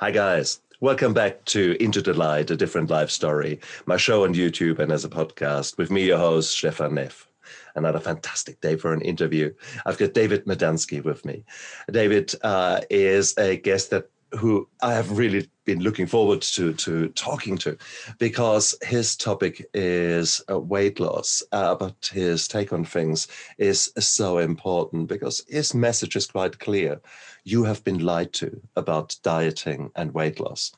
Hi, 0.00 0.10
guys. 0.10 0.60
Welcome 0.80 1.14
back 1.14 1.44
to 1.46 1.76
Into 1.80 2.02
the 2.02 2.14
Light, 2.14 2.50
a 2.50 2.56
different 2.56 2.90
life 2.90 3.10
story, 3.10 3.60
my 3.86 3.96
show 3.96 4.24
on 4.24 4.34
YouTube 4.34 4.80
and 4.80 4.90
as 4.90 5.04
a 5.04 5.08
podcast 5.08 5.78
with 5.78 5.88
me, 5.88 6.06
your 6.06 6.18
host, 6.18 6.50
Stefan 6.50 6.94
Neff. 6.94 7.28
Another 7.76 8.00
fantastic 8.00 8.60
day 8.60 8.74
for 8.74 8.92
an 8.92 9.02
interview. 9.02 9.54
I've 9.86 9.96
got 9.96 10.12
David 10.12 10.46
Medansky 10.46 11.02
with 11.02 11.24
me. 11.24 11.44
David 11.92 12.34
uh, 12.42 12.80
is 12.90 13.38
a 13.38 13.56
guest 13.56 13.90
that 13.90 14.08
who 14.36 14.68
I 14.82 14.94
have 14.94 15.18
really 15.18 15.48
been 15.64 15.80
looking 15.80 16.06
forward 16.06 16.42
to 16.42 16.74
to 16.74 17.08
talking 17.08 17.58
to, 17.58 17.76
because 18.18 18.74
his 18.82 19.16
topic 19.16 19.66
is 19.74 20.42
uh, 20.50 20.58
weight 20.58 21.00
loss, 21.00 21.42
uh, 21.52 21.74
but 21.74 22.10
his 22.12 22.48
take 22.48 22.72
on 22.72 22.84
things 22.84 23.28
is 23.58 23.92
so 23.98 24.38
important 24.38 25.08
because 25.08 25.44
his 25.48 25.74
message 25.74 26.16
is 26.16 26.26
quite 26.26 26.58
clear. 26.58 27.00
You 27.44 27.64
have 27.64 27.82
been 27.84 27.98
lied 27.98 28.32
to 28.34 28.60
about 28.76 29.16
dieting 29.22 29.90
and 29.96 30.14
weight 30.14 30.40
loss, 30.40 30.72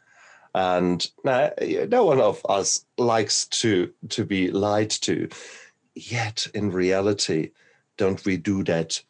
and 0.55 1.09
uh, 1.25 1.51
no 1.89 2.05
one 2.05 2.21
of 2.21 2.41
us 2.49 2.85
likes 2.99 3.47
to 3.47 3.93
to 4.11 4.25
be 4.25 4.51
lied 4.51 4.91
to. 5.03 5.29
Yet, 5.95 6.47
in 6.55 6.71
reality, 6.71 7.53
don't 7.97 8.25
we 8.27 8.37
do 8.37 8.63
that 8.65 9.03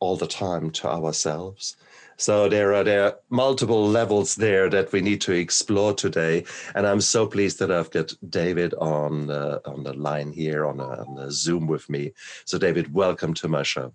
all 0.00 0.16
the 0.16 0.28
time 0.28 0.70
to 0.70 0.88
ourselves? 0.88 1.76
So 2.20 2.48
there 2.48 2.74
are 2.74 2.82
there 2.82 3.04
are 3.04 3.18
multiple 3.30 3.86
levels 3.86 4.34
there 4.34 4.68
that 4.70 4.90
we 4.90 5.00
need 5.00 5.20
to 5.22 5.32
explore 5.32 5.94
today, 5.94 6.44
and 6.74 6.84
I'm 6.84 7.00
so 7.00 7.28
pleased 7.28 7.60
that 7.60 7.70
I've 7.70 7.92
got 7.92 8.12
David 8.28 8.74
on 8.74 9.30
uh, 9.30 9.60
on 9.64 9.84
the 9.84 9.92
line 9.92 10.32
here 10.32 10.66
on, 10.66 10.80
a, 10.80 11.04
on 11.04 11.14
the 11.14 11.30
Zoom 11.30 11.68
with 11.68 11.88
me. 11.88 12.12
So 12.44 12.58
David, 12.58 12.92
welcome 12.92 13.34
to 13.34 13.46
my 13.46 13.62
show. 13.62 13.92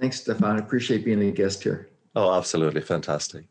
Thanks, 0.00 0.20
Stefan. 0.20 0.56
I 0.56 0.58
appreciate 0.58 1.04
being 1.04 1.22
a 1.22 1.30
guest 1.30 1.62
here. 1.62 1.88
Oh, 2.16 2.34
absolutely 2.34 2.80
fantastic. 2.80 3.44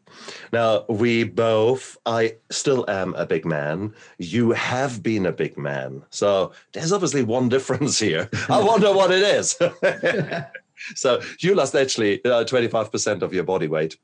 Now, 0.52 0.86
we 0.90 1.24
both, 1.24 1.98
I 2.06 2.36
still 2.50 2.84
am 2.90 3.14
a 3.14 3.26
big 3.26 3.46
man. 3.46 3.94
You 4.18 4.52
have 4.52 5.04
been 5.04 5.28
a 5.28 5.32
big 5.32 5.56
man. 5.56 6.02
So 6.10 6.52
there's 6.74 6.92
obviously 6.92 7.24
one 7.24 7.48
difference 7.48 8.00
here. 8.00 8.28
I 8.50 8.62
wonder 8.62 8.92
what 8.92 9.12
it 9.12 9.22
is. 9.22 9.56
so 10.96 11.22
you 11.40 11.56
lost 11.56 11.76
actually 11.76 12.24
uh, 12.26 12.44
25% 12.44 13.22
of 13.22 13.34
your 13.34 13.44
body 13.44 13.68
weight 13.68 13.98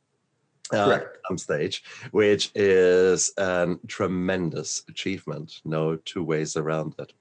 uh, 0.74 0.92
at 0.92 1.08
some 1.28 1.38
stage, 1.38 1.84
which 2.12 2.52
is 2.56 3.34
a 3.38 3.76
tremendous 3.88 4.84
achievement. 4.88 5.62
No 5.66 5.98
two 5.98 6.24
ways 6.24 6.56
around 6.56 6.96
it. 7.00 7.14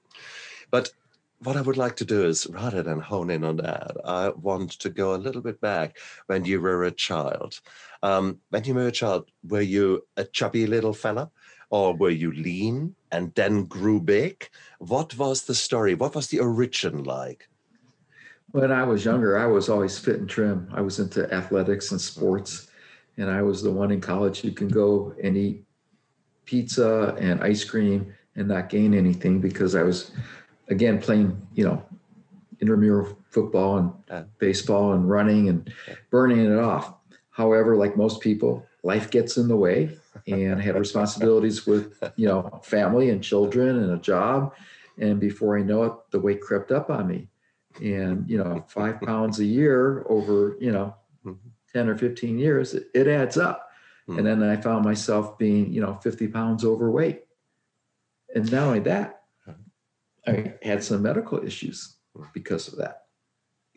But 0.70 0.90
what 1.42 1.56
I 1.56 1.62
would 1.62 1.78
like 1.78 1.96
to 1.96 2.04
do 2.04 2.24
is 2.24 2.46
rather 2.50 2.82
than 2.82 3.00
hone 3.00 3.30
in 3.30 3.44
on 3.44 3.56
that, 3.56 3.96
I 4.04 4.28
want 4.28 4.72
to 4.72 4.90
go 4.90 5.14
a 5.14 5.16
little 5.16 5.40
bit 5.40 5.60
back 5.60 5.98
when 6.26 6.44
you 6.44 6.60
were 6.60 6.84
a 6.84 6.90
child. 6.90 7.60
Um, 8.02 8.40
when 8.50 8.64
you 8.64 8.74
were 8.74 8.88
a 8.88 8.92
child, 8.92 9.30
were 9.48 9.62
you 9.62 10.06
a 10.16 10.24
chubby 10.24 10.66
little 10.66 10.92
fella? 10.92 11.30
Or 11.70 11.94
were 11.94 12.10
you 12.10 12.32
lean 12.32 12.96
and 13.12 13.32
then 13.36 13.64
grew 13.64 14.00
big? 14.00 14.48
What 14.80 15.16
was 15.16 15.44
the 15.44 15.54
story? 15.54 15.94
What 15.94 16.16
was 16.16 16.26
the 16.26 16.40
origin 16.40 17.04
like? 17.04 17.48
When 18.52 18.72
I 18.72 18.82
was 18.82 19.04
younger, 19.04 19.38
I 19.38 19.46
was 19.46 19.68
always 19.68 19.98
fit 19.98 20.18
and 20.18 20.28
trim. 20.28 20.68
I 20.72 20.80
was 20.80 20.98
into 20.98 21.32
athletics 21.32 21.92
and 21.92 22.00
sports, 22.00 22.68
and 23.16 23.30
I 23.30 23.42
was 23.42 23.62
the 23.62 23.70
one 23.70 23.92
in 23.92 24.00
college 24.00 24.40
who 24.40 24.50
can 24.50 24.68
go 24.68 25.14
and 25.22 25.36
eat 25.36 25.64
pizza 26.46 27.16
and 27.20 27.42
ice 27.44 27.62
cream 27.62 28.12
and 28.34 28.48
not 28.48 28.68
gain 28.68 28.92
anything 28.92 29.40
because 29.40 29.76
I 29.76 29.82
was, 29.82 30.10
again, 30.68 31.00
playing, 31.00 31.40
you 31.54 31.64
know, 31.64 31.84
intramural 32.60 33.16
football 33.30 33.78
and 33.78 33.92
yeah. 34.08 34.24
baseball 34.38 34.92
and 34.92 35.08
running 35.08 35.48
and 35.48 35.72
burning 36.10 36.44
it 36.44 36.58
off. 36.58 36.94
However, 37.30 37.77
like 37.77 37.96
most 37.96 38.20
people, 38.20 38.66
life 38.83 39.10
gets 39.10 39.36
in 39.36 39.48
the 39.48 39.56
way 39.56 39.96
and 40.27 40.60
I 40.60 40.62
had 40.62 40.77
responsibilities 40.77 41.66
with, 41.66 42.02
you 42.16 42.27
know, 42.27 42.60
family 42.64 43.10
and 43.10 43.22
children 43.22 43.78
and 43.78 43.92
a 43.92 43.98
job. 43.98 44.55
And 44.98 45.20
before 45.20 45.58
I 45.58 45.62
know 45.62 45.84
it, 45.84 45.92
the 46.10 46.20
weight 46.20 46.40
crept 46.40 46.72
up 46.72 46.90
on 46.90 47.06
me 47.06 47.28
and 47.83 48.29
you 48.29 48.39
know 48.39 48.64
five 48.69 49.01
pounds 49.01 49.39
a 49.39 49.45
year 49.45 50.05
over 50.08 50.57
you 50.61 50.73
know 50.73 50.95
mm-hmm. 51.25 51.48
10 51.73 51.89
or 51.89 51.97
15 51.97 52.39
years 52.39 52.75
it, 52.75 52.89
it 52.95 53.07
adds 53.07 53.36
up 53.36 53.70
mm-hmm. 54.08 54.19
and 54.19 54.27
then 54.27 54.42
i 54.42 54.57
found 54.57 54.85
myself 54.85 55.39
being 55.39 55.73
you 55.73 55.81
know 55.81 55.95
50 56.03 56.29
pounds 56.29 56.64
overweight 56.64 57.25
and 58.35 58.51
not 58.51 58.67
only 58.67 58.81
that 58.81 59.23
i 60.27 60.53
had 60.63 60.83
some 60.83 61.03
medical 61.03 61.45
issues 61.45 61.97
because 62.35 62.69
of 62.69 62.77
that 62.79 63.05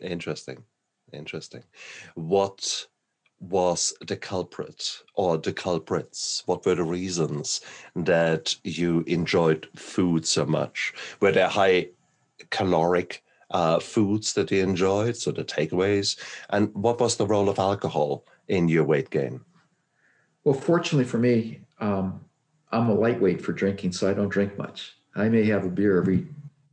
interesting 0.01 0.63
interesting 1.13 1.63
what 2.15 2.87
was 3.49 3.93
the 4.07 4.15
culprit 4.15 5.03
or 5.15 5.37
the 5.37 5.51
culprits? 5.51 6.43
What 6.45 6.65
were 6.65 6.75
the 6.75 6.83
reasons 6.83 7.61
that 7.95 8.55
you 8.63 9.03
enjoyed 9.05 9.67
food 9.75 10.25
so 10.25 10.45
much? 10.45 10.93
Were 11.19 11.31
there 11.31 11.49
high 11.49 11.89
caloric 12.49 13.22
uh, 13.53 13.79
foods 13.79 14.33
that 14.33 14.51
you 14.51 14.61
enjoyed, 14.61 15.15
so 15.15 15.31
the 15.31 15.45
takeaways? 15.45 16.17
And 16.49 16.73
what 16.73 16.99
was 16.99 17.15
the 17.15 17.27
role 17.27 17.49
of 17.49 17.59
alcohol 17.59 18.25
in 18.47 18.67
your 18.67 18.83
weight 18.83 19.09
gain? 19.09 19.41
Well, 20.43 20.55
fortunately 20.55 21.05
for 21.05 21.19
me, 21.19 21.61
um, 21.79 22.19
I'm 22.71 22.89
a 22.89 22.93
lightweight 22.93 23.41
for 23.41 23.53
drinking, 23.53 23.93
so 23.93 24.09
I 24.09 24.13
don't 24.13 24.29
drink 24.29 24.57
much. 24.57 24.97
I 25.15 25.29
may 25.29 25.45
have 25.45 25.63
a 25.63 25.69
beer 25.69 25.97
every 25.97 26.27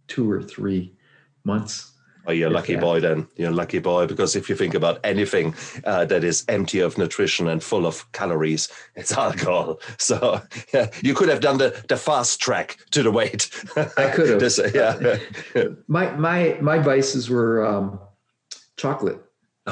two 0.08 0.28
or 0.30 0.42
three 0.42 0.96
months. 1.44 1.89
Oh, 2.26 2.32
you're 2.32 2.48
a 2.48 2.52
lucky 2.52 2.74
that. 2.74 2.80
boy 2.80 3.00
then. 3.00 3.26
You're 3.36 3.50
a 3.50 3.54
lucky 3.54 3.78
boy 3.78 4.06
because 4.06 4.36
if 4.36 4.48
you 4.48 4.56
think 4.56 4.74
about 4.74 5.00
anything 5.04 5.54
uh, 5.84 6.04
that 6.06 6.24
is 6.24 6.44
empty 6.48 6.80
of 6.80 6.98
nutrition 6.98 7.48
and 7.48 7.62
full 7.62 7.86
of 7.86 8.10
calories, 8.12 8.68
it's 8.96 9.12
alcohol. 9.12 9.80
So 9.98 10.40
yeah, 10.72 10.90
you 11.02 11.14
could 11.14 11.28
have 11.28 11.40
done 11.40 11.58
the, 11.58 11.84
the 11.88 11.96
fast 11.96 12.40
track 12.40 12.78
to 12.90 13.02
the 13.02 13.10
weight. 13.10 13.50
I 13.96 14.10
could 14.10 14.28
have. 14.30 14.40
This, 14.40 14.60
yeah. 14.74 15.18
my 15.88 16.10
my 16.16 16.56
my 16.60 16.78
vices 16.78 17.28
were 17.28 17.66
um, 17.66 18.00
chocolate. 18.76 19.22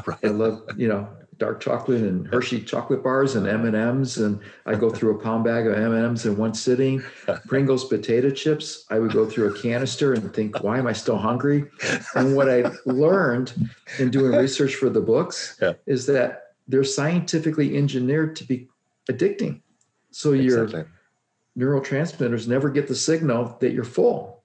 Right. 0.07 0.19
I 0.23 0.29
love 0.29 0.63
you 0.77 0.89
know 0.89 1.09
dark 1.39 1.61
chocolate 1.61 2.03
and 2.03 2.27
Hershey 2.27 2.61
chocolate 2.61 3.03
bars 3.03 3.37
and 3.37 3.47
M 3.47 3.65
and 3.65 3.77
M's, 3.77 4.19
and 4.19 4.41
I 4.67 4.75
go 4.75 4.91
through 4.91 5.17
a 5.17 5.23
pound 5.23 5.45
bag 5.45 5.67
of 5.67 5.75
M 5.75 5.95
and 5.95 6.05
M's 6.05 6.27
in 6.27 6.37
one 6.37 6.53
sitting. 6.53 7.03
Pringles 7.47 7.85
potato 7.85 8.31
chips, 8.31 8.85
I 8.91 8.99
would 8.99 9.13
go 9.13 9.25
through 9.25 9.55
a 9.55 9.59
canister 9.59 10.15
and 10.15 10.35
think, 10.35 10.63
why 10.63 10.79
am 10.79 10.87
I 10.87 10.93
still 10.93 11.17
hungry? 11.17 11.65
And 12.15 12.37
what 12.37 12.51
I 12.51 12.71
learned 12.85 13.53
in 13.99 14.11
doing 14.11 14.33
research 14.33 14.75
for 14.75 14.91
the 14.91 15.01
books 15.01 15.57
yeah. 15.63 15.75
is 15.87 16.07
that 16.07 16.55
they're 16.67 16.85
scientifically 16.85 17.77
engineered 17.77 18.37
to 18.37 18.45
be 18.45 18.69
addicting. 19.11 19.63
So 20.11 20.33
exactly. 20.33 20.85
your 21.55 21.81
neurotransmitters 21.81 22.49
never 22.49 22.69
get 22.69 22.89
the 22.89 22.95
signal 22.95 23.57
that 23.61 23.73
you're 23.73 23.85
full, 23.85 24.43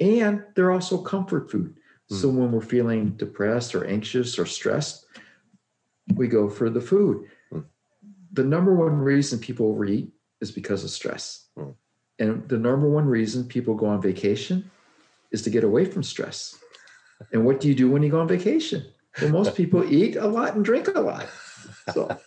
and 0.00 0.44
they're 0.54 0.72
also 0.72 0.98
comfort 0.98 1.50
food. 1.50 1.76
Mm. 2.10 2.16
So 2.16 2.28
when 2.28 2.52
we're 2.52 2.60
feeling 2.60 3.10
depressed 3.10 3.74
or 3.74 3.84
anxious 3.86 4.38
or 4.38 4.46
stressed 4.46 5.06
we 6.14 6.28
go 6.28 6.48
for 6.48 6.70
the 6.70 6.80
food. 6.80 7.26
Mm. 7.52 7.64
The 8.32 8.44
number 8.44 8.74
one 8.74 8.98
reason 8.98 9.38
people 9.38 9.66
overeat 9.66 10.10
is 10.40 10.50
because 10.50 10.84
of 10.84 10.90
stress. 10.90 11.46
Mm. 11.56 11.74
And 12.18 12.48
the 12.48 12.58
number 12.58 12.88
one 12.88 13.06
reason 13.06 13.44
people 13.44 13.74
go 13.74 13.86
on 13.86 14.02
vacation 14.02 14.70
is 15.30 15.42
to 15.42 15.50
get 15.50 15.64
away 15.64 15.84
from 15.84 16.02
stress. 16.02 16.56
And 17.32 17.44
what 17.44 17.60
do 17.60 17.68
you 17.68 17.74
do 17.74 17.90
when 17.90 18.02
you 18.02 18.10
go 18.10 18.20
on 18.20 18.28
vacation? 18.28 18.84
Well, 19.20 19.30
most 19.30 19.54
people 19.60 19.84
eat 19.92 20.16
a 20.16 20.26
lot 20.26 20.54
and 20.54 20.64
drink 20.64 20.88
a 20.88 21.00
lot. 21.00 21.26
So. 21.92 22.18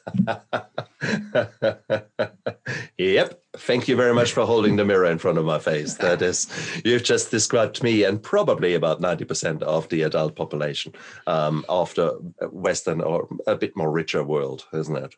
yep. 2.97 3.41
Thank 3.57 3.87
you 3.87 3.95
very 3.95 4.13
much 4.13 4.31
for 4.33 4.45
holding 4.45 4.75
the 4.77 4.85
mirror 4.85 5.05
in 5.05 5.17
front 5.17 5.37
of 5.37 5.45
my 5.45 5.59
face. 5.59 5.95
That 5.95 6.21
is, 6.21 6.47
you've 6.85 7.03
just 7.03 7.31
described 7.31 7.83
me 7.83 8.03
and 8.03 8.21
probably 8.21 8.75
about 8.75 9.01
90% 9.01 9.61
of 9.63 9.89
the 9.89 10.03
adult 10.03 10.35
population 10.35 10.93
um, 11.27 11.65
of 11.67 11.93
the 11.95 12.11
Western 12.51 13.01
or 13.01 13.27
a 13.47 13.55
bit 13.55 13.75
more 13.75 13.91
richer 13.91 14.23
world, 14.23 14.65
isn't 14.73 14.95
it? 14.95 15.15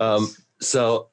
Um, 0.00 0.28
so 0.60 1.08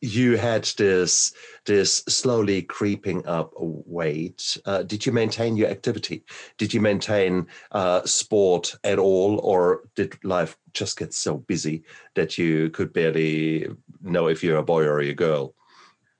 you 0.00 0.36
had 0.36 0.64
this 0.76 1.32
this 1.66 1.96
slowly 2.08 2.62
creeping 2.62 3.26
up 3.26 3.52
weight. 3.56 4.56
Uh, 4.64 4.82
did 4.82 5.04
you 5.04 5.12
maintain 5.12 5.56
your 5.56 5.68
activity? 5.68 6.24
Did 6.56 6.72
you 6.72 6.80
maintain 6.80 7.46
uh, 7.72 8.02
sport 8.04 8.76
at 8.82 8.98
all, 8.98 9.38
or 9.40 9.82
did 9.94 10.22
life 10.24 10.56
just 10.72 10.98
get 10.98 11.12
so 11.12 11.38
busy 11.38 11.84
that 12.14 12.38
you 12.38 12.70
could 12.70 12.92
barely 12.92 13.68
know 14.02 14.28
if 14.28 14.42
you're 14.42 14.58
a 14.58 14.62
boy 14.62 14.84
or 14.84 15.00
a 15.00 15.12
girl? 15.12 15.54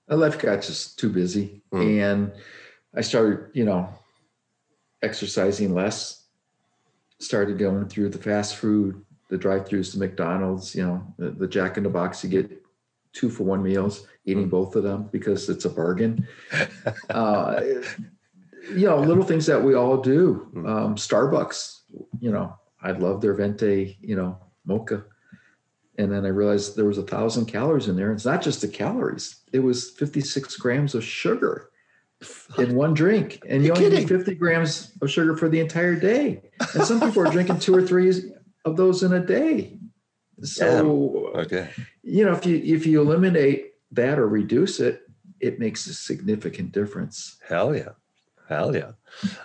Life 0.09 0.39
got 0.39 0.63
just 0.63 0.99
too 0.99 1.09
busy, 1.09 1.63
mm. 1.73 2.01
and 2.01 2.33
I 2.95 3.01
started, 3.01 3.51
you 3.55 3.65
know, 3.65 3.89
exercising 5.03 5.73
less. 5.73 6.25
Started 7.21 7.59
going 7.59 7.89
through 7.89 8.09
the 8.09 8.19
fast 8.19 8.57
food, 8.57 9.05
the 9.29 9.39
drive-throughs 9.39 9.93
the 9.93 9.99
McDonald's, 9.99 10.75
you 10.75 10.85
know, 10.85 11.15
the, 11.17 11.31
the 11.31 11.47
Jack 11.47 11.77
in 11.77 11.85
the 11.85 11.91
Box. 11.91 12.25
You 12.25 12.31
get 12.31 12.60
two 13.13 13.31
for 13.31 13.45
one 13.45 13.63
meals, 13.63 14.07
eating 14.25 14.47
mm. 14.47 14.51
both 14.51 14.77
of 14.77 14.83
them 14.83 15.09
because 15.11 15.49
it's 15.49 15.65
a 15.65 15.71
bargain. 15.71 16.27
uh, 17.11 17.61
you 18.75 18.87
know, 18.87 18.99
little 18.99 19.25
things 19.25 19.47
that 19.47 19.63
we 19.63 19.75
all 19.75 19.97
do. 19.97 20.49
Mm. 20.55 20.69
Um, 20.69 20.95
Starbucks, 20.95 21.81
you 22.21 22.31
know, 22.31 22.55
I 22.83 22.93
love 22.93 23.21
their 23.21 23.35
venti, 23.35 23.99
you 24.01 24.17
know, 24.17 24.39
mocha. 24.65 25.05
And 25.99 26.11
then 26.11 26.25
I 26.25 26.29
realized 26.29 26.77
there 26.77 26.87
was 26.87 26.99
a 26.99 27.03
thousand 27.03 27.47
calories 27.47 27.89
in 27.89 27.97
there. 27.97 28.13
It's 28.13 28.25
not 28.25 28.43
just 28.43 28.63
the 28.63 28.69
calories; 28.69 29.43
it 29.53 29.59
was 29.59 29.91
56 29.91 30.57
grams 30.57 30.95
of 30.95 31.05
sugar 31.05 31.71
in 32.59 32.75
one 32.75 32.95
drink, 32.95 33.43
and 33.47 33.63
you 33.63 33.69
You're 33.69 33.77
only 33.77 33.91
kidding. 33.91 34.09
need 34.09 34.09
50 34.09 34.35
grams 34.37 34.93
of 35.03 35.11
sugar 35.11 35.37
for 35.37 35.49
the 35.49 35.61
entire 35.61 35.97
day. 35.97 36.43
And 36.75 36.85
some 36.85 37.01
people 37.01 37.27
are 37.27 37.31
drinking 37.31 37.59
two 37.59 37.75
or 37.75 37.83
three 37.83 38.11
of 38.65 38.77
those 38.77 39.03
in 39.03 39.13
a 39.13 39.21
day. 39.25 39.79
So 40.43 41.33
Okay. 41.35 41.69
you 42.03 42.25
know, 42.25 42.33
if 42.33 42.47
you 42.47 42.57
if 42.57 42.87
you 42.87 43.01
eliminate 43.01 43.75
that 43.93 44.19
or 44.19 44.29
reduce 44.29 44.81
it, 44.81 45.03
it 45.41 45.59
makes 45.59 45.87
a 45.87 45.95
significant 45.95 46.73
difference. 46.73 47.39
Hell 47.47 47.75
yeah. 47.75 47.95
Hell 48.49 48.75
yeah. 48.75 48.93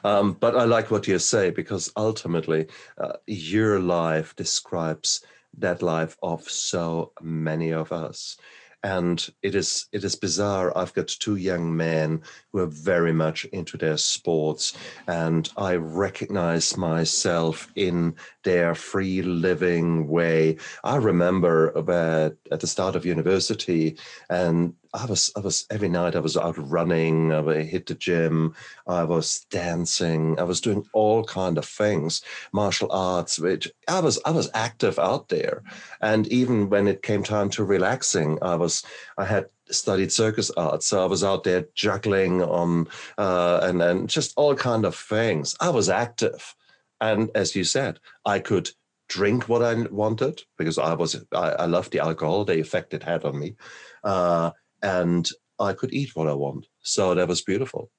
Um, 0.04 0.34
but 0.34 0.56
I 0.56 0.64
like 0.64 0.90
what 0.90 1.08
you 1.08 1.20
say 1.20 1.52
because 1.52 1.92
ultimately 1.96 2.68
uh, 2.98 3.14
your 3.28 3.80
life 3.80 4.36
describes 4.36 5.24
that 5.58 5.82
life 5.82 6.18
of 6.24 6.50
so 6.50 7.12
many 7.22 7.72
of 7.72 7.92
us. 7.92 8.38
And 8.86 9.28
it 9.42 9.56
is 9.56 9.88
it 9.92 10.04
is 10.04 10.16
bizarre. 10.16 10.72
I've 10.78 10.94
got 10.94 11.08
two 11.08 11.38
young 11.38 11.76
men 11.76 12.22
who 12.52 12.60
are 12.60 12.68
very 12.68 13.14
much 13.14 13.44
into 13.46 13.78
their 13.78 13.98
sports, 13.98 14.78
and 15.08 15.50
I 15.58 15.74
recognize 15.78 16.78
myself 16.78 17.68
in 17.76 18.16
their 18.44 18.76
free 18.76 19.24
living 19.24 20.08
way. 20.08 20.58
I 20.84 20.98
remember 20.98 21.72
about 21.72 22.36
at 22.52 22.60
the 22.60 22.68
start 22.68 22.96
of 22.96 23.08
university, 23.08 23.98
and 24.30 24.76
I 24.96 25.06
was 25.06 25.32
I 25.36 25.42
was 25.42 25.66
every 25.70 25.90
night 25.90 26.16
I 26.16 26.20
was 26.20 26.38
out 26.38 26.56
running. 26.58 27.34
I 27.34 27.62
hit 27.64 27.86
the 27.88 27.96
gym. 27.96 28.56
I 28.88 29.04
was 29.04 29.46
dancing. 29.52 30.40
I 30.40 30.44
was 30.44 30.62
doing 30.62 30.86
all 30.94 31.24
kind 31.24 31.58
of 31.58 31.66
things, 31.66 32.22
martial 32.54 32.92
arts. 32.92 33.38
Which 33.38 33.72
I 33.88 34.00
was 34.00 34.20
I 34.26 34.32
was 34.32 34.50
active 34.54 34.98
out 34.98 35.30
there, 35.30 35.64
and 36.02 36.28
even 36.28 36.70
when 36.70 36.88
it 36.88 37.02
came 37.04 37.24
time 37.24 37.50
to 37.52 37.66
relaxing, 37.66 38.40
I 38.42 38.56
was 38.56 38.84
I 39.18 39.26
had 39.26 39.48
studied 39.70 40.12
circus 40.12 40.50
arts, 40.52 40.88
so 40.88 41.04
I 41.04 41.08
was 41.08 41.24
out 41.24 41.44
there 41.44 41.68
juggling 41.74 42.42
on 42.42 42.88
uh, 43.18 43.60
and 43.64 43.82
and 43.82 44.10
just 44.10 44.34
all 44.38 44.56
kind 44.56 44.86
of 44.86 44.96
things. 44.96 45.56
I 45.60 45.70
was 45.70 45.90
active, 45.90 46.56
and 47.02 47.30
as 47.36 47.56
you 47.56 47.66
said, 47.66 48.00
I 48.26 48.40
could 48.40 48.70
drink 49.08 49.48
what 49.48 49.62
I 49.62 49.74
wanted 49.92 50.44
because 50.58 50.78
I 50.78 50.94
was 50.94 51.24
I, 51.34 51.50
I 51.52 51.66
loved 51.66 51.92
the 51.92 52.00
alcohol, 52.00 52.46
the 52.46 52.60
effect 52.60 52.94
it 52.94 53.04
had 53.04 53.26
on 53.26 53.40
me. 53.40 53.56
Uh, 54.04 54.52
and 54.86 55.28
I 55.60 55.74
could 55.74 55.94
eat 55.94 56.16
what 56.16 56.28
I 56.28 56.34
want. 56.34 56.68
So 56.82 57.16
that 57.16 57.28
was 57.28 57.42
beautiful. 57.42 57.90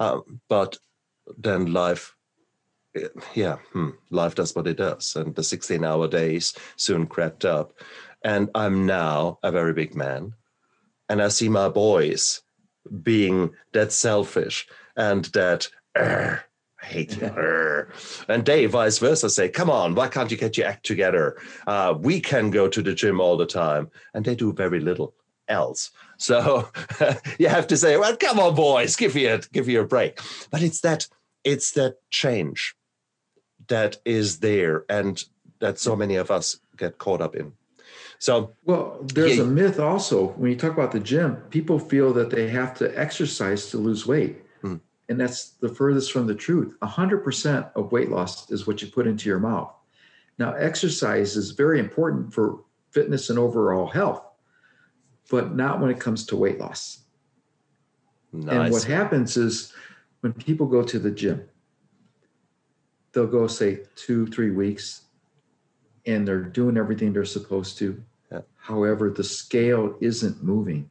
Um, 0.00 0.40
but 0.48 0.78
then 1.36 1.72
life, 1.72 2.16
eh, 2.96 3.08
yeah, 3.34 3.58
hmm, 3.72 3.90
life 4.10 4.34
does 4.34 4.56
what 4.56 4.66
it 4.66 4.78
does. 4.78 5.14
And 5.14 5.34
the 5.34 5.44
16 5.44 5.84
hour 5.84 6.08
days 6.08 6.54
soon 6.76 7.06
crept 7.06 7.44
up. 7.44 7.74
And 8.24 8.48
I'm 8.54 8.86
now 8.86 9.38
a 9.42 9.52
very 9.52 9.74
big 9.74 9.94
man. 9.94 10.32
And 11.10 11.20
I 11.20 11.28
see 11.28 11.50
my 11.50 11.68
boys 11.68 12.40
being 13.02 13.50
that 13.72 13.92
selfish 13.92 14.66
and 14.96 15.26
that, 15.26 15.68
I 15.94 16.38
hate 16.82 17.20
you. 17.20 17.26
arr." 17.26 17.92
And 18.28 18.46
they, 18.46 18.64
vice 18.66 18.98
versa, 18.98 19.28
say, 19.28 19.50
come 19.50 19.68
on, 19.68 19.94
why 19.94 20.08
can't 20.08 20.30
you 20.30 20.38
get 20.38 20.56
your 20.56 20.66
act 20.66 20.86
together? 20.86 21.36
Uh, 21.66 21.94
we 21.98 22.20
can 22.20 22.50
go 22.50 22.68
to 22.68 22.80
the 22.80 22.94
gym 22.94 23.20
all 23.20 23.36
the 23.36 23.44
time. 23.44 23.90
And 24.14 24.24
they 24.24 24.34
do 24.34 24.52
very 24.54 24.80
little 24.80 25.14
else. 25.48 25.90
So 26.22 26.68
you 27.38 27.48
have 27.48 27.66
to 27.66 27.76
say, 27.76 27.96
well, 27.96 28.16
come 28.16 28.38
on, 28.38 28.54
boys, 28.54 28.94
give 28.94 29.16
you 29.16 29.34
a, 29.34 29.38
give 29.52 29.68
you 29.68 29.80
a 29.80 29.86
break. 29.86 30.20
But 30.50 30.62
it's 30.62 30.80
that 30.82 31.08
it's 31.44 31.72
that 31.72 31.96
change 32.10 32.76
that 33.66 33.96
is 34.04 34.38
there 34.38 34.84
and 34.88 35.22
that 35.58 35.78
so 35.80 35.96
many 35.96 36.14
of 36.14 36.30
us 36.30 36.60
get 36.76 36.98
caught 36.98 37.20
up 37.20 37.34
in. 37.34 37.52
So 38.20 38.54
Well, 38.64 39.00
there's 39.14 39.38
Yeah. 39.38 39.42
a 39.42 39.46
myth 39.46 39.80
also 39.80 40.28
when 40.36 40.52
you 40.52 40.56
talk 40.56 40.72
about 40.72 40.92
the 40.92 41.00
gym, 41.00 41.36
people 41.50 41.78
feel 41.80 42.12
that 42.12 42.30
they 42.30 42.48
have 42.48 42.72
to 42.78 42.86
exercise 42.98 43.70
to 43.70 43.78
lose 43.78 44.06
weight. 44.06 44.42
Hmm. 44.60 44.76
And 45.08 45.18
that's 45.20 45.50
the 45.60 45.68
furthest 45.68 46.12
from 46.12 46.28
the 46.28 46.34
truth. 46.36 46.76
100% 46.82 47.72
of 47.74 47.90
weight 47.90 48.10
loss 48.10 48.48
is 48.50 48.66
what 48.66 48.80
you 48.80 48.88
put 48.88 49.08
into 49.08 49.28
your 49.28 49.40
mouth. 49.40 49.72
Now, 50.38 50.52
exercise 50.52 51.36
is 51.36 51.50
very 51.50 51.80
important 51.80 52.32
for 52.32 52.60
fitness 52.90 53.28
and 53.30 53.38
overall 53.38 53.88
health, 53.88 54.22
but 55.32 55.54
not 55.56 55.80
when 55.80 55.90
it 55.90 55.98
comes 55.98 56.26
to 56.26 56.36
weight 56.36 56.60
loss. 56.60 56.98
And 58.34 58.70
what 58.70 58.84
happens 58.84 59.38
is 59.38 59.72
when 60.20 60.34
people 60.34 60.66
go 60.66 60.82
to 60.82 60.98
the 60.98 61.10
gym, 61.10 61.48
they'll 63.12 63.26
go 63.26 63.46
say 63.46 63.80
two, 63.96 64.26
three 64.26 64.50
weeks, 64.50 65.06
and 66.04 66.28
they're 66.28 66.42
doing 66.42 66.76
everything 66.76 67.14
they're 67.14 67.24
supposed 67.24 67.78
to. 67.78 68.02
Yeah. 68.30 68.40
However, 68.58 69.08
the 69.08 69.24
scale 69.24 69.96
isn't 70.02 70.44
moving 70.44 70.90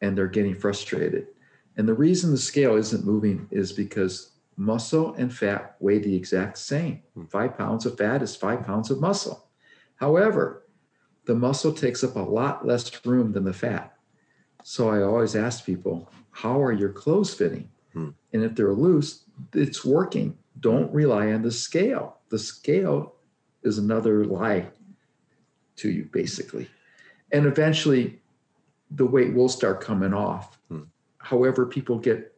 and 0.00 0.16
they're 0.16 0.28
getting 0.28 0.54
frustrated. 0.54 1.26
And 1.76 1.88
the 1.88 1.94
reason 1.94 2.30
the 2.30 2.38
scale 2.38 2.76
isn't 2.76 3.04
moving 3.04 3.48
is 3.50 3.72
because 3.72 4.30
muscle 4.56 5.14
and 5.14 5.34
fat 5.34 5.74
weigh 5.80 5.98
the 5.98 6.14
exact 6.14 6.58
same. 6.58 7.02
Hmm. 7.14 7.24
Five 7.24 7.58
pounds 7.58 7.84
of 7.84 7.98
fat 7.98 8.22
is 8.22 8.36
five 8.36 8.64
pounds 8.64 8.92
of 8.92 9.00
muscle. 9.00 9.48
However, 9.96 10.61
the 11.24 11.34
muscle 11.34 11.72
takes 11.72 12.02
up 12.02 12.16
a 12.16 12.20
lot 12.20 12.66
less 12.66 13.04
room 13.04 13.32
than 13.32 13.44
the 13.44 13.52
fat. 13.52 13.96
So 14.64 14.90
I 14.90 15.02
always 15.02 15.36
ask 15.36 15.64
people, 15.64 16.10
how 16.30 16.60
are 16.62 16.72
your 16.72 16.90
clothes 16.90 17.34
fitting? 17.34 17.68
Hmm. 17.92 18.10
And 18.32 18.42
if 18.42 18.54
they're 18.54 18.72
loose, 18.72 19.24
it's 19.52 19.84
working. 19.84 20.38
Don't 20.60 20.92
rely 20.92 21.32
on 21.32 21.42
the 21.42 21.50
scale. 21.50 22.18
The 22.28 22.38
scale 22.38 23.14
is 23.62 23.78
another 23.78 24.24
lie 24.24 24.68
to 25.76 25.90
you, 25.90 26.08
basically. 26.12 26.68
And 27.32 27.46
eventually, 27.46 28.20
the 28.90 29.06
weight 29.06 29.34
will 29.34 29.48
start 29.48 29.80
coming 29.80 30.14
off. 30.14 30.58
Hmm. 30.68 30.82
However, 31.18 31.66
people 31.66 31.98
get 31.98 32.34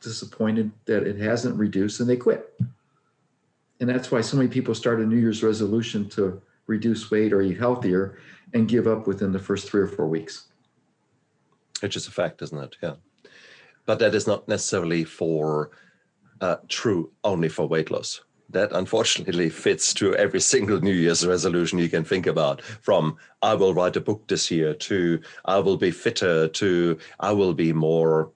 disappointed 0.00 0.70
that 0.84 1.04
it 1.04 1.18
hasn't 1.18 1.56
reduced 1.56 2.00
and 2.00 2.08
they 2.08 2.16
quit. 2.16 2.58
And 3.80 3.88
that's 3.88 4.10
why 4.10 4.20
so 4.20 4.36
many 4.36 4.48
people 4.48 4.74
start 4.74 5.00
a 5.00 5.06
New 5.06 5.16
Year's 5.16 5.42
resolution 5.42 6.08
to 6.10 6.42
reduce 6.72 7.10
weight 7.10 7.32
or 7.32 7.42
eat 7.42 7.58
healthier 7.58 8.18
and 8.54 8.68
give 8.68 8.86
up 8.86 9.06
within 9.08 9.32
the 9.32 9.38
first 9.38 9.68
three 9.68 9.80
or 9.80 9.88
four 9.88 10.06
weeks. 10.06 10.46
Which 11.80 11.96
is 11.96 12.06
a 12.06 12.10
fact, 12.12 12.40
isn't 12.42 12.58
it? 12.62 12.76
Yeah. 12.82 12.94
But 13.86 13.98
that 13.98 14.14
is 14.14 14.26
not 14.26 14.46
necessarily 14.48 15.04
for 15.04 15.70
uh, 16.40 16.56
true 16.68 17.10
only 17.24 17.48
for 17.48 17.66
weight 17.66 17.90
loss. 17.90 18.20
That 18.50 18.72
unfortunately 18.72 19.48
fits 19.66 19.92
to 19.94 20.14
every 20.16 20.40
single 20.40 20.80
New 20.80 20.94
Year's 20.94 21.26
resolution 21.26 21.78
you 21.78 21.88
can 21.88 22.04
think 22.04 22.26
about. 22.26 22.62
From 22.62 23.16
I 23.42 23.54
will 23.54 23.74
write 23.74 23.96
a 23.96 24.00
book 24.00 24.26
this 24.28 24.50
year 24.50 24.74
to 24.74 25.20
I 25.44 25.58
will 25.58 25.76
be 25.76 25.90
fitter 25.90 26.48
to 26.48 26.98
I 27.20 27.32
will 27.32 27.54
be 27.54 27.72
more 27.72 28.30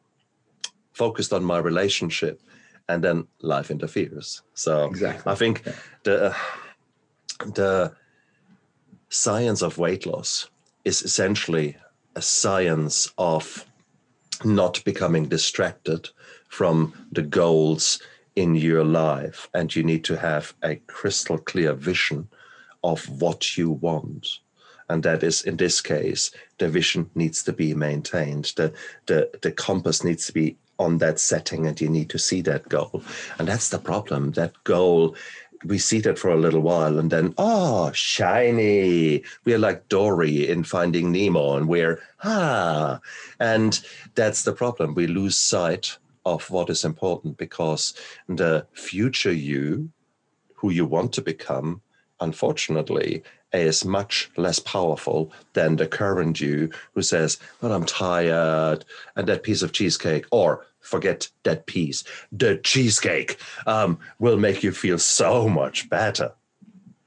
focused 0.93 1.33
on 1.33 1.45
my 1.45 1.59
relationship. 1.59 2.41
And 2.89 3.03
then 3.03 3.27
life 3.41 3.71
interferes. 3.71 4.43
So 4.55 4.87
Exactly. 4.87 5.33
I 5.33 5.35
think 5.35 5.63
Yeah. 5.67 5.73
the 6.05 6.37
the 7.55 7.93
science 9.13 9.61
of 9.61 9.77
weight 9.77 10.07
loss 10.07 10.49
is 10.87 11.03
essentially 11.03 11.77
a 12.17 12.23
science 12.23 13.13
of 13.19 13.67
not 14.43 14.83
becoming 14.85 15.29
distracted 15.29 16.09
from 16.49 16.93
the 17.13 17.23
goals 17.23 18.01
in 18.37 18.55
your 18.55 18.85
life 18.85 19.51
and 19.53 19.77
you 19.77 19.83
need 19.83 20.03
to 20.03 20.17
have 20.17 20.55
a 20.63 20.77
crystal 20.87 21.37
clear 21.37 21.75
vision 21.75 22.27
of 22.83 23.07
what 23.21 23.57
you 23.59 23.71
want. 23.71 24.27
And 24.89 25.03
that 25.03 25.23
is 25.23 25.43
in 25.43 25.59
this 25.59 25.83
case 25.83 26.31
the 26.57 26.69
vision 26.69 27.11
needs 27.15 27.43
to 27.45 27.53
be 27.53 27.75
maintained. 27.75 28.53
The 28.57 28.73
the 29.07 29.31
the 29.43 29.53
compass 29.53 30.03
needs 30.03 30.27
to 30.27 30.33
be 30.33 30.57
on 30.79 30.99
that 30.99 31.21
setting 31.21 31.67
and 31.67 31.79
you 31.81 31.89
need 31.91 32.09
to 32.11 32.19
see 32.19 32.41
that 32.43 32.69
goal. 32.69 33.03
And 33.39 33.47
that's 33.47 33.69
the 33.69 33.79
problem. 33.79 34.33
That 34.33 34.53
goal 34.65 35.15
we 35.65 35.79
see 35.79 36.01
that 36.01 36.19
for 36.19 36.31
a 36.31 36.37
little 36.37 36.61
while 36.61 36.99
and 36.99 37.11
then 37.11 37.35
oh 37.39 37.93
shiny. 37.93 39.23
We're 39.45 39.59
like 39.59 39.89
dory 39.89 40.49
in 40.49 40.65
finding 40.65 41.13
nemo 41.13 41.57
and 41.57 41.69
we're 41.69 42.01
ah. 42.25 43.01
And 43.41 43.81
that's 44.15 44.43
the 44.45 44.53
problem. 44.53 44.95
We 44.95 45.07
lose 45.07 45.37
sight 45.37 45.99
of 46.25 46.49
what 46.51 46.71
is 46.71 46.85
important 46.85 47.37
because 47.37 47.95
the 48.29 48.67
future 48.73 49.33
you 49.33 49.91
who 50.55 50.71
you 50.71 50.87
want 50.87 51.13
to 51.13 51.23
become 51.23 51.83
unfortunately 52.21 53.23
is 53.53 53.85
much 53.85 54.31
less 54.37 54.59
powerful 54.61 55.33
than 55.53 55.77
the 55.77 55.87
current 55.87 56.41
you 56.41 56.71
who 56.95 57.03
says 57.03 57.39
well 57.61 57.73
i'm 57.73 57.85
tired 57.85 58.85
and 59.17 59.27
that 59.27 59.43
piece 59.43 59.63
of 59.63 59.73
cheesecake 59.73 60.25
or 60.31 60.65
forget 60.83 61.29
that 61.45 61.67
piece. 61.67 62.05
The 62.31 62.59
cheesecake 62.59 63.39
um, 63.67 63.99
will 64.19 64.37
make 64.37 64.63
you 64.63 64.73
feel 64.73 64.99
so 64.99 65.49
much 65.49 65.89
better. 65.89 66.33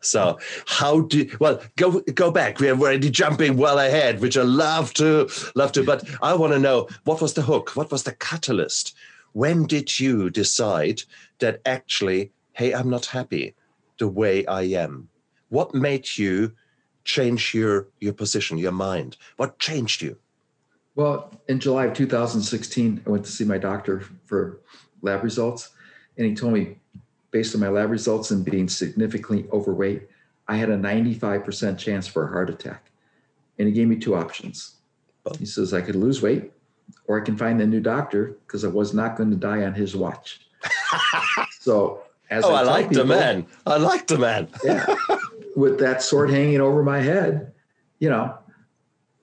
So 0.05 0.39
how 0.67 1.01
do 1.01 1.29
well 1.39 1.61
go 1.77 1.99
go 2.01 2.31
back. 2.31 2.59
We're 2.59 2.73
already 2.73 3.09
jumping 3.09 3.57
well 3.57 3.79
ahead 3.79 4.21
which 4.21 4.37
i 4.37 4.43
love 4.43 4.93
to 4.95 5.27
love 5.55 5.71
to 5.73 5.83
but 5.83 6.07
i 6.21 6.33
want 6.35 6.53
to 6.53 6.59
know 6.59 6.87
what 7.05 7.21
was 7.21 7.33
the 7.33 7.41
hook? 7.41 7.75
What 7.75 7.91
was 7.91 8.03
the 8.03 8.13
catalyst? 8.13 8.95
When 9.33 9.65
did 9.65 9.99
you 9.99 10.29
decide 10.29 11.01
that 11.39 11.61
actually 11.65 12.31
hey 12.53 12.73
i'm 12.73 12.89
not 12.89 13.07
happy 13.07 13.55
the 13.97 14.07
way 14.07 14.45
i 14.45 14.61
am? 14.61 15.09
What 15.49 15.73
made 15.73 16.17
you 16.17 16.53
change 17.03 17.53
your 17.53 17.87
your 17.99 18.13
position, 18.13 18.57
your 18.57 18.71
mind? 18.71 19.17
What 19.37 19.59
changed 19.59 20.01
you? 20.01 20.17
Well, 20.95 21.31
in 21.49 21.59
July 21.59 21.85
of 21.85 21.93
2016, 21.93 23.03
I 23.05 23.09
went 23.09 23.25
to 23.25 23.31
see 23.31 23.43
my 23.43 23.57
doctor 23.57 24.05
for 24.25 24.61
lab 25.01 25.23
results, 25.23 25.71
and 26.17 26.25
he 26.25 26.33
told 26.33 26.53
me, 26.53 26.77
based 27.31 27.53
on 27.53 27.61
my 27.61 27.67
lab 27.67 27.91
results 27.91 28.31
and 28.31 28.45
being 28.45 28.69
significantly 28.69 29.45
overweight, 29.51 30.07
I 30.47 30.55
had 30.55 30.69
a 30.69 30.77
95% 30.77 31.77
chance 31.77 32.07
for 32.07 32.25
a 32.25 32.31
heart 32.31 32.49
attack. 32.49 32.91
And 33.59 33.67
he 33.67 33.73
gave 33.73 33.87
me 33.87 33.97
two 33.97 34.15
options. 34.15 34.75
Oh. 35.25 35.33
He 35.37 35.45
says 35.45 35.73
I 35.73 35.81
could 35.81 35.95
lose 35.95 36.21
weight 36.21 36.51
or 37.07 37.19
I 37.19 37.25
can 37.25 37.35
find 37.35 37.59
a 37.61 37.65
new 37.65 37.79
doctor 37.79 38.37
because 38.45 38.63
I 38.63 38.67
was 38.67 38.93
not 38.93 39.17
going 39.17 39.31
to 39.31 39.35
die 39.35 39.63
on 39.63 39.73
his 39.73 39.95
watch. 39.95 40.41
so, 41.59 42.03
as 42.29 42.45
oh, 42.45 42.53
I, 42.53 42.61
I 42.61 42.63
like 42.63 42.89
the 42.89 43.05
man. 43.05 43.45
I 43.65 43.77
like 43.77 44.07
the 44.07 44.17
man. 44.17 44.49
yeah. 44.63 44.85
With 45.55 45.79
that 45.79 46.01
sword 46.01 46.29
hanging 46.29 46.61
over 46.61 46.83
my 46.83 46.99
head, 46.99 47.53
you 47.99 48.09
know, 48.09 48.37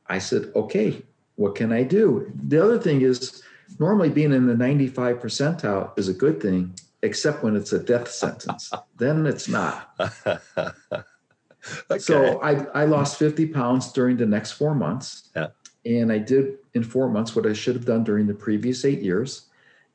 I 0.07 0.19
said, 0.19 0.51
okay, 0.55 1.03
what 1.43 1.57
can 1.57 1.73
I 1.73 1.83
do? 1.83 2.33
The 2.47 2.63
other 2.63 2.79
thing 2.79 3.03
is, 3.03 3.43
normally 3.81 4.11
being 4.11 4.33
in 4.33 4.47
the 4.47 4.57
95 4.57 5.19
percentile 5.19 5.99
is 5.99 6.09
a 6.09 6.13
good 6.13 6.41
thing, 6.41 6.73
except 7.03 7.43
when 7.43 7.57
it's 7.57 7.73
a 7.73 7.81
death 7.83 8.09
sentence. 8.09 8.71
then 8.97 9.27
it's 9.27 9.49
not. 9.49 9.93
okay. 10.27 11.99
So 11.99 12.41
I, 12.41 12.65
I 12.83 12.85
lost 12.85 13.19
50 13.19 13.47
pounds 13.47 13.91
during 13.93 14.17
the 14.17 14.27
next 14.27 14.53
four 14.53 14.73
months. 14.75 15.31
Yeah. 15.35 15.49
And 15.85 16.13
I 16.13 16.19
did 16.19 16.59
in 16.75 16.85
four 16.85 17.09
months 17.11 17.35
what 17.35 17.45
I 17.45 17.55
should 17.55 17.75
have 17.75 17.87
done 17.87 18.05
during 18.05 18.29
the 18.29 18.35
previous 18.35 18.85
eight 18.85 19.03
years. 19.03 19.47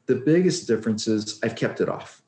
The 0.06 0.16
biggest 0.16 0.68
difference 0.68 1.08
is 1.08 1.40
I've 1.44 1.56
kept 1.56 1.80
it 1.80 1.88
off. 1.88 2.22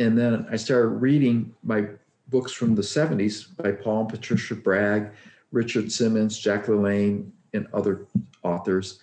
And 0.00 0.18
then 0.18 0.46
I 0.50 0.56
started 0.56 0.88
reading 0.88 1.54
my 1.62 1.86
books 2.26 2.50
from 2.50 2.74
the 2.74 2.82
70s 2.82 3.56
by 3.56 3.70
Paul 3.70 4.00
and 4.00 4.08
Patricia 4.08 4.56
Bragg, 4.56 5.12
Richard 5.52 5.92
Simmons, 5.92 6.36
Jack 6.36 6.66
LaLanne, 6.66 7.30
and 7.56 7.66
other 7.72 8.06
authors 8.42 9.00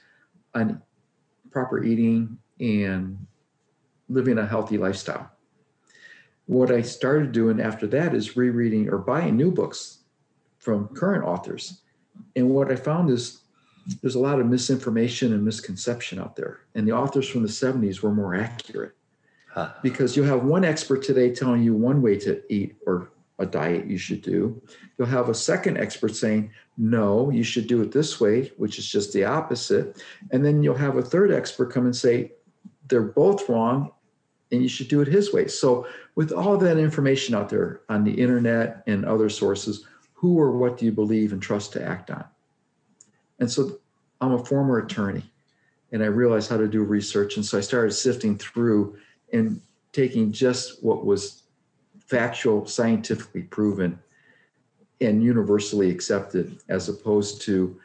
on 0.54 0.82
proper 1.52 1.84
eating 1.84 2.38
and 2.60 3.26
living 4.10 4.38
a 4.38 4.46
healthy 4.46 4.78
lifestyle. 4.78 5.30
What 6.46 6.72
I 6.72 6.82
started 6.82 7.32
doing 7.32 7.62
after 7.62 7.88
that 7.88 8.14
is 8.14 8.36
rereading 8.36 8.90
or 8.90 8.98
buying 8.98 9.38
new 9.38 9.52
books 9.52 10.00
from 10.60 10.88
current 10.90 11.26
authors. 11.26 11.82
And 12.36 12.50
what 12.50 12.72
I 12.72 12.76
found 12.76 13.10
is 13.10 13.42
there's 14.02 14.16
a 14.16 14.20
lot 14.20 14.40
of 14.40 14.48
misinformation 14.48 15.34
and 15.34 15.44
misconception 15.44 16.20
out 16.20 16.36
there. 16.36 16.62
And 16.76 16.88
the 16.88 16.92
authors 16.94 17.28
from 17.28 17.44
the 17.44 17.50
70s 17.50 18.02
were 18.02 18.14
more 18.14 18.36
accurate 18.36 18.94
huh. 19.50 19.74
because 19.82 20.16
you 20.16 20.24
have 20.24 20.44
one 20.44 20.64
expert 20.64 21.04
today 21.04 21.34
telling 21.34 21.64
you 21.64 21.74
one 21.74 22.02
way 22.02 22.18
to 22.20 22.42
eat 22.54 22.76
or 22.86 23.12
a 23.44 23.46
diet 23.46 23.86
you 23.86 23.98
should 23.98 24.22
do. 24.22 24.60
You'll 24.98 25.08
have 25.08 25.30
a 25.30 25.36
second 25.36 25.78
expert 25.78 26.16
saying, 26.16 26.52
no, 26.78 27.30
you 27.30 27.44
should 27.44 27.68
do 27.68 27.82
it 27.82 27.92
this 27.92 28.20
way, 28.20 28.52
which 28.58 28.80
is 28.80 28.88
just 28.90 29.14
the 29.14 29.26
opposite. 29.26 30.02
And 30.32 30.44
then 30.44 30.64
you'll 30.64 30.76
have 30.76 30.98
a 30.98 31.04
third 31.04 31.32
expert 31.32 31.72
come 31.72 31.86
and 31.86 31.96
say, 31.96 32.32
they're 32.88 33.02
both 33.02 33.48
wrong 33.48 33.92
and 34.52 34.62
you 34.62 34.68
should 34.68 34.88
do 34.88 35.02
it 35.02 35.08
his 35.08 35.34
way. 35.34 35.48
So, 35.48 35.88
with 36.16 36.32
all 36.32 36.58
that 36.58 36.78
information 36.78 37.34
out 37.34 37.50
there 37.50 37.82
on 37.90 38.04
the 38.04 38.14
internet 38.14 38.84
and 38.86 39.04
other 39.04 39.30
sources, 39.30 39.86
who 40.14 40.40
or 40.40 40.52
what 40.52 40.78
do 40.78 40.86
you 40.86 40.92
believe 40.92 41.34
and 41.34 41.42
trust 41.42 41.74
to 41.74 41.84
act 41.84 42.12
on? 42.12 42.24
And 43.40 43.52
so, 43.52 43.80
I'm 44.22 44.34
a 44.34 44.46
former 44.46 44.80
attorney 44.80 45.24
and 45.92 46.04
I 46.04 46.08
realized 46.08 46.50
how 46.50 46.58
to 46.58 46.68
do 46.68 46.84
research. 46.84 47.36
And 47.36 47.46
so, 47.46 47.58
I 47.58 47.62
started 47.62 47.94
sifting 47.94 48.38
through 48.38 48.98
and 49.32 49.60
taking 49.92 50.32
just 50.32 50.84
what 50.84 51.06
was 51.06 51.43
factual, 52.14 52.66
scientifically 52.68 53.42
proven, 53.42 54.00
and 55.02 55.24
universally 55.24 55.90
accepted, 55.90 56.60
as 56.70 56.88
opposed 56.88 57.42
to 57.42 57.80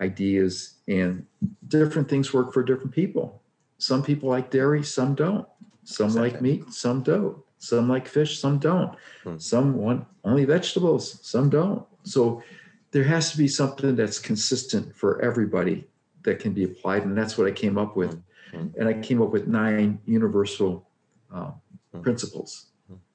ideas 0.00 0.74
and 0.88 1.24
different 1.68 2.08
things 2.08 2.32
work 2.32 2.52
for 2.52 2.64
different 2.64 2.92
people. 2.92 3.40
Some 3.78 4.02
people 4.02 4.28
like 4.28 4.50
dairy, 4.50 4.82
some 4.82 5.14
don't. 5.14 5.46
Some 5.84 6.06
exactly. 6.06 6.30
like 6.30 6.42
meat, 6.42 6.72
some 6.72 7.02
don't. 7.02 7.38
Some 7.60 7.88
like 7.88 8.08
fish, 8.08 8.40
some 8.40 8.58
don't. 8.58 8.96
Hmm. 9.22 9.38
Some 9.38 9.76
want 9.76 10.04
only 10.24 10.44
vegetables, 10.44 11.20
some 11.22 11.48
don't. 11.48 11.86
So 12.02 12.42
there 12.90 13.04
has 13.04 13.30
to 13.30 13.38
be 13.38 13.46
something 13.46 13.94
that's 13.94 14.18
consistent 14.18 14.96
for 14.96 15.22
everybody 15.22 15.86
that 16.24 16.40
can 16.40 16.52
be 16.52 16.64
applied. 16.64 17.04
And 17.04 17.16
that's 17.16 17.38
what 17.38 17.46
I 17.46 17.52
came 17.52 17.78
up 17.78 17.96
with. 17.96 18.20
Hmm. 18.50 18.58
hmm. 18.58 18.80
And 18.80 18.88
I 18.88 18.94
came 18.94 19.22
up 19.22 19.30
with 19.30 19.46
nine 19.46 20.00
universal 20.06 20.88
uh, 21.32 21.52
hmm. 21.92 22.00
principles. 22.00 22.67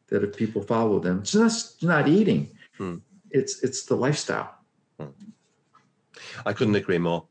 That 0.07 0.23
if 0.23 0.35
people 0.35 0.61
follow 0.61 0.99
them, 0.99 1.19
it's 1.19 1.31
just 1.31 1.83
not 1.83 2.07
eating. 2.07 2.49
It's 3.31 3.63
it's 3.63 3.85
the 3.85 3.95
lifestyle. 3.95 4.55
I 6.45 6.53
couldn't 6.53 6.75
agree 6.75 6.97
more. 6.97 7.25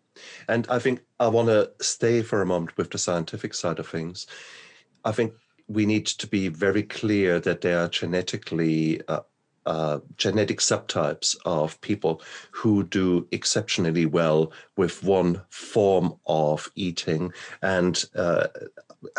And 0.49 0.67
I 0.69 0.79
think 0.79 1.01
I 1.19 1.29
want 1.29 1.49
to 1.49 1.71
stay 1.81 2.23
for 2.23 2.43
a 2.43 2.47
moment 2.47 2.77
with 2.77 2.91
the 2.91 2.99
scientific 2.99 3.55
side 3.55 3.79
of 3.79 3.89
things. 3.89 4.27
I 5.05 5.13
think 5.13 5.33
we 5.69 5.87
need 5.87 6.07
to 6.07 6.27
be 6.27 6.49
very 6.49 6.83
clear 6.83 7.41
that 7.41 7.61
there 7.61 7.79
are 7.79 7.89
genetically 7.89 9.01
uh, 9.09 9.21
uh, 9.65 10.01
genetic 10.17 10.59
subtypes 10.59 11.37
of 11.45 11.81
people 11.81 12.21
who 12.51 12.83
do 12.83 13.27
exceptionally 13.31 14.07
well 14.07 14.53
with 14.77 15.03
one 15.03 15.41
form 15.51 16.15
of 16.27 16.71
eating 16.75 17.33
and 17.63 18.05
uh, 18.17 18.49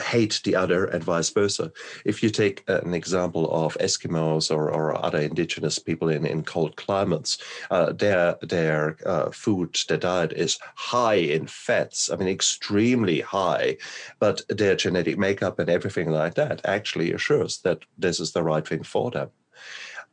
hate 0.01 0.41
the 0.43 0.55
other, 0.55 0.85
and 0.85 1.03
vice 1.03 1.29
versa. 1.29 1.71
If 2.05 2.23
you 2.23 2.29
take 2.29 2.63
an 2.67 2.93
example 2.93 3.49
of 3.51 3.77
Eskimos 3.79 4.53
or, 4.53 4.71
or 4.71 5.03
other 5.03 5.19
indigenous 5.19 5.79
people 5.79 6.09
in, 6.09 6.25
in 6.25 6.43
cold 6.43 6.75
climates, 6.75 7.37
uh, 7.71 7.93
their 7.93 8.35
their 8.41 8.97
uh, 9.05 9.31
food, 9.31 9.77
their 9.87 9.97
diet 9.97 10.33
is 10.33 10.59
high 10.75 11.15
in 11.15 11.47
fats. 11.47 12.09
I 12.09 12.15
mean, 12.15 12.27
extremely 12.27 13.21
high, 13.21 13.77
but 14.19 14.41
their 14.49 14.75
genetic 14.75 15.17
makeup 15.17 15.59
and 15.59 15.69
everything 15.69 16.09
like 16.09 16.35
that 16.35 16.61
actually 16.65 17.13
assures 17.13 17.59
that 17.59 17.79
this 17.97 18.19
is 18.19 18.31
the 18.31 18.43
right 18.43 18.67
thing 18.67 18.83
for 18.83 19.11
them 19.11 19.29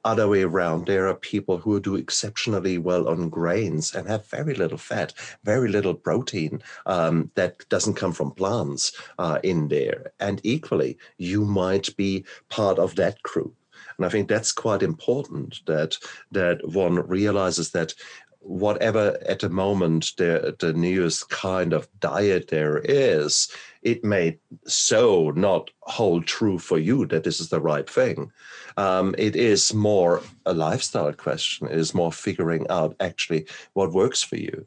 other 0.05 0.29
way 0.29 0.43
around. 0.43 0.87
There 0.87 1.09
are 1.09 1.15
people 1.15 1.59
who 1.59 1.81
do 1.81 1.97
exceptionally 1.97 2.79
well 2.79 3.09
on 3.09 3.29
grains 3.29 3.95
and 3.95 4.09
have 4.09 4.27
very 4.27 4.55
little 4.55 4.79
fat, 4.79 5.13
very 5.45 5.69
little 5.69 5.95
protein 5.95 6.63
um, 6.87 7.31
that 7.35 7.69
doesn't 7.69 7.95
come 7.95 8.13
from 8.13 8.33
plants 8.33 8.93
uh, 9.19 9.39
in 9.43 9.69
there. 9.69 10.13
And 10.21 10.41
equally, 10.45 10.99
you 11.19 11.45
might 11.45 11.95
be 11.97 12.25
part 12.49 12.79
of 12.79 12.97
that 12.97 13.23
group. 13.23 13.55
And 13.97 14.07
I 14.07 14.09
think 14.09 14.29
that's 14.29 14.53
quite 14.53 14.83
important 14.83 15.61
that 15.67 15.97
that 16.33 16.67
one 16.67 17.07
realizes 17.07 17.71
that 17.73 17.95
whatever 18.41 19.19
at 19.29 19.41
the 19.41 19.51
moment 19.51 20.13
the, 20.17 20.57
the 20.59 20.73
newest 20.73 21.29
kind 21.29 21.73
of 21.75 21.89
diet 22.01 22.49
there 22.49 22.79
is, 22.79 23.49
it 23.83 24.05
may 24.05 24.39
so 24.67 25.31
not 25.31 25.71
hold 25.81 26.27
true 26.27 26.59
for 26.59 26.79
you 26.79 27.07
that 27.07 27.25
this 27.25 27.41
is 27.41 27.49
the 27.49 27.61
right 27.61 27.89
thing. 27.89 28.31
Um, 28.77 29.15
it 29.19 29.37
is 29.37 29.73
more 29.73 30.23
a 30.47 30.55
lifestyle 30.55 31.13
question. 31.13 31.69
It 31.69 31.79
is 31.79 31.95
more 31.95 32.13
figuring 32.13 32.67
out 32.69 32.97
actually 33.01 33.47
what 33.73 33.93
works 33.93 34.23
for 34.23 34.37
you. 34.37 34.67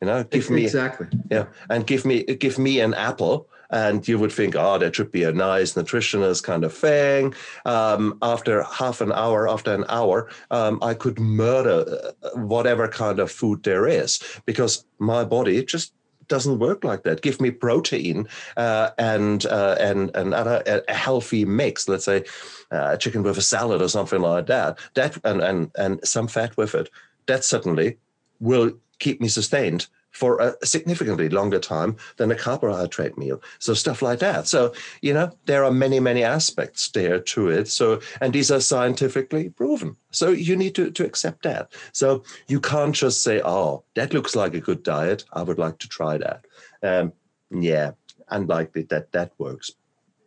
You 0.00 0.08
know, 0.08 0.24
give 0.24 0.50
me 0.50 0.64
exactly 0.64 1.06
yeah, 1.30 1.46
and 1.70 1.86
give 1.86 2.04
me 2.04 2.24
give 2.24 2.58
me 2.58 2.80
an 2.80 2.94
apple 2.94 3.48
and 3.70 4.06
you 4.06 4.18
would 4.18 4.32
think, 4.32 4.54
oh, 4.56 4.78
that 4.78 4.94
should 4.94 5.10
be 5.10 5.24
a 5.24 5.32
nice 5.32 5.74
nutritionist 5.74 6.44
kind 6.44 6.64
of 6.64 6.72
thing. 6.72 7.34
Um, 7.64 8.18
after 8.22 8.62
half 8.62 9.00
an 9.00 9.12
hour, 9.12 9.48
after 9.48 9.74
an 9.74 9.84
hour, 9.88 10.30
um, 10.50 10.78
I 10.82 10.94
could 10.94 11.18
murder 11.18 11.84
uh, 12.22 12.28
whatever 12.38 12.86
kind 12.86 13.18
of 13.18 13.30
food 13.30 13.62
there 13.64 13.86
is 13.86 14.20
because 14.46 14.84
my 14.98 15.24
body 15.24 15.64
just 15.64 15.92
doesn't 16.28 16.58
work 16.58 16.84
like 16.84 17.02
that. 17.04 17.22
Give 17.22 17.40
me 17.40 17.50
protein 17.50 18.28
uh, 18.56 18.90
and 18.98 19.44
uh, 19.46 19.76
and 19.78 20.10
and 20.14 20.34
a, 20.34 20.82
a, 20.90 20.94
healthy 20.94 21.44
mix. 21.44 21.88
Let's 21.88 22.04
say 22.04 22.24
uh, 22.70 22.96
chicken 22.96 23.22
with 23.22 23.38
a 23.38 23.42
salad 23.42 23.82
or 23.82 23.88
something 23.88 24.20
like 24.20 24.46
that. 24.46 24.78
That 24.94 25.18
and 25.24 25.42
and 25.42 25.70
and 25.76 26.00
some 26.06 26.28
fat 26.28 26.56
with 26.56 26.74
it. 26.74 26.90
That 27.26 27.44
certainly 27.44 27.98
will 28.40 28.72
keep 28.98 29.20
me 29.20 29.28
sustained 29.28 29.86
for 30.14 30.38
a 30.40 30.54
significantly 30.64 31.28
longer 31.28 31.58
time 31.58 31.96
than 32.16 32.30
a 32.30 32.36
carbohydrate 32.36 33.18
meal. 33.18 33.42
So 33.58 33.74
stuff 33.74 34.00
like 34.00 34.20
that. 34.20 34.46
So, 34.46 34.72
you 35.02 35.12
know, 35.12 35.32
there 35.46 35.64
are 35.64 35.72
many, 35.72 35.98
many 35.98 36.22
aspects 36.22 36.88
there 36.90 37.18
to 37.18 37.48
it. 37.48 37.68
So, 37.68 38.00
and 38.20 38.32
these 38.32 38.50
are 38.50 38.60
scientifically 38.60 39.50
proven. 39.50 39.96
So 40.12 40.30
you 40.30 40.54
need 40.54 40.76
to, 40.76 40.92
to 40.92 41.04
accept 41.04 41.42
that. 41.42 41.72
So 41.92 42.22
you 42.46 42.60
can't 42.60 42.94
just 42.94 43.24
say, 43.24 43.42
oh, 43.44 43.82
that 43.96 44.14
looks 44.14 44.36
like 44.36 44.54
a 44.54 44.60
good 44.60 44.84
diet. 44.84 45.24
I 45.32 45.42
would 45.42 45.58
like 45.58 45.78
to 45.78 45.88
try 45.88 46.16
that. 46.18 46.44
Um, 46.82 47.12
yeah, 47.50 47.90
unlikely 48.28 48.82
that 48.82 49.10
that 49.12 49.32
works. 49.38 49.72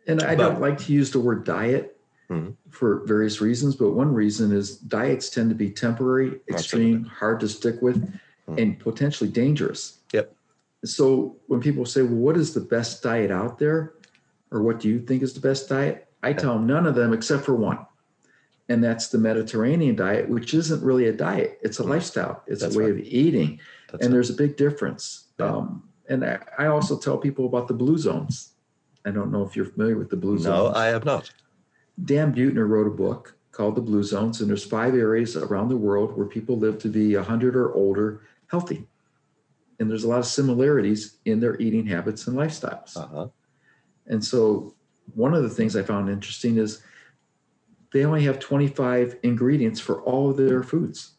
And 0.06 0.22
I 0.22 0.36
but, 0.36 0.48
don't 0.48 0.60
like 0.60 0.78
to 0.78 0.92
use 0.92 1.10
the 1.10 1.20
word 1.20 1.44
diet 1.44 1.94
Mm-hmm. 2.30 2.50
for 2.68 3.06
various 3.06 3.40
reasons. 3.40 3.74
But 3.74 3.92
one 3.92 4.12
reason 4.12 4.52
is 4.52 4.76
diets 4.76 5.30
tend 5.30 5.48
to 5.48 5.54
be 5.54 5.70
temporary, 5.70 6.40
extreme, 6.50 6.96
Absolutely. 6.96 7.08
hard 7.08 7.40
to 7.40 7.48
stick 7.48 7.80
with 7.80 8.20
mm. 8.48 8.60
and 8.60 8.78
potentially 8.78 9.30
dangerous. 9.30 9.98
Yep. 10.12 10.34
So 10.84 11.36
when 11.46 11.60
people 11.60 11.84
say, 11.84 12.02
well, 12.02 12.14
what 12.14 12.36
is 12.36 12.54
the 12.54 12.60
best 12.60 13.02
diet 13.02 13.30
out 13.30 13.58
there? 13.58 13.94
Or 14.50 14.62
what 14.62 14.80
do 14.80 14.88
you 14.88 15.00
think 15.00 15.22
is 15.22 15.34
the 15.34 15.40
best 15.40 15.68
diet? 15.68 16.08
I 16.22 16.32
tell 16.32 16.54
them 16.54 16.66
none 16.66 16.86
of 16.86 16.94
them 16.94 17.12
except 17.12 17.44
for 17.44 17.54
one. 17.54 17.78
and 18.70 18.84
that's 18.84 19.08
the 19.08 19.18
Mediterranean 19.18 19.96
diet, 19.96 20.28
which 20.28 20.52
isn't 20.52 20.82
really 20.82 21.08
a 21.08 21.12
diet; 21.12 21.58
it's 21.62 21.80
a 21.80 21.82
mm. 21.82 21.90
lifestyle. 21.90 22.42
It's 22.46 22.62
that's 22.62 22.74
a 22.74 22.78
way 22.78 22.90
right. 22.90 23.00
of 23.00 23.00
eating, 23.00 23.60
that's 23.90 24.04
and 24.04 24.12
right. 24.12 24.16
there's 24.16 24.30
a 24.30 24.34
big 24.34 24.56
difference. 24.56 25.24
Yeah. 25.38 25.46
Um, 25.46 25.88
and 26.08 26.24
I, 26.24 26.38
I, 26.58 26.66
also 26.66 26.98
tell 26.98 27.18
people 27.18 27.46
about 27.46 27.68
the 27.68 27.74
blue 27.74 27.98
zones. 27.98 28.52
I 29.04 29.10
don't 29.10 29.30
know 29.30 29.42
if 29.42 29.54
you're 29.56 29.66
familiar 29.66 29.96
with 29.96 30.10
the 30.10 30.16
blue 30.16 30.36
no, 30.36 30.38
zones. 30.38 30.74
No, 30.74 30.80
I 30.80 30.88
am 30.88 31.02
not. 31.04 31.30
Dan 32.04 32.34
Buettner 32.34 32.68
wrote 32.68 32.86
a 32.86 32.90
book 32.90 33.34
called 33.52 33.74
the 33.74 33.80
Blue 33.80 34.02
Zones, 34.02 34.40
and 34.40 34.48
there's 34.48 34.64
five 34.64 34.94
areas 34.94 35.36
around 35.36 35.68
the 35.68 35.76
world 35.76 36.16
where 36.16 36.26
people 36.26 36.56
live 36.56 36.78
to 36.78 36.88
be 36.88 37.16
100 37.16 37.56
or 37.56 37.74
older, 37.74 38.22
healthy. 38.48 38.86
And 39.78 39.88
there's 39.88 40.04
a 40.04 40.08
lot 40.08 40.18
of 40.18 40.26
similarities 40.26 41.18
in 41.24 41.40
their 41.40 41.60
eating 41.60 41.86
habits 41.86 42.26
and 42.26 42.36
lifestyles. 42.36 42.96
Uh-huh. 42.96 43.28
And 44.06 44.24
so, 44.24 44.74
one 45.14 45.34
of 45.34 45.42
the 45.42 45.48
things 45.48 45.76
I 45.76 45.82
found 45.82 46.10
interesting 46.10 46.58
is 46.58 46.82
they 47.92 48.04
only 48.04 48.24
have 48.24 48.38
25 48.38 49.16
ingredients 49.22 49.80
for 49.80 50.02
all 50.02 50.30
of 50.30 50.36
their 50.36 50.62
foods. 50.62 51.12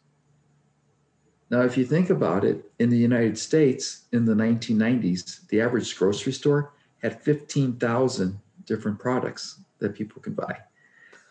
Now, 1.50 1.62
if 1.62 1.76
you 1.76 1.84
think 1.84 2.10
about 2.10 2.44
it, 2.44 2.70
in 2.78 2.90
the 2.90 2.96
United 2.96 3.36
States 3.36 4.06
in 4.12 4.24
the 4.24 4.34
1990s, 4.34 5.48
the 5.48 5.60
average 5.60 5.96
grocery 5.96 6.32
store 6.32 6.72
had 7.02 7.20
15,000 7.20 8.38
different 8.64 8.98
products 9.00 9.58
that 9.80 9.94
people 9.94 10.22
can 10.22 10.34
buy. 10.34 10.58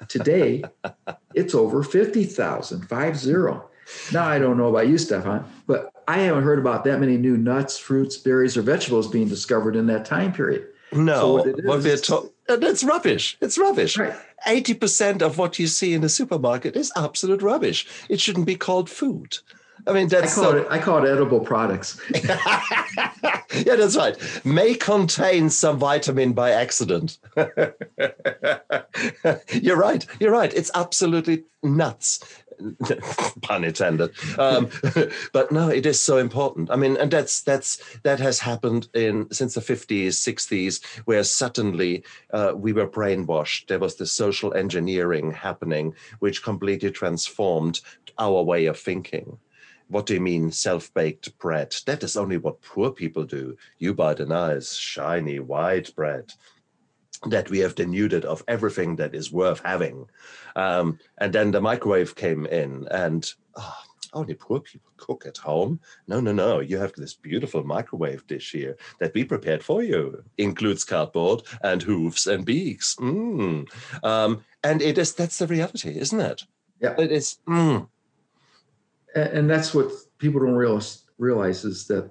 Today, 0.09 0.63
it's 1.35 1.55
over 1.55 1.83
50,000, 1.83 2.87
five 2.89 3.17
zero. 3.17 3.68
Now, 4.11 4.27
I 4.27 4.39
don't 4.39 4.57
know 4.57 4.67
about 4.67 4.87
you, 4.87 4.97
Stefan, 4.97 5.45
but 5.67 5.91
I 6.07 6.19
haven't 6.19 6.43
heard 6.43 6.59
about 6.59 6.83
that 6.85 6.99
many 6.99 7.17
new 7.17 7.37
nuts, 7.37 7.77
fruits, 7.77 8.17
berries, 8.17 8.57
or 8.57 8.61
vegetables 8.61 9.07
being 9.07 9.27
discovered 9.27 9.75
in 9.75 9.87
that 9.87 10.05
time 10.05 10.33
period. 10.33 10.67
No, 10.91 11.15
so 11.15 11.33
what, 11.33 11.45
what 11.65 11.83
we're 11.83 12.57
that's 12.57 12.83
rubbish. 12.83 13.37
It's 13.41 13.57
rubbish. 13.57 13.97
Right. 13.97 14.13
80% 14.47 15.21
of 15.21 15.37
what 15.37 15.59
you 15.59 15.67
see 15.67 15.93
in 15.93 16.01
the 16.01 16.09
supermarket 16.09 16.75
is 16.75 16.91
absolute 16.95 17.43
rubbish. 17.43 17.87
It 18.09 18.19
shouldn't 18.19 18.47
be 18.47 18.55
called 18.55 18.89
food. 18.89 19.37
I 19.87 19.93
mean, 19.93 20.07
that's 20.07 20.37
I 20.37 20.43
call, 20.43 20.57
it, 20.57 20.67
I 20.69 20.79
call 20.79 21.05
it 21.05 21.09
edible 21.09 21.39
products. 21.39 22.01
yeah, 22.23 23.75
that's 23.75 23.95
right. 23.95 24.17
May 24.43 24.73
contain 24.73 25.49
some 25.49 25.79
vitamin 25.79 26.33
by 26.33 26.51
accident. 26.51 27.17
you're 29.53 29.77
right. 29.77 30.05
You're 30.19 30.31
right. 30.31 30.53
It's 30.53 30.71
absolutely 30.75 31.45
nuts. 31.63 32.19
pun 33.41 33.63
intended. 33.63 34.11
Um, 34.37 34.69
but 35.33 35.51
no, 35.51 35.69
it 35.69 35.85
is 35.85 36.01
so 36.01 36.17
important. 36.17 36.69
I 36.71 36.75
mean, 36.75 36.97
and 36.97 37.11
that's 37.11 37.41
that's 37.41 37.81
that 38.03 38.19
has 38.19 38.39
happened 38.39 38.87
in 38.93 39.31
since 39.31 39.53
the 39.53 39.61
fifties, 39.61 40.19
sixties, 40.19 40.81
where 41.05 41.23
suddenly 41.23 42.03
uh, 42.31 42.53
we 42.55 42.73
were 42.73 42.87
brainwashed. 42.87 43.67
There 43.67 43.79
was 43.79 43.95
the 43.95 44.05
social 44.05 44.53
engineering 44.53 45.31
happening, 45.31 45.93
which 46.19 46.43
completely 46.43 46.91
transformed 46.91 47.81
our 48.17 48.43
way 48.43 48.65
of 48.65 48.79
thinking. 48.79 49.37
What 49.87 50.05
do 50.05 50.13
you 50.13 50.21
mean 50.21 50.51
self-baked 50.51 51.35
bread? 51.39 51.75
That 51.87 52.03
is 52.03 52.15
only 52.15 52.37
what 52.37 52.61
poor 52.61 52.91
people 52.91 53.23
do. 53.23 53.57
You 53.79 53.95
buy 53.95 54.13
the 54.13 54.27
nice, 54.27 54.75
shiny, 54.75 55.39
white 55.39 55.95
bread 55.95 56.31
that 57.27 57.49
we 57.49 57.59
have 57.59 57.75
denuded 57.75 58.25
of 58.25 58.43
everything 58.47 58.95
that 58.95 59.13
is 59.13 59.31
worth 59.31 59.61
having. 59.63 60.05
Um, 60.55 60.99
and 61.17 61.33
then 61.33 61.51
the 61.51 61.61
microwave 61.61 62.15
came 62.15 62.45
in, 62.45 62.87
and 62.91 63.29
oh, 63.55 63.75
only 64.13 64.33
poor 64.33 64.59
people 64.59 64.91
cook 64.97 65.25
at 65.25 65.37
home. 65.37 65.79
No, 66.07 66.19
no, 66.19 66.31
no. 66.31 66.59
You 66.59 66.77
have 66.77 66.93
this 66.93 67.13
beautiful 67.13 67.63
microwave 67.63 68.25
dish 68.27 68.51
here 68.51 68.77
that 68.99 69.13
we 69.13 69.23
prepared 69.23 69.63
for 69.63 69.83
you. 69.83 70.23
Includes 70.37 70.83
cardboard 70.83 71.43
and 71.63 71.81
hooves 71.81 72.27
and 72.27 72.45
beaks. 72.45 72.95
Mm. 72.95 73.67
Um, 74.03 74.43
and 74.63 74.81
it 74.81 74.97
is 74.97 75.13
that's 75.13 75.37
the 75.37 75.47
reality, 75.47 75.97
isn't 75.99 76.19
it? 76.19 76.43
Yeah. 76.81 76.95
It 76.97 77.11
is. 77.11 77.37
Mm. 77.47 77.87
And 79.15 79.49
that's 79.49 79.73
what 79.73 79.91
people 80.17 80.39
don't 80.39 80.53
realize, 80.53 81.03
realize 81.17 81.65
is 81.65 81.87
that 81.87 82.09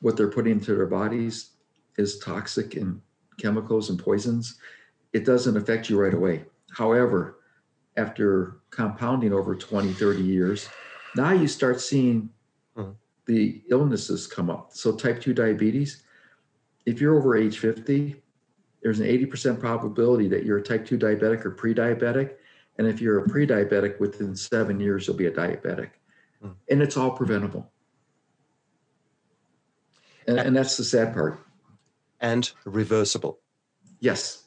what 0.00 0.16
they're 0.16 0.30
putting 0.30 0.52
into 0.52 0.74
their 0.74 0.86
bodies 0.86 1.50
is 1.96 2.18
toxic 2.18 2.74
and 2.74 3.00
chemicals 3.42 3.90
and 3.90 3.98
poisons, 3.98 4.58
it 5.12 5.24
doesn't 5.24 5.56
affect 5.56 5.90
you 5.90 6.00
right 6.00 6.14
away. 6.14 6.44
However, 6.70 7.40
after 7.96 8.60
compounding 8.70 9.32
over 9.32 9.54
20, 9.54 9.92
30 9.92 10.22
years, 10.22 10.68
now 11.16 11.32
you 11.32 11.46
start 11.46 11.80
seeing 11.80 12.30
mm-hmm. 12.76 12.92
the 13.26 13.62
illnesses 13.70 14.26
come 14.26 14.48
up. 14.48 14.70
So, 14.72 14.92
type 14.92 15.20
2 15.20 15.34
diabetes, 15.34 16.04
if 16.86 17.00
you're 17.00 17.18
over 17.18 17.36
age 17.36 17.58
50, 17.58 18.16
there's 18.82 19.00
an 19.00 19.06
80% 19.06 19.60
probability 19.60 20.28
that 20.28 20.44
you're 20.44 20.58
a 20.58 20.62
type 20.62 20.86
2 20.86 20.96
diabetic 20.98 21.44
or 21.44 21.50
pre 21.50 21.74
diabetic. 21.74 22.34
And 22.78 22.86
if 22.86 23.00
you're 23.00 23.24
a 23.24 23.28
pre 23.28 23.46
diabetic, 23.46 24.00
within 24.00 24.34
seven 24.34 24.80
years, 24.80 25.06
you'll 25.06 25.16
be 25.16 25.26
a 25.26 25.30
diabetic. 25.30 25.90
Mm. 26.42 26.54
And 26.70 26.82
it's 26.82 26.96
all 26.96 27.10
preventable. 27.10 27.70
And, 30.26 30.38
and 30.38 30.56
that's 30.56 30.76
the 30.76 30.84
sad 30.84 31.12
part 31.12 31.38
and 32.22 32.50
reversible. 32.64 33.38
Yes. 34.00 34.44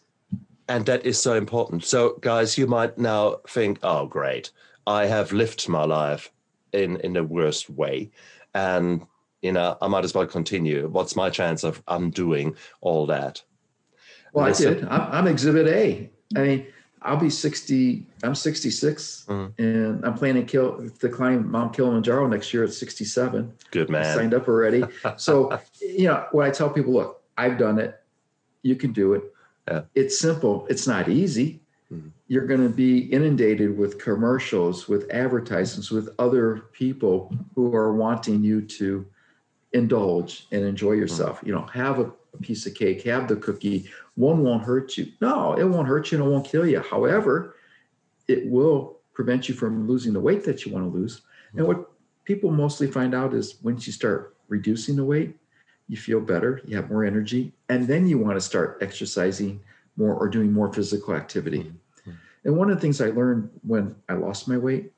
And 0.68 0.86
that 0.88 1.06
is 1.06 1.22
so 1.22 1.36
important. 1.36 1.84
So, 1.84 2.18
guys, 2.22 2.58
you 2.58 2.66
might 2.66 2.98
now 2.98 3.42
think, 3.48 3.80
oh, 3.84 4.08
great, 4.08 4.50
I 4.88 5.06
have 5.06 5.32
lived 5.32 5.70
my 5.70 5.84
life 5.84 6.32
in, 6.74 6.98
in 7.02 7.14
the 7.14 7.24
worst 7.24 7.70
way. 7.70 8.10
And, 8.56 9.06
you 9.42 9.52
know, 9.52 9.78
I 9.82 9.88
might 9.88 10.04
as 10.04 10.16
well 10.16 10.26
continue. 10.26 10.88
What's 10.88 11.16
my 11.16 11.30
chance 11.30 11.64
of 11.64 11.84
undoing 11.88 12.56
all 12.82 13.06
that? 13.08 13.44
Well, 14.34 14.46
I 14.46 14.54
did. 14.54 14.84
I'm, 14.86 15.02
I'm 15.12 15.28
exhibit 15.28 15.68
A. 15.68 16.10
I 16.36 16.40
mean, 16.40 16.68
I'll 17.04 17.18
be 17.18 17.30
60, 17.30 18.04
I'm 18.24 18.34
66, 18.34 19.26
mm-hmm. 19.30 19.62
and 19.62 20.04
I'm 20.04 20.16
planning 20.16 20.46
to, 20.46 20.52
kill, 20.52 20.90
to 20.90 21.10
climb 21.10 21.50
Mount 21.52 21.74
Kilimanjaro 21.74 22.28
next 22.28 22.52
year 22.52 22.64
at 22.64 22.74
67. 22.74 23.54
Good 23.70 23.90
man. 23.90 24.06
I 24.06 24.16
signed 24.16 24.34
up 24.34 24.48
already. 24.48 24.84
so, 25.16 25.60
you 25.82 26.08
know, 26.08 26.26
what 26.32 26.48
I 26.48 26.50
tell 26.50 26.70
people, 26.72 26.94
look, 26.94 27.22
I've 27.38 27.58
done 27.58 27.80
it. 27.80 28.02
You 28.62 28.76
can 28.76 28.94
do 28.94 29.14
it. 29.14 29.24
Yeah. 29.68 29.82
It's 29.96 30.20
simple. 30.20 30.68
It's 30.70 30.88
not 30.88 31.10
easy. 31.10 31.62
Mm-hmm. 31.92 32.10
You're 32.28 32.48
going 32.48 32.62
to 32.62 32.70
be 32.70 33.00
inundated 33.00 33.78
with 33.78 34.00
commercials, 34.00 34.88
with 34.88 35.10
advertisements, 35.12 35.92
with 35.92 36.10
other 36.20 36.66
people 36.72 37.36
who 37.54 37.76
are 37.76 37.94
wanting 37.94 38.44
you 38.44 38.62
to 38.62 39.06
indulge 39.74 40.48
and 40.52 40.64
enjoy 40.64 40.94
yourself. 40.94 41.38
Mm-hmm. 41.38 41.48
You 41.48 41.54
know, 41.56 41.66
have 41.68 42.00
a 42.00 42.12
piece 42.42 42.66
of 42.66 42.74
cake, 42.74 43.04
have 43.04 43.28
the 43.28 43.36
cookie. 43.36 43.90
One 44.16 44.44
won't 44.44 44.64
hurt 44.64 44.98
you. 44.98 45.12
No, 45.22 45.54
it 45.54 45.64
won't 45.64 45.88
hurt 45.88 46.12
you 46.12 46.18
and 46.18 46.28
it 46.28 46.32
won't 46.32 46.48
kill 46.48 46.66
you. 46.66 46.80
However, 46.80 47.56
it 48.28 48.50
will 48.50 48.98
prevent 49.14 49.48
you 49.48 49.56
from 49.56 49.88
losing 49.88 50.14
the 50.14 50.20
weight 50.20 50.44
that 50.44 50.66
you 50.66 50.72
want 50.72 50.92
to 50.92 50.98
lose. 50.98 51.18
Mm-hmm. 51.18 51.60
And 51.60 51.68
what 51.68 51.92
people 52.24 52.52
mostly 52.52 52.88
find 52.88 53.14
out 53.14 53.34
is 53.34 53.56
once 53.62 53.86
you 53.86 53.94
start 53.94 54.36
reducing 54.48 54.96
the 54.96 55.06
weight, 55.06 55.38
you 55.88 55.98
feel 55.98 56.20
better, 56.20 56.62
you 56.66 56.76
have 56.76 56.90
more 56.90 57.06
energy, 57.06 57.54
and 57.70 57.88
then 57.88 58.08
you 58.08 58.18
want 58.18 58.36
to 58.36 58.42
start 58.42 58.78
exercising 58.82 59.60
more 59.98 60.14
or 60.16 60.28
doing 60.28 60.52
more 60.52 60.72
physical 60.74 61.14
activity. 61.14 61.60
Mm-hmm. 61.60 62.12
And 62.44 62.58
one 62.58 62.70
of 62.70 62.78
the 62.78 62.82
things 62.82 63.02
I 63.02 63.10
learned 63.10 63.50
when 63.66 63.96
I 64.10 64.14
lost 64.14 64.48
my 64.48 64.58
weight, 64.58 64.92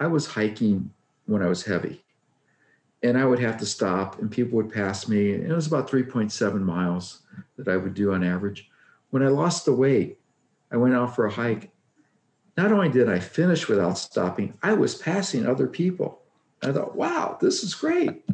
I 0.00 0.06
was 0.06 0.26
hiking 0.26 0.90
when 1.26 1.42
I 1.42 1.46
was 1.46 1.64
heavy. 1.64 2.02
And 3.02 3.18
I 3.18 3.26
would 3.26 3.38
have 3.38 3.58
to 3.58 3.66
stop, 3.66 4.18
and 4.18 4.30
people 4.30 4.56
would 4.56 4.72
pass 4.72 5.08
me. 5.08 5.34
And 5.34 5.50
it 5.50 5.54
was 5.54 5.66
about 5.66 5.90
3.7 5.90 6.60
miles 6.60 7.20
that 7.58 7.68
I 7.68 7.76
would 7.76 7.92
do 7.92 8.14
on 8.14 8.24
average. 8.24 8.70
When 9.10 9.22
I 9.22 9.28
lost 9.28 9.66
the 9.66 9.74
weight, 9.74 10.18
I 10.72 10.78
went 10.78 10.94
out 10.94 11.14
for 11.14 11.26
a 11.26 11.30
hike. 11.30 11.70
Not 12.56 12.72
only 12.72 12.88
did 12.88 13.10
I 13.10 13.18
finish 13.18 13.68
without 13.68 13.98
stopping, 13.98 14.54
I 14.62 14.72
was 14.72 14.94
passing 14.94 15.46
other 15.46 15.66
people. 15.66 16.22
I 16.62 16.72
thought, 16.72 16.96
wow, 16.96 17.36
this 17.40 17.62
is 17.62 17.74
great 17.74 18.24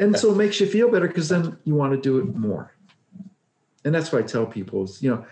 and 0.00 0.16
so 0.16 0.32
it 0.32 0.36
makes 0.36 0.60
you 0.60 0.66
feel 0.66 0.90
better 0.90 1.06
because 1.06 1.28
then 1.28 1.58
you 1.64 1.74
want 1.74 1.92
to 1.92 2.00
do 2.00 2.18
it 2.18 2.34
more. 2.34 2.74
And 3.84 3.94
that's 3.94 4.12
what 4.12 4.22
I 4.22 4.26
tell 4.26 4.46
people 4.46 4.84
is, 4.84 5.02
you 5.02 5.10
know, 5.10 5.26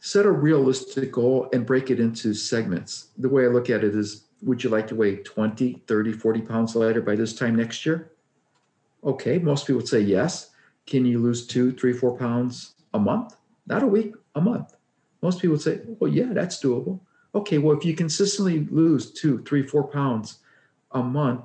set 0.00 0.26
a 0.26 0.30
realistic 0.30 1.12
goal 1.12 1.48
and 1.52 1.64
break 1.64 1.90
it 1.90 2.00
into 2.00 2.34
segments. 2.34 3.08
The 3.18 3.28
way 3.28 3.44
I 3.44 3.48
look 3.48 3.70
at 3.70 3.84
it 3.84 3.94
is, 3.94 4.24
would 4.42 4.64
you 4.64 4.70
like 4.70 4.88
to 4.88 4.96
weigh 4.96 5.16
20, 5.16 5.82
30, 5.86 6.12
40 6.12 6.40
pounds 6.42 6.74
lighter 6.74 7.00
by 7.00 7.14
this 7.14 7.34
time 7.34 7.54
next 7.54 7.86
year? 7.86 8.10
Okay, 9.04 9.38
most 9.38 9.66
people 9.66 9.78
would 9.78 9.88
say 9.88 10.00
yes. 10.00 10.50
Can 10.86 11.04
you 11.04 11.20
lose 11.20 11.46
two, 11.46 11.72
three, 11.72 11.92
four 11.92 12.16
pounds 12.16 12.74
a 12.94 12.98
month? 12.98 13.36
Not 13.66 13.82
a 13.82 13.86
week, 13.86 14.14
a 14.34 14.40
month. 14.40 14.74
Most 15.20 15.40
people 15.40 15.52
would 15.52 15.62
say, 15.62 15.80
well, 16.00 16.12
yeah, 16.12 16.32
that's 16.32 16.60
doable. 16.60 16.98
Okay, 17.34 17.58
well, 17.58 17.76
if 17.76 17.84
you 17.84 17.94
consistently 17.94 18.66
lose 18.70 19.12
two, 19.12 19.42
three, 19.44 19.64
four 19.64 19.84
pounds 19.86 20.38
a 20.90 21.02
month 21.02 21.42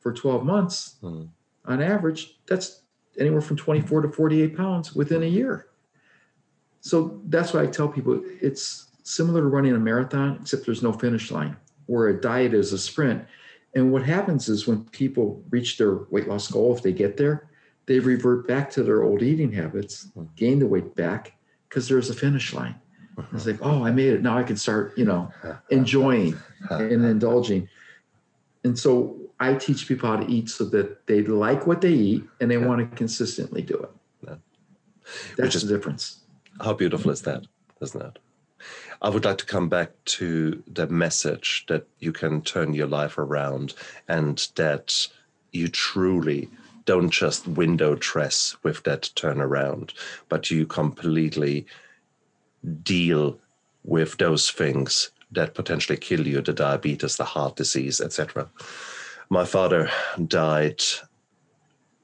for 0.00 0.12
12 0.12 0.44
months, 0.44 0.96
hmm 1.00 1.24
on 1.70 1.82
average, 1.82 2.38
that's 2.46 2.82
anywhere 3.18 3.40
from 3.40 3.56
24 3.56 4.02
to 4.02 4.08
48 4.08 4.56
pounds 4.56 4.94
within 4.94 5.22
a 5.22 5.26
year. 5.26 5.66
So 6.80 7.20
that's 7.26 7.52
why 7.52 7.62
I 7.62 7.66
tell 7.66 7.88
people 7.88 8.22
it's 8.40 8.88
similar 9.02 9.42
to 9.42 9.46
running 9.46 9.74
a 9.74 9.78
marathon, 9.78 10.38
except 10.40 10.64
there's 10.64 10.82
no 10.82 10.92
finish 10.92 11.30
line, 11.30 11.56
where 11.86 12.08
a 12.08 12.20
diet 12.20 12.54
is 12.54 12.72
a 12.72 12.78
sprint. 12.78 13.24
And 13.74 13.92
what 13.92 14.02
happens 14.02 14.48
is 14.48 14.66
when 14.66 14.84
people 14.86 15.42
reach 15.50 15.78
their 15.78 16.06
weight 16.10 16.28
loss 16.28 16.50
goal, 16.50 16.74
if 16.74 16.82
they 16.82 16.92
get 16.92 17.16
there, 17.16 17.50
they 17.86 17.98
revert 17.98 18.46
back 18.46 18.70
to 18.70 18.82
their 18.82 19.02
old 19.02 19.22
eating 19.22 19.52
habits, 19.52 20.08
gain 20.36 20.58
the 20.58 20.66
weight 20.66 20.94
back 20.94 21.34
because 21.68 21.88
there's 21.88 22.10
a 22.10 22.14
finish 22.14 22.52
line. 22.52 22.74
It's 23.32 23.46
like, 23.46 23.58
oh, 23.60 23.84
I 23.84 23.90
made 23.90 24.14
it. 24.14 24.22
Now 24.22 24.38
I 24.38 24.42
can 24.42 24.56
start, 24.56 24.96
you 24.96 25.04
know, 25.04 25.30
enjoying 25.70 26.36
and 26.70 27.04
indulging. 27.04 27.68
And 28.64 28.78
so 28.78 29.19
I 29.40 29.54
teach 29.54 29.88
people 29.88 30.08
how 30.08 30.16
to 30.16 30.30
eat 30.30 30.50
so 30.50 30.64
that 30.66 31.06
they 31.06 31.22
like 31.22 31.66
what 31.66 31.80
they 31.80 31.92
eat 31.92 32.24
and 32.40 32.50
they 32.50 32.58
yeah. 32.58 32.66
want 32.66 32.88
to 32.88 32.96
consistently 32.96 33.62
do 33.62 33.74
it. 33.74 33.90
Yeah. 34.26 34.34
That's 35.36 35.38
Which 35.38 35.54
is, 35.56 35.66
the 35.66 35.74
difference. 35.74 36.20
How 36.60 36.74
beautiful 36.74 37.10
is 37.10 37.22
that, 37.22 37.46
isn't 37.80 38.02
it? 38.02 38.18
I 39.00 39.08
would 39.08 39.24
like 39.24 39.38
to 39.38 39.46
come 39.46 39.70
back 39.70 39.92
to 40.04 40.62
the 40.66 40.86
message 40.86 41.64
that 41.68 41.86
you 42.00 42.12
can 42.12 42.42
turn 42.42 42.74
your 42.74 42.86
life 42.86 43.16
around 43.16 43.72
and 44.08 44.46
that 44.56 45.08
you 45.52 45.68
truly 45.68 46.50
don't 46.84 47.10
just 47.10 47.48
window 47.48 47.94
dress 47.94 48.56
with 48.62 48.82
that 48.82 49.10
turnaround, 49.16 49.92
but 50.28 50.50
you 50.50 50.66
completely 50.66 51.66
deal 52.82 53.38
with 53.84 54.18
those 54.18 54.50
things 54.50 55.10
that 55.32 55.54
potentially 55.54 55.96
kill 55.96 56.26
you 56.26 56.42
the 56.42 56.52
diabetes, 56.52 57.16
the 57.16 57.24
heart 57.24 57.56
disease, 57.56 58.00
etc. 58.02 58.50
My 59.30 59.44
father 59.44 59.88
died 60.26 60.82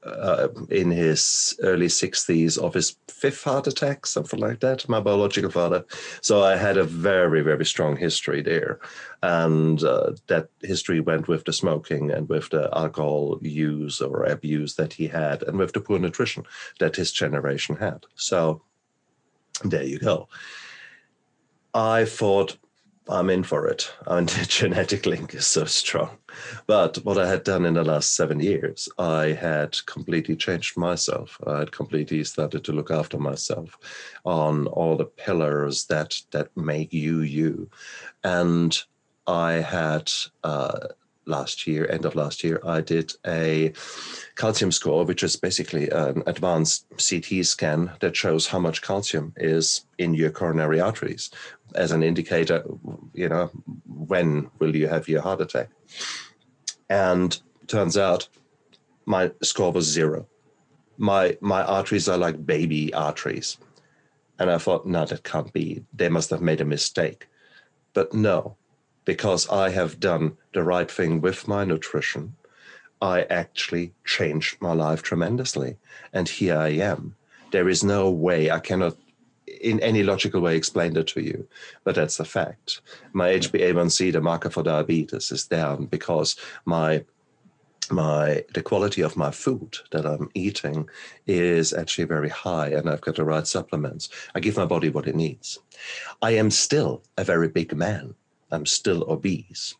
uh, 0.07 0.47
in 0.69 0.91
his 0.91 1.57
early 1.61 1.87
60s 1.87 2.57
of 2.57 2.73
his 2.73 2.95
fifth 3.09 3.43
heart 3.43 3.67
attack, 3.67 4.05
something 4.05 4.39
like 4.39 4.61
that, 4.61 4.87
my 4.87 5.01
biological 5.01 5.51
father. 5.51 5.83
So 6.21 6.43
I 6.43 6.55
had 6.55 6.77
a 6.77 6.83
very, 6.83 7.41
very 7.41 7.65
strong 7.65 7.97
history 7.97 8.41
there. 8.41 8.79
And 9.21 9.83
uh, 9.83 10.13
that 10.27 10.49
history 10.61 11.01
went 11.01 11.27
with 11.27 11.43
the 11.43 11.53
smoking 11.53 12.11
and 12.11 12.29
with 12.29 12.49
the 12.49 12.69
alcohol 12.73 13.39
use 13.41 13.99
or 13.99 14.23
abuse 14.23 14.75
that 14.75 14.93
he 14.93 15.07
had, 15.07 15.43
and 15.43 15.57
with 15.57 15.73
the 15.73 15.81
poor 15.81 15.99
nutrition 15.99 16.45
that 16.79 16.95
his 16.95 17.11
generation 17.11 17.75
had. 17.75 18.05
So 18.15 18.61
there 19.63 19.83
you 19.83 19.99
go. 19.99 20.29
I 21.73 22.05
thought 22.05 22.57
I'm 23.09 23.29
in 23.29 23.43
for 23.43 23.67
it. 23.67 23.91
Mean, 24.09 24.25
the 24.25 24.45
genetic 24.47 25.05
link 25.05 25.33
is 25.33 25.47
so 25.47 25.65
strong. 25.65 26.17
But 26.65 26.97
what 26.97 27.17
I 27.17 27.27
had 27.27 27.43
done 27.43 27.65
in 27.65 27.75
the 27.75 27.83
last 27.83 28.15
seven 28.15 28.39
years, 28.39 28.89
I 28.97 29.27
had 29.27 29.77
completely 29.85 30.35
changed 30.35 30.77
myself. 30.77 31.39
I 31.45 31.59
had 31.59 31.71
completely 31.71 32.23
started 32.23 32.63
to 32.65 32.73
look 32.73 32.91
after 32.91 33.17
myself 33.17 33.77
on 34.25 34.67
all 34.67 34.97
the 34.97 35.05
pillars 35.05 35.85
that 35.85 36.21
that 36.31 36.55
make 36.55 36.93
you 36.93 37.21
you. 37.21 37.69
And 38.23 38.77
I 39.25 39.53
had 39.53 40.11
uh, 40.43 40.87
last 41.27 41.67
year, 41.67 41.87
end 41.89 42.05
of 42.05 42.15
last 42.15 42.43
year, 42.43 42.59
I 42.65 42.81
did 42.81 43.13
a 43.25 43.73
calcium 44.35 44.71
score, 44.71 45.05
which 45.05 45.23
is 45.23 45.35
basically 45.35 45.89
an 45.89 46.23
advanced 46.25 46.85
CT 46.97 47.45
scan 47.45 47.91
that 47.99 48.15
shows 48.15 48.47
how 48.47 48.59
much 48.59 48.81
calcium 48.81 49.33
is 49.35 49.85
in 49.97 50.13
your 50.13 50.29
coronary 50.29 50.79
arteries 50.79 51.29
as 51.77 51.91
an 51.91 52.03
indicator, 52.03 52.63
you 53.13 53.29
know, 53.29 53.49
when 53.85 54.49
will 54.59 54.75
you 54.75 54.87
have 54.87 55.07
your 55.07 55.21
heart 55.21 55.41
attack? 55.41 55.69
And 56.89 57.39
turns 57.67 57.97
out 57.97 58.27
my 59.05 59.31
score 59.41 59.71
was 59.71 59.85
zero. 59.85 60.27
My 60.97 61.37
my 61.39 61.63
arteries 61.63 62.09
are 62.09 62.17
like 62.17 62.45
baby 62.45 62.93
arteries. 62.93 63.57
And 64.39 64.51
I 64.51 64.57
thought, 64.57 64.85
no, 64.85 65.05
that 65.05 65.23
can't 65.23 65.51
be. 65.53 65.83
They 65.93 66.09
must 66.09 66.29
have 66.29 66.41
made 66.41 66.61
a 66.61 66.65
mistake. 66.65 67.27
But 67.93 68.13
no, 68.13 68.55
because 69.05 69.49
I 69.49 69.69
have 69.69 69.99
done 69.99 70.37
the 70.53 70.63
right 70.63 70.89
thing 70.91 71.21
with 71.21 71.47
my 71.47 71.63
nutrition, 71.63 72.35
I 73.01 73.23
actually 73.23 73.93
changed 74.05 74.61
my 74.61 74.73
life 74.73 75.01
tremendously. 75.01 75.77
And 76.13 76.29
here 76.29 76.57
I 76.57 76.69
am. 76.69 77.15
There 77.51 77.69
is 77.69 77.83
no 77.83 78.11
way 78.11 78.51
I 78.51 78.59
cannot 78.59 78.97
in 79.61 79.79
any 79.81 80.03
logical 80.03 80.41
way 80.41 80.55
explain 80.55 80.95
it 80.97 81.07
to 81.07 81.21
you, 81.21 81.47
but 81.83 81.95
that's 81.95 82.19
a 82.19 82.25
fact. 82.25 82.81
My 83.13 83.29
HbA1c, 83.29 84.13
the 84.13 84.21
marker 84.21 84.49
for 84.49 84.63
diabetes, 84.63 85.31
is 85.31 85.45
down 85.45 85.85
because 85.85 86.35
my 86.65 87.03
my 87.89 88.43
the 88.53 88.61
quality 88.61 89.01
of 89.01 89.15
my 89.15 89.31
food 89.31 89.77
that 89.91 90.05
I'm 90.05 90.29
eating 90.33 90.89
is 91.25 91.73
actually 91.73 92.05
very 92.05 92.29
high 92.29 92.69
and 92.69 92.89
I've 92.89 93.01
got 93.01 93.15
the 93.15 93.23
right 93.23 93.47
supplements. 93.47 94.09
I 94.35 94.39
give 94.39 94.57
my 94.57 94.65
body 94.65 94.89
what 94.89 95.07
it 95.07 95.15
needs. 95.15 95.59
I 96.21 96.31
am 96.31 96.51
still 96.51 97.03
a 97.17 97.23
very 97.23 97.47
big 97.47 97.75
man. 97.75 98.15
I'm 98.51 98.65
still 98.65 99.09
obese, 99.09 99.75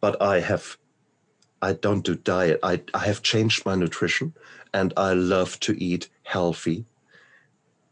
but 0.00 0.20
I 0.20 0.40
have, 0.40 0.76
I 1.62 1.74
don't 1.74 2.04
do 2.04 2.16
diet. 2.16 2.60
I, 2.62 2.82
I 2.92 3.06
have 3.06 3.22
changed 3.22 3.64
my 3.66 3.74
nutrition 3.74 4.34
and 4.72 4.92
I 4.96 5.14
love 5.14 5.58
to 5.60 5.82
eat 5.82 6.08
healthy, 6.22 6.84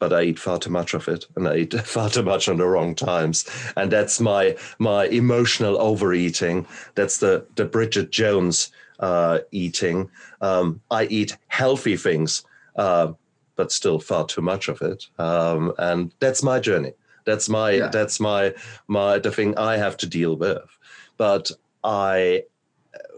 but 0.03 0.13
I 0.13 0.23
eat 0.23 0.39
far 0.41 0.59
too 0.59 0.71
much 0.71 0.95
of 0.95 1.07
it 1.07 1.27
and 1.37 1.47
I 1.47 1.59
eat 1.59 1.75
far 1.85 2.11
too 2.11 2.25
much 2.25 2.49
on 2.49 2.57
the 2.57 2.67
wrong 2.67 2.97
times. 2.97 3.49
And 3.77 3.89
that's 3.89 4.21
my, 4.21 4.57
my 4.81 5.05
emotional 5.07 5.81
overeating. 5.81 6.67
That's 6.97 7.19
the, 7.19 7.47
the 7.55 7.67
Bridget 7.67 8.11
Jones 8.11 8.73
uh, 8.99 9.39
eating. 9.53 10.11
Um, 10.41 10.81
I 10.91 11.05
eat 11.05 11.37
healthy 11.47 11.97
things, 11.97 12.43
uh, 12.75 13.13
but 13.55 13.71
still 13.71 14.01
far 14.01 14.27
too 14.27 14.41
much 14.41 14.67
of 14.67 14.83
it. 14.83 15.07
Um, 15.21 15.73
and 15.79 16.13
that's 16.19 16.43
my 16.43 16.59
journey. 16.59 16.95
That's 17.25 17.49
my 17.49 17.71
yeah. 17.71 17.87
that's 17.87 18.19
my 18.19 18.53
my 18.89 19.21
the 19.21 19.31
thing 19.31 19.57
I 19.57 19.77
have 19.77 19.97
to 19.99 20.09
deal 20.09 20.35
with. 20.35 20.69
But 21.17 21.53
I 21.85 22.43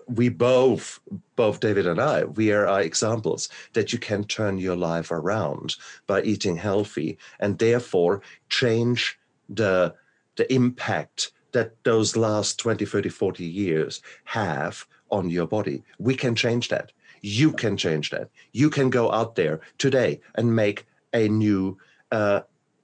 we 0.06 0.28
both 0.28 1.00
both 1.36 1.60
david 1.60 1.86
and 1.86 2.00
i 2.00 2.24
we 2.24 2.52
are 2.52 2.80
examples 2.80 3.48
that 3.72 3.92
you 3.92 3.98
can 3.98 4.24
turn 4.24 4.58
your 4.58 4.76
life 4.76 5.10
around 5.10 5.76
by 6.06 6.22
eating 6.22 6.56
healthy 6.56 7.16
and 7.40 7.58
therefore 7.58 8.20
change 8.48 9.18
the 9.48 9.94
the 10.36 10.52
impact 10.52 11.32
that 11.52 11.72
those 11.84 12.16
last 12.16 12.58
20 12.58 12.84
30 12.84 13.08
40 13.08 13.44
years 13.44 14.02
have 14.24 14.86
on 15.10 15.30
your 15.30 15.46
body 15.46 15.82
we 15.98 16.14
can 16.14 16.34
change 16.34 16.68
that 16.68 16.92
you 17.20 17.52
can 17.52 17.76
change 17.76 18.10
that 18.10 18.28
you 18.52 18.68
can 18.68 18.90
go 18.90 19.10
out 19.12 19.34
there 19.34 19.60
today 19.78 20.20
and 20.34 20.54
make 20.54 20.86
a 21.14 21.28
new 21.28 21.78
uh, 22.12 22.40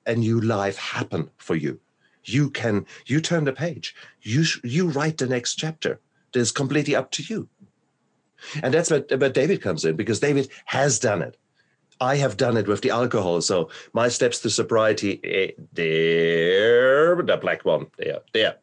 a 0.06 0.14
new 0.14 0.40
life 0.40 0.76
happen 0.76 1.30
for 1.36 1.56
you. 1.56 1.78
You 2.24 2.50
can 2.50 2.86
you 3.06 3.20
turn 3.20 3.44
the 3.44 3.52
page. 3.52 3.94
You 4.22 4.44
you 4.64 4.88
write 4.88 5.18
the 5.18 5.26
next 5.26 5.54
chapter. 5.54 6.00
It's 6.34 6.50
completely 6.50 6.94
up 6.94 7.10
to 7.12 7.22
you. 7.22 7.48
And 8.62 8.72
that's 8.72 8.90
where, 8.90 9.04
where 9.16 9.30
David 9.30 9.60
comes 9.60 9.84
in 9.84 9.96
because 9.96 10.20
David 10.20 10.48
has 10.66 10.98
done 10.98 11.22
it. 11.22 11.36
I 12.00 12.16
have 12.16 12.38
done 12.38 12.56
it 12.56 12.66
with 12.66 12.80
the 12.80 12.90
alcohol. 12.90 13.42
So 13.42 13.68
my 13.92 14.08
steps 14.08 14.40
to 14.40 14.50
sobriety, 14.50 15.20
eh, 15.22 15.50
there, 15.72 17.22
the 17.22 17.36
black 17.36 17.64
one, 17.64 17.88
there, 17.98 18.20
there. 18.32 18.56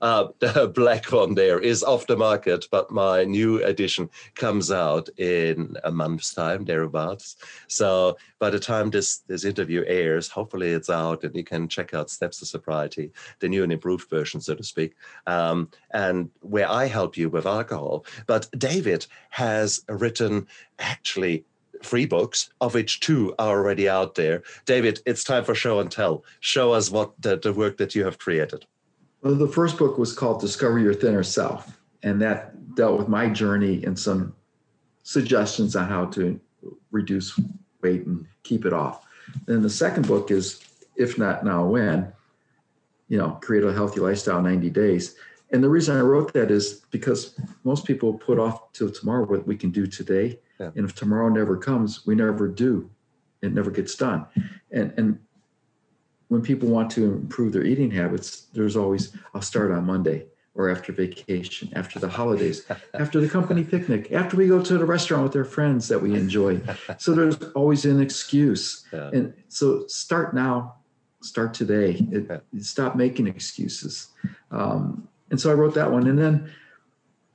Uh, 0.00 0.28
the 0.38 0.70
black 0.72 1.10
one 1.10 1.34
there 1.34 1.58
is 1.58 1.82
off 1.82 2.06
the 2.06 2.16
market, 2.16 2.68
but 2.70 2.90
my 2.90 3.24
new 3.24 3.62
edition 3.64 4.08
comes 4.36 4.70
out 4.70 5.08
in 5.16 5.76
a 5.82 5.90
month's 5.90 6.32
time, 6.32 6.64
thereabouts. 6.64 7.36
So 7.66 8.16
by 8.38 8.50
the 8.50 8.60
time 8.60 8.90
this 8.90 9.18
this 9.26 9.44
interview 9.44 9.82
airs, 9.86 10.28
hopefully 10.28 10.70
it's 10.70 10.90
out 10.90 11.24
and 11.24 11.34
you 11.34 11.42
can 11.42 11.68
check 11.68 11.94
out 11.94 12.10
Steps 12.10 12.38
to 12.38 12.46
Sobriety, 12.46 13.10
the 13.40 13.48
new 13.48 13.64
and 13.64 13.72
improved 13.72 14.08
version, 14.08 14.40
so 14.40 14.54
to 14.54 14.62
speak, 14.62 14.94
um, 15.26 15.68
and 15.92 16.30
where 16.40 16.70
I 16.70 16.86
help 16.86 17.16
you 17.16 17.28
with 17.28 17.46
alcohol. 17.46 18.04
But 18.26 18.48
David 18.56 19.06
has 19.30 19.82
written 19.88 20.46
actually 20.78 21.44
three 21.84 22.06
books, 22.06 22.50
of 22.60 22.74
which 22.74 23.00
two 23.00 23.34
are 23.38 23.58
already 23.58 23.88
out 23.88 24.14
there. 24.14 24.42
David, 24.64 25.00
it's 25.06 25.24
time 25.24 25.44
for 25.44 25.54
show 25.54 25.80
and 25.80 25.90
tell. 25.90 26.24
Show 26.40 26.72
us 26.72 26.90
what 26.90 27.12
the, 27.20 27.36
the 27.36 27.52
work 27.52 27.76
that 27.76 27.94
you 27.94 28.04
have 28.04 28.18
created. 28.18 28.66
Well, 29.22 29.34
the 29.34 29.48
first 29.48 29.78
book 29.78 29.98
was 29.98 30.12
called 30.12 30.40
Discover 30.40 30.80
Your 30.80 30.94
Thinner 30.94 31.22
Self, 31.22 31.80
and 32.02 32.20
that 32.20 32.74
dealt 32.74 32.98
with 32.98 33.08
my 33.08 33.28
journey 33.28 33.82
and 33.84 33.98
some 33.98 34.34
suggestions 35.02 35.76
on 35.76 35.88
how 35.88 36.06
to 36.06 36.38
reduce 36.90 37.38
weight 37.82 38.06
and 38.06 38.26
keep 38.42 38.64
it 38.64 38.72
off. 38.72 39.06
Then 39.46 39.62
the 39.62 39.70
second 39.70 40.06
book 40.06 40.30
is 40.30 40.60
If 40.96 41.18
Not 41.18 41.44
Now 41.44 41.64
When, 41.64 42.12
you 43.08 43.18
know, 43.18 43.38
create 43.42 43.64
a 43.64 43.72
healthy 43.72 44.00
lifestyle 44.00 44.42
90 44.42 44.70
days. 44.70 45.16
And 45.52 45.62
the 45.62 45.68
reason 45.68 45.96
I 45.96 46.00
wrote 46.00 46.32
that 46.32 46.50
is 46.50 46.82
because 46.90 47.38
most 47.62 47.84
people 47.84 48.14
put 48.14 48.38
off 48.38 48.72
till 48.72 48.90
tomorrow 48.90 49.24
what 49.24 49.46
we 49.46 49.56
can 49.56 49.70
do 49.70 49.86
today. 49.86 50.38
Yeah. 50.58 50.70
And 50.76 50.84
if 50.84 50.94
tomorrow 50.94 51.28
never 51.28 51.56
comes, 51.56 52.06
we 52.06 52.14
never 52.14 52.48
do. 52.48 52.90
It 53.42 53.52
never 53.52 53.70
gets 53.70 53.94
done. 53.94 54.26
And 54.70 54.92
and 54.96 55.18
when 56.28 56.42
people 56.42 56.68
want 56.68 56.90
to 56.92 57.04
improve 57.04 57.52
their 57.52 57.64
eating 57.64 57.90
habits, 57.90 58.46
there's 58.52 58.76
always 58.76 59.16
I'll 59.34 59.42
start 59.42 59.70
on 59.70 59.84
Monday 59.84 60.26
or 60.54 60.70
after 60.70 60.92
vacation, 60.92 61.68
after 61.74 61.98
the 61.98 62.08
holidays, 62.08 62.64
after 62.94 63.20
the 63.20 63.28
company 63.28 63.64
picnic, 63.64 64.12
after 64.12 64.36
we 64.36 64.46
go 64.46 64.62
to 64.62 64.78
the 64.78 64.84
restaurant 64.84 65.24
with 65.24 65.36
our 65.36 65.44
friends 65.44 65.88
that 65.88 66.00
we 66.00 66.14
enjoy. 66.14 66.60
So 66.98 67.12
there's 67.12 67.42
always 67.54 67.84
an 67.84 68.00
excuse. 68.00 68.84
Yeah. 68.92 69.10
And 69.12 69.34
so 69.48 69.84
start 69.88 70.32
now, 70.32 70.76
start 71.22 71.54
today. 71.54 72.06
It, 72.12 72.44
stop 72.60 72.94
making 72.94 73.26
excuses. 73.26 74.08
Um, 74.52 75.08
and 75.30 75.40
so 75.40 75.50
I 75.50 75.54
wrote 75.54 75.74
that 75.74 75.90
one. 75.90 76.06
And 76.06 76.18
then 76.18 76.52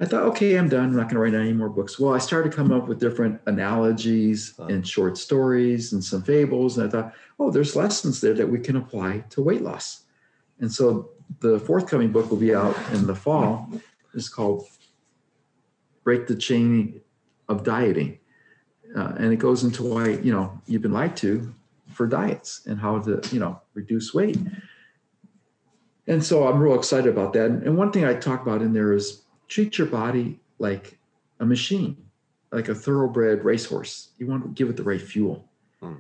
I 0.02 0.06
thought, 0.06 0.24
okay, 0.24 0.58
I'm 0.58 0.70
done. 0.70 0.86
I'm 0.86 0.96
not 0.96 1.10
going 1.10 1.16
to 1.16 1.20
write 1.20 1.34
any 1.34 1.52
more 1.52 1.68
books. 1.68 2.00
Well, 2.00 2.14
I 2.14 2.20
started 2.20 2.52
to 2.52 2.56
come 2.56 2.72
up 2.72 2.88
with 2.88 3.00
different 3.00 3.42
analogies 3.48 4.54
and 4.58 4.88
short 4.88 5.18
stories 5.18 5.92
and 5.92 6.02
some 6.02 6.24
fables. 6.24 6.78
And 6.78 6.88
I 6.88 6.90
thought, 6.90 7.14
oh, 7.38 7.52
there's 7.52 7.76
lessons 7.76 8.22
there 8.22 8.34
that 8.34 8.48
we 8.48 8.60
can 8.60 8.78
apply 8.78 9.26
to 9.32 9.42
weight 9.42 9.62
loss. 9.62 10.06
And 10.60 10.72
so 10.72 11.10
the 11.42 11.60
forthcoming 11.60 12.14
book 12.14 12.30
will 12.30 12.38
be 12.38 12.56
out 12.56 12.78
in 12.94 13.08
the 13.08 13.16
fall. 13.16 13.70
It's 14.14 14.30
called 14.30 14.68
Break 16.06 16.28
the 16.28 16.36
Chain 16.36 17.02
of 17.50 17.64
Dieting. 17.64 18.20
Uh, 18.96 19.14
and 19.18 19.34
it 19.34 19.38
goes 19.38 19.66
into 19.66 19.84
why, 19.84 20.10
you 20.10 20.32
know, 20.32 20.62
you've 20.66 20.82
been 20.82 20.94
lied 20.94 21.18
to 21.18 21.54
for 21.94 22.08
diets 22.08 22.62
and 22.66 22.80
how 22.80 23.00
to, 23.00 23.22
you 23.32 23.40
know, 23.40 23.62
reduce 23.74 24.14
weight. 24.14 24.38
And 26.08 26.24
so 26.24 26.48
I'm 26.48 26.60
real 26.60 26.76
excited 26.76 27.08
about 27.08 27.34
that. 27.34 27.52
And 27.52 27.78
one 27.78 27.92
thing 27.92 28.06
I 28.06 28.16
talk 28.16 28.42
about 28.42 28.62
in 28.62 28.74
there 28.74 28.94
is 28.94 29.24
treat 29.50 29.78
your 29.78 29.88
body 29.88 30.40
like 30.60 30.98
a 31.40 31.46
machine, 31.46 31.98
like 32.52 32.70
a 32.70 32.76
thoroughbred 32.76 33.44
racehorse. 33.44 34.12
You 34.18 34.28
want 34.28 34.44
to 34.44 34.50
give 34.50 34.70
it 34.70 34.78
the 34.78 34.84
right 34.84 35.02
fuel. 35.02 35.50
Hmm. 35.82 35.96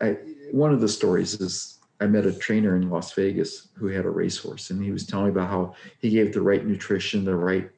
I, 0.00 0.18
one 0.52 0.72
of 0.72 0.80
the 0.80 0.88
stories 0.88 1.40
is 1.40 1.78
I 2.00 2.06
met 2.06 2.26
a 2.26 2.32
trainer 2.32 2.76
in 2.76 2.88
Las 2.88 3.12
Vegas 3.12 3.68
who 3.74 3.86
had 3.88 4.04
a 4.04 4.10
racehorse, 4.10 4.70
and 4.70 4.82
he 4.82 4.90
was 4.90 5.06
telling 5.06 5.26
me 5.26 5.32
about 5.32 5.48
how 5.48 5.74
he 5.98 6.10
gave 6.10 6.32
the 6.32 6.42
right 6.42 6.64
nutrition, 6.64 7.24
the 7.24 7.34
right, 7.34 7.70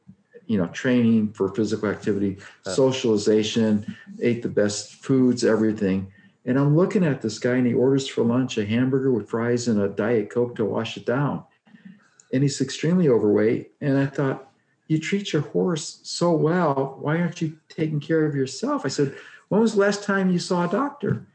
you 0.47 0.59
know, 0.59 0.67
training 0.69 1.33
for 1.33 1.55
physical 1.55 1.89
activity, 1.89 2.39
socialization, 2.63 3.97
ate 4.21 4.43
the 4.43 4.49
best 4.49 4.95
foods, 4.95 5.45
everything. 5.45 6.13
And 6.45 6.59
I'm 6.59 6.77
looking 6.77 7.05
at 7.05 7.23
this 7.23 7.39
guy, 7.39 7.55
and 7.55 7.67
he 7.67 7.75
orders 7.75 8.09
for 8.09 8.25
lunch 8.25 8.59
a 8.59 8.67
hamburger 8.67 9.13
with 9.13 9.31
fries 9.31 9.69
and 9.69 9.81
a 9.81 9.89
diet 9.89 10.31
coke 10.31 10.57
to 10.57 10.65
wash 10.65 10.97
it 10.97 11.07
down 11.07 11.45
and 12.33 12.43
he's 12.43 12.61
extremely 12.61 13.09
overweight. 13.09 13.73
And 13.81 13.99
I 13.99 14.07
thought, 14.07 14.52
you 14.93 14.99
treat 14.99 15.33
your 15.33 15.41
horse 15.41 16.01
so 16.03 16.33
well. 16.33 16.99
Why 17.01 17.19
aren't 17.19 17.41
you 17.41 17.57
taking 17.71 17.99
care 17.99 18.27
of 18.27 18.35
yourself? 18.35 18.83
I 18.85 18.89
said, 18.89 19.15
when 19.49 19.63
was 19.63 19.73
the 19.73 19.81
last 19.81 20.05
time 20.05 20.31
you 20.31 20.39
saw 20.39 20.69
a 20.69 20.71
doctor? 20.71 21.27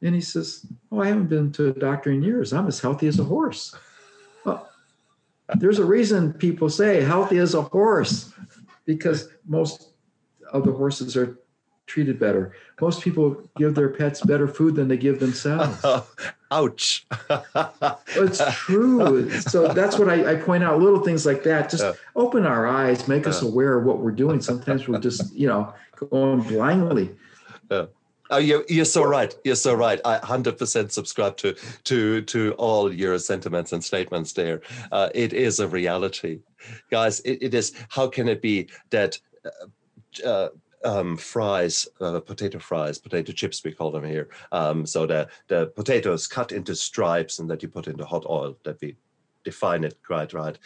And 0.00 0.14
he 0.14 0.22
says, 0.22 0.64
oh, 0.90 1.00
I 1.00 1.08
haven't 1.08 1.26
been 1.26 1.52
to 1.52 1.68
a 1.68 1.72
doctor 1.72 2.10
in 2.10 2.22
years. 2.22 2.54
I'm 2.54 2.66
as 2.66 2.80
healthy 2.80 3.06
as 3.06 3.18
a 3.18 3.24
horse. 3.24 3.74
Well, 4.46 4.66
there's 5.56 5.78
a 5.78 5.84
reason 5.84 6.32
people 6.32 6.70
say 6.70 7.02
healthy 7.02 7.36
as 7.36 7.52
a 7.52 7.62
horse 7.62 8.32
because 8.86 9.28
most 9.46 9.90
of 10.50 10.64
the 10.64 10.72
horses 10.72 11.18
are 11.18 11.38
treated 11.86 12.18
better. 12.18 12.54
Most 12.80 13.02
people 13.02 13.42
give 13.58 13.74
their 13.74 13.90
pets 13.90 14.22
better 14.22 14.48
food 14.48 14.74
than 14.74 14.88
they 14.88 14.96
give 14.96 15.20
themselves. 15.20 15.84
Ouch. 16.50 17.06
it's 18.08 18.54
true. 18.54 19.30
So 19.30 19.72
that's 19.72 19.98
what 19.98 20.08
I, 20.08 20.32
I, 20.32 20.34
point 20.36 20.62
out 20.62 20.80
little 20.80 21.00
things 21.00 21.26
like 21.26 21.42
that. 21.42 21.70
Just 21.70 21.84
open 22.14 22.46
our 22.46 22.66
eyes, 22.66 23.08
make 23.08 23.26
us 23.26 23.42
aware 23.42 23.78
of 23.78 23.84
what 23.84 23.98
we're 23.98 24.12
doing. 24.12 24.40
Sometimes 24.40 24.86
we're 24.86 25.00
just, 25.00 25.34
you 25.34 25.48
know, 25.48 25.74
going 26.10 26.42
blindly. 26.42 27.10
Uh, 27.68 27.86
oh, 28.30 28.38
you're, 28.38 28.64
you're 28.68 28.84
so 28.84 29.02
right. 29.02 29.34
You're 29.44 29.56
so 29.56 29.74
right. 29.74 30.00
I 30.04 30.18
100% 30.18 30.92
subscribe 30.92 31.36
to 31.38 31.56
to 31.84 32.22
to 32.22 32.52
all 32.52 32.92
your 32.92 33.18
sentiments 33.18 33.72
and 33.72 33.82
statements 33.82 34.32
there. 34.32 34.60
Uh, 34.92 35.08
it 35.14 35.32
is 35.32 35.58
a 35.58 35.66
reality. 35.66 36.40
Guys, 36.90 37.20
it, 37.20 37.38
it 37.42 37.54
is. 37.54 37.72
How 37.88 38.06
can 38.06 38.28
it 38.28 38.40
be 38.40 38.68
that 38.90 39.18
uh, 39.44 40.28
uh 40.28 40.48
um, 40.86 41.16
fries, 41.16 41.88
uh, 42.00 42.20
potato 42.20 42.58
fries, 42.58 42.98
potato 42.98 43.32
chips, 43.32 43.62
we 43.64 43.72
call 43.72 43.90
them 43.90 44.04
here. 44.04 44.28
Um, 44.52 44.86
so 44.86 45.04
the, 45.04 45.28
the 45.48 45.66
potatoes 45.74 46.28
cut 46.28 46.52
into 46.52 46.76
stripes 46.76 47.40
and 47.40 47.50
that 47.50 47.62
you 47.62 47.68
put 47.68 47.88
into 47.88 48.06
hot 48.06 48.24
oil, 48.28 48.56
that 48.64 48.80
we 48.80 48.96
define 49.44 49.82
it 49.84 49.98
quite 50.06 50.32
right. 50.32 50.56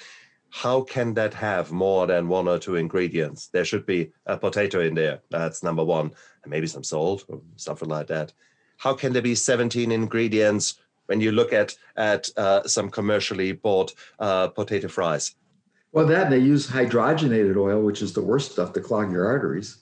How 0.51 0.83
can 0.83 1.15
that 1.15 1.33
have 1.35 1.73
more 1.73 2.07
than 2.07 2.29
one 2.29 2.49
or 2.49 2.59
two 2.59 2.77
ingredients? 2.77 3.47
There 3.47 3.65
should 3.65 3.87
be 3.87 4.13
a 4.27 4.37
potato 4.37 4.81
in 4.81 4.95
there. 4.95 5.21
That's 5.31 5.63
number 5.63 5.85
one, 5.85 6.11
and 6.43 6.51
maybe 6.51 6.67
some 6.67 6.85
salt 6.85 7.25
or 7.29 7.41
something 7.57 7.89
like 7.89 8.09
that. 8.09 8.33
How 8.77 8.95
can 8.95 9.13
there 9.13 9.23
be 9.23 9.35
17 9.35 9.91
ingredients 9.91 10.81
when 11.07 11.21
you 11.21 11.33
look 11.33 11.53
at 11.53 11.77
at 11.97 12.29
uh, 12.37 12.67
some 12.67 12.91
commercially 12.91 13.53
bought 13.53 13.95
uh, 14.19 14.49
potato 14.49 14.89
fries? 14.89 15.35
Well, 15.93 16.07
that 16.07 16.31
they 16.31 16.39
use 16.39 16.69
hydrogenated 16.69 17.57
oil, 17.57 17.83
which 17.83 18.03
is 18.03 18.13
the 18.13 18.23
worst 18.23 18.53
stuff 18.53 18.73
to 18.75 18.81
clog 18.81 19.11
your 19.13 19.27
arteries. 19.27 19.79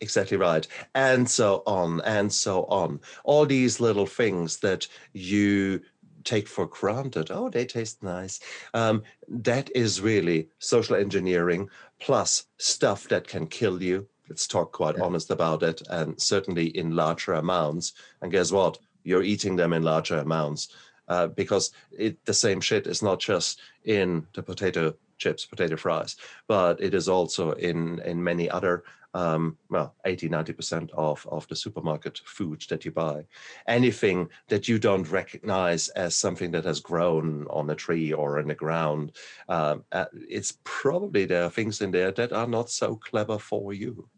Exactly 0.00 0.36
right. 0.36 0.66
And 0.94 1.28
so 1.28 1.62
on 1.66 2.00
and 2.02 2.32
so 2.32 2.64
on. 2.64 3.00
All 3.24 3.46
these 3.46 3.80
little 3.80 4.06
things 4.06 4.58
that 4.58 4.88
you 5.12 5.80
take 6.24 6.48
for 6.48 6.66
granted. 6.66 7.30
Oh, 7.30 7.48
they 7.48 7.64
taste 7.64 8.02
nice. 8.02 8.40
Um, 8.74 9.02
that 9.28 9.70
is 9.74 10.00
really 10.00 10.48
social 10.58 10.96
engineering 10.96 11.68
plus 12.00 12.46
stuff 12.58 13.08
that 13.08 13.26
can 13.26 13.46
kill 13.46 13.82
you. 13.82 14.06
Let's 14.28 14.46
talk 14.46 14.72
quite 14.72 14.96
yeah. 14.96 15.04
honest 15.04 15.30
about 15.30 15.62
it. 15.62 15.82
And 15.90 16.20
certainly 16.20 16.66
in 16.66 16.96
larger 16.96 17.34
amounts. 17.34 17.92
And 18.20 18.32
guess 18.32 18.52
what? 18.52 18.78
You're 19.04 19.22
eating 19.24 19.56
them 19.56 19.72
in 19.72 19.82
larger 19.82 20.18
amounts. 20.18 20.68
Uh, 21.08 21.26
because 21.26 21.72
it, 21.90 22.24
the 22.24 22.32
same 22.32 22.60
shit 22.60 22.86
is 22.86 23.02
not 23.02 23.18
just 23.18 23.60
in 23.84 24.26
the 24.34 24.42
potato 24.42 24.94
chips, 25.18 25.46
potato 25.46 25.76
fries, 25.76 26.16
but 26.48 26.80
it 26.82 26.94
is 26.94 27.08
also 27.08 27.52
in 27.52 28.00
in 28.00 28.22
many 28.22 28.50
other 28.50 28.84
um, 29.14 29.58
well, 29.68 29.94
80, 30.04 30.28
90% 30.30 30.90
of, 30.92 31.26
of 31.30 31.46
the 31.48 31.56
supermarket 31.56 32.20
food 32.24 32.64
that 32.70 32.84
you 32.84 32.90
buy. 32.90 33.26
Anything 33.66 34.28
that 34.48 34.68
you 34.68 34.78
don't 34.78 35.10
recognize 35.10 35.88
as 35.88 36.16
something 36.16 36.50
that 36.52 36.64
has 36.64 36.80
grown 36.80 37.46
on 37.50 37.68
a 37.68 37.74
tree 37.74 38.12
or 38.12 38.38
in 38.38 38.48
the 38.48 38.54
ground, 38.54 39.12
um, 39.48 39.84
uh, 39.92 40.06
it's 40.14 40.58
probably 40.64 41.26
there 41.26 41.44
are 41.44 41.50
things 41.50 41.80
in 41.80 41.90
there 41.90 42.12
that 42.12 42.32
are 42.32 42.46
not 42.46 42.70
so 42.70 42.96
clever 42.96 43.38
for 43.38 43.72
you. 43.72 44.08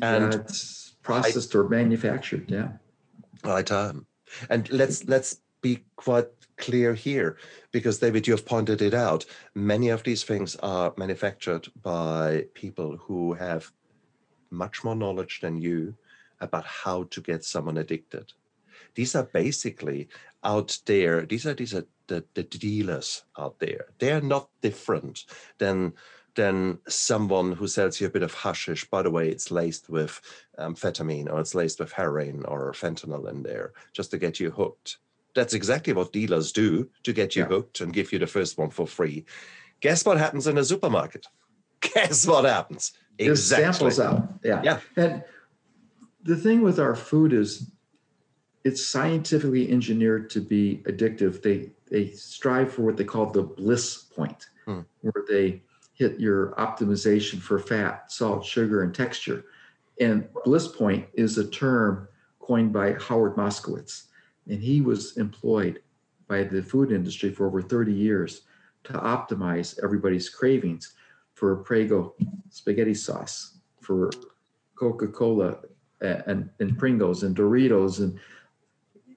And 0.00 0.32
yeah, 0.32 0.40
it's 0.40 0.96
processed 1.02 1.54
I, 1.54 1.58
or 1.58 1.68
manufactured, 1.68 2.50
yeah. 2.50 2.68
Right. 3.44 3.70
Um, 3.70 4.06
and 4.48 4.68
let's 4.70 5.04
let's 5.04 5.40
be 5.68 5.74
quite 5.96 6.28
clear 6.64 6.94
here 6.94 7.30
because 7.72 7.98
david 7.98 8.26
you 8.26 8.32
have 8.36 8.46
pointed 8.54 8.80
it 8.88 8.94
out 8.94 9.26
many 9.54 9.88
of 9.88 10.02
these 10.04 10.22
things 10.22 10.54
are 10.56 10.94
manufactured 10.96 11.64
by 11.82 12.44
people 12.54 12.90
who 13.04 13.32
have 13.32 13.72
much 14.54 14.84
more 14.84 14.94
knowledge 14.94 15.40
than 15.40 15.60
you 15.60 15.94
about 16.40 16.64
how 16.64 17.04
to 17.04 17.20
get 17.20 17.44
someone 17.44 17.78
addicted. 17.78 18.32
These 18.94 19.14
are 19.14 19.24
basically 19.24 20.08
out 20.42 20.78
there, 20.86 21.26
these 21.26 21.46
are 21.46 21.54
these 21.54 21.74
are 21.74 21.86
the, 22.06 22.24
the 22.34 22.44
dealers 22.44 23.24
out 23.38 23.58
there. 23.58 23.86
They 23.98 24.12
are 24.12 24.20
not 24.20 24.48
different 24.62 25.24
than 25.58 25.94
than 26.36 26.78
someone 26.88 27.52
who 27.52 27.68
sells 27.68 28.00
you 28.00 28.08
a 28.08 28.10
bit 28.10 28.24
of 28.24 28.34
hashish. 28.34 28.84
By 28.90 29.02
the 29.02 29.10
way, 29.10 29.28
it's 29.28 29.52
laced 29.52 29.88
with 29.88 30.20
um, 30.58 30.74
amphetamine 30.74 31.30
or 31.30 31.40
it's 31.40 31.54
laced 31.54 31.78
with 31.78 31.92
heroin 31.92 32.44
or 32.46 32.72
fentanyl 32.72 33.30
in 33.30 33.44
there 33.44 33.72
just 33.92 34.10
to 34.10 34.18
get 34.18 34.40
you 34.40 34.50
hooked. 34.50 34.98
That's 35.34 35.54
exactly 35.54 35.92
what 35.92 36.12
dealers 36.12 36.52
do 36.52 36.88
to 37.02 37.12
get 37.12 37.34
you 37.34 37.42
yeah. 37.42 37.48
hooked 37.48 37.80
and 37.80 37.92
give 37.92 38.12
you 38.12 38.18
the 38.18 38.26
first 38.26 38.56
one 38.58 38.70
for 38.70 38.86
free. 38.86 39.24
Guess 39.80 40.04
what 40.04 40.18
happens 40.18 40.46
in 40.46 40.58
a 40.58 40.64
supermarket? 40.64 41.26
Guess 41.80 42.26
what 42.26 42.44
happens? 42.44 42.92
Exactly. 43.18 43.64
samples 43.64 44.00
out. 44.00 44.28
Yeah. 44.42 44.62
Yeah. 44.62 44.80
And 44.96 45.22
the 46.22 46.36
thing 46.36 46.62
with 46.62 46.78
our 46.78 46.94
food 46.94 47.32
is 47.32 47.70
it's 48.64 48.84
scientifically 48.86 49.70
engineered 49.70 50.30
to 50.30 50.40
be 50.40 50.82
addictive. 50.86 51.42
They 51.42 51.70
they 51.90 52.10
strive 52.10 52.72
for 52.72 52.82
what 52.82 52.96
they 52.96 53.04
call 53.04 53.26
the 53.26 53.42
bliss 53.42 53.98
point, 53.98 54.46
hmm. 54.64 54.80
where 55.02 55.24
they 55.28 55.62
hit 55.94 56.18
your 56.18 56.52
optimization 56.52 57.40
for 57.40 57.58
fat, 57.58 58.10
salt, 58.10 58.44
sugar, 58.44 58.82
and 58.82 58.94
texture. 58.94 59.44
And 60.00 60.26
bliss 60.44 60.66
point 60.66 61.06
is 61.12 61.38
a 61.38 61.48
term 61.48 62.08
coined 62.40 62.72
by 62.72 62.94
Howard 62.94 63.36
Moskowitz. 63.36 64.04
And 64.48 64.62
he 64.62 64.80
was 64.80 65.16
employed 65.16 65.80
by 66.28 66.44
the 66.44 66.62
food 66.62 66.92
industry 66.92 67.30
for 67.30 67.46
over 67.46 67.62
30 67.62 67.92
years 67.92 68.42
to 68.84 68.92
optimize 68.94 69.78
everybody's 69.82 70.28
cravings 70.28 70.94
for 71.34 71.56
Prego 71.56 72.14
spaghetti 72.50 72.94
sauce, 72.94 73.58
for 73.80 74.10
Coca 74.76 75.08
Cola 75.08 75.58
and, 76.00 76.50
and 76.60 76.78
Pringles 76.78 77.22
and 77.22 77.36
Doritos. 77.36 77.98
And, 78.00 78.18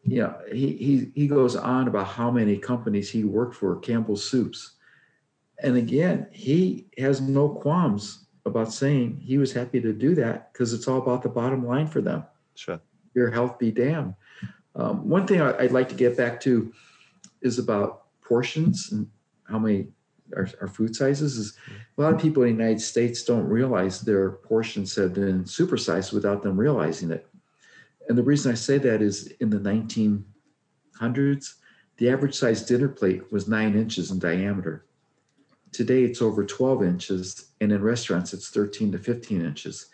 you 0.04 0.22
know, 0.22 0.36
he, 0.52 0.74
he, 0.78 1.12
he 1.14 1.28
goes 1.28 1.56
on 1.56 1.88
about 1.88 2.08
how 2.08 2.32
many 2.32 2.58
companies 2.58 3.10
he 3.10 3.24
worked 3.24 3.56
for, 3.56 3.78
Campbell's 3.80 4.24
Soups. 4.24 4.74
And 5.60 5.76
again, 5.76 6.28
he 6.32 6.88
has 6.98 7.20
no 7.20 7.50
qualms 7.50 8.26
about 8.46 8.72
saying 8.72 9.20
he 9.22 9.38
was 9.38 9.52
happy 9.52 9.82
to 9.82 9.94
do 9.94 10.16
that 10.16 10.54
because 10.54 10.74
it's 10.74 10.88
all 10.88 11.00
about 11.00 11.22
the 11.22 11.30
bottom 11.30 11.66
line 11.66 11.88
for 11.88 12.02
them. 12.02 12.24
Sure. 12.56 12.80
Your 13.14 13.30
health 13.30 13.60
be 13.60 13.72
damned. 13.72 14.16
Um, 14.78 15.10
one 15.10 15.26
thing 15.26 15.42
I'd 15.42 15.72
like 15.72 15.90
to 15.90 15.96
get 15.96 16.16
back 16.16 16.40
to 16.42 16.72
is 17.42 17.60
about 17.60 18.04
portions 18.22 18.90
and 18.92 19.08
how 19.50 19.60
many 19.60 19.88
our, 20.36 20.48
our 20.62 20.68
food 20.68 20.96
sizes 20.96 21.38
is 21.38 21.58
a 21.98 22.02
lot 22.02 22.14
of 22.14 22.22
people 22.22 22.44
in 22.44 22.58
the 22.58 22.64
United 22.64 22.82
States 22.82 23.24
don't 23.24 23.48
realize 23.48 24.02
their 24.02 24.32
portions 24.32 24.96
have 24.96 25.14
been 25.14 25.44
supersized 25.46 26.14
without 26.14 26.44
them 26.44 26.60
realizing 26.60 27.12
it. 27.12 27.28
And 28.08 28.18
the 28.18 28.24
reason 28.24 28.52
I 28.52 28.56
say 28.56 28.78
that 28.78 29.02
is 29.02 29.28
in 29.40 29.50
the 29.50 29.58
1900s, 29.58 31.56
the 31.98 32.10
average 32.10 32.36
size 32.36 32.64
dinner 32.64 32.90
plate 32.90 33.32
was 33.32 33.48
nine 33.48 33.76
inches 33.76 34.12
in 34.12 34.20
diameter. 34.20 34.86
Today 35.72 36.04
it's 36.04 36.22
over 36.22 36.46
12 36.46 36.84
inches, 36.84 37.50
and 37.60 37.72
in 37.72 37.82
restaurants 37.82 38.34
it's 38.34 38.50
13 38.50 38.92
to 38.94 39.00
15 39.00 39.46
inches. 39.46 39.88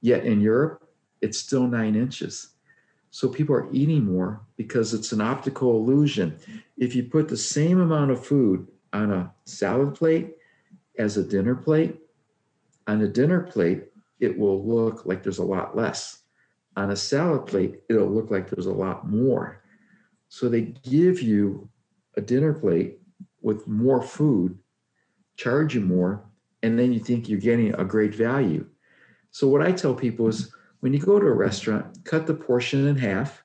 Yet 0.00 0.24
in 0.24 0.40
Europe, 0.40 0.88
it's 1.20 1.38
still 1.38 1.66
nine 1.66 1.94
inches. 1.94 2.48
So 3.10 3.28
people 3.28 3.54
are 3.54 3.72
eating 3.72 4.04
more 4.04 4.40
because 4.56 4.94
it's 4.94 5.12
an 5.12 5.20
optical 5.20 5.76
illusion. 5.76 6.38
If 6.76 6.94
you 6.94 7.04
put 7.04 7.28
the 7.28 7.36
same 7.36 7.80
amount 7.80 8.12
of 8.12 8.24
food 8.24 8.68
on 8.92 9.12
a 9.12 9.32
salad 9.44 9.94
plate 9.94 10.36
as 10.98 11.16
a 11.16 11.24
dinner 11.24 11.54
plate, 11.54 11.98
on 12.86 13.02
a 13.02 13.08
dinner 13.08 13.40
plate, 13.40 13.84
it 14.20 14.38
will 14.38 14.64
look 14.64 15.06
like 15.06 15.22
there's 15.22 15.38
a 15.38 15.44
lot 15.44 15.76
less. 15.76 16.22
On 16.76 16.90
a 16.90 16.96
salad 16.96 17.46
plate, 17.46 17.80
it'll 17.88 18.10
look 18.10 18.30
like 18.30 18.48
there's 18.48 18.66
a 18.66 18.72
lot 18.72 19.08
more. 19.08 19.62
So 20.28 20.48
they 20.48 20.62
give 20.62 21.20
you 21.20 21.68
a 22.16 22.20
dinner 22.20 22.52
plate 22.52 23.00
with 23.42 23.66
more 23.66 24.02
food, 24.02 24.56
charge 25.36 25.74
you 25.74 25.80
more, 25.80 26.24
and 26.62 26.78
then 26.78 26.92
you 26.92 27.00
think 27.00 27.28
you're 27.28 27.40
getting 27.40 27.74
a 27.74 27.84
great 27.84 28.14
value. 28.14 28.66
So 29.30 29.48
what 29.48 29.62
I 29.62 29.72
tell 29.72 29.94
people 29.94 30.28
is 30.28 30.54
when 30.80 30.92
you 30.92 30.98
go 30.98 31.18
to 31.18 31.26
a 31.26 31.32
restaurant, 31.32 32.04
cut 32.04 32.26
the 32.26 32.34
portion 32.34 32.86
in 32.86 32.96
half, 32.96 33.44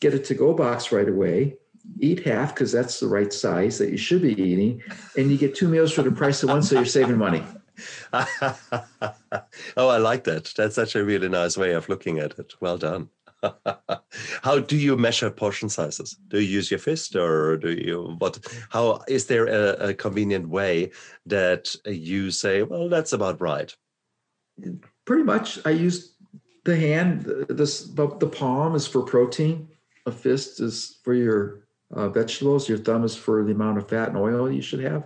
get 0.00 0.14
a 0.14 0.18
to-go 0.18 0.54
box 0.54 0.92
right 0.92 1.08
away, 1.08 1.56
eat 1.98 2.24
half 2.26 2.54
because 2.54 2.72
that's 2.72 3.00
the 3.00 3.06
right 3.06 3.32
size 3.32 3.78
that 3.78 3.90
you 3.90 3.96
should 3.96 4.22
be 4.22 4.40
eating, 4.40 4.82
and 5.16 5.30
you 5.30 5.38
get 5.38 5.54
two 5.54 5.68
meals 5.68 5.92
for 5.92 6.02
the 6.02 6.12
price 6.12 6.42
of 6.42 6.48
one, 6.48 6.62
so 6.62 6.76
you're 6.76 6.84
saving 6.84 7.18
money. 7.18 7.44
oh, 8.12 9.88
I 9.88 9.96
like 9.96 10.24
that. 10.24 10.52
That's 10.56 10.74
such 10.74 10.94
a 10.96 11.04
really 11.04 11.28
nice 11.28 11.56
way 11.56 11.72
of 11.72 11.88
looking 11.88 12.18
at 12.18 12.38
it. 12.38 12.54
Well 12.60 12.78
done. 12.78 13.08
how 14.42 14.58
do 14.58 14.76
you 14.76 14.96
measure 14.96 15.30
portion 15.30 15.68
sizes? 15.68 16.16
Do 16.28 16.40
you 16.40 16.48
use 16.56 16.70
your 16.70 16.80
fist 16.80 17.16
or 17.16 17.56
do 17.56 17.72
you 17.72 18.16
what 18.18 18.38
how 18.68 19.00
is 19.08 19.26
there 19.26 19.46
a, 19.46 19.88
a 19.88 19.94
convenient 19.94 20.48
way 20.48 20.90
that 21.24 21.74
you 21.86 22.30
say, 22.30 22.62
well, 22.62 22.88
that's 22.88 23.14
about 23.14 23.40
right? 23.40 23.74
Pretty 25.06 25.22
much 25.22 25.58
I 25.64 25.70
use 25.70 26.14
the 26.64 26.76
hand, 26.76 27.22
this 27.48 27.84
the 27.84 28.30
palm 28.30 28.74
is 28.74 28.86
for 28.86 29.02
protein, 29.02 29.68
a 30.06 30.12
fist 30.12 30.60
is 30.60 30.98
for 31.02 31.14
your 31.14 31.60
uh, 31.92 32.08
vegetables, 32.08 32.68
your 32.68 32.78
thumb 32.78 33.04
is 33.04 33.16
for 33.16 33.44
the 33.44 33.52
amount 33.52 33.78
of 33.78 33.88
fat 33.88 34.08
and 34.08 34.16
oil 34.16 34.50
you 34.50 34.62
should 34.62 34.80
have. 34.80 35.04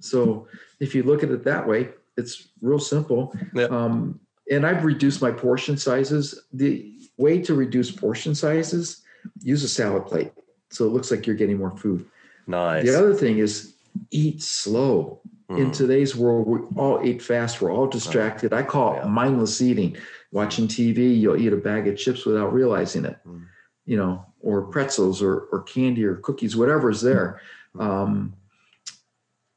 So 0.00 0.48
if 0.80 0.94
you 0.94 1.02
look 1.02 1.22
at 1.22 1.30
it 1.30 1.44
that 1.44 1.66
way, 1.66 1.90
it's 2.16 2.48
real 2.60 2.78
simple. 2.78 3.34
Yeah. 3.54 3.64
Um, 3.64 4.20
and 4.50 4.66
I've 4.66 4.84
reduced 4.84 5.22
my 5.22 5.30
portion 5.30 5.76
sizes. 5.76 6.46
The 6.52 6.92
way 7.16 7.40
to 7.42 7.54
reduce 7.54 7.90
portion 7.90 8.34
sizes, 8.34 9.02
use 9.40 9.62
a 9.62 9.68
salad 9.68 10.06
plate. 10.06 10.32
So 10.70 10.86
it 10.86 10.92
looks 10.92 11.10
like 11.10 11.26
you're 11.26 11.36
getting 11.36 11.58
more 11.58 11.76
food. 11.76 12.04
Nice. 12.46 12.84
The 12.84 12.98
other 12.98 13.14
thing 13.14 13.38
is 13.38 13.74
eat 14.10 14.42
slow. 14.42 15.20
Mm. 15.48 15.58
In 15.58 15.70
today's 15.70 16.16
world, 16.16 16.46
we 16.46 16.58
all 16.76 17.04
eat 17.04 17.22
fast. 17.22 17.60
We're 17.60 17.72
all 17.72 17.86
distracted. 17.86 18.52
I 18.52 18.62
call 18.62 19.00
it 19.00 19.06
mindless 19.06 19.60
eating. 19.60 19.96
Watching 20.32 20.66
TV, 20.66 21.18
you'll 21.18 21.40
eat 21.40 21.52
a 21.52 21.56
bag 21.56 21.86
of 21.86 21.96
chips 21.96 22.24
without 22.26 22.52
realizing 22.52 23.04
it. 23.04 23.18
Mm. 23.26 23.46
You 23.84 23.96
know, 23.96 24.26
or 24.40 24.62
pretzels 24.62 25.22
or, 25.22 25.48
or 25.52 25.62
candy 25.62 26.04
or 26.04 26.16
cookies, 26.16 26.56
whatever's 26.56 27.00
there. 27.00 27.40
Mm. 27.76 27.82
Um, 27.82 28.34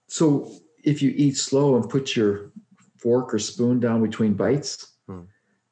so 0.07 0.51
if 0.85 1.01
you 1.01 1.13
eat 1.15 1.35
slow 1.35 1.75
and 1.75 1.89
put 1.89 2.15
your 2.15 2.51
fork 2.97 3.33
or 3.33 3.39
spoon 3.39 3.79
down 3.79 4.01
between 4.01 4.33
bites, 4.33 4.93
hmm. 5.07 5.21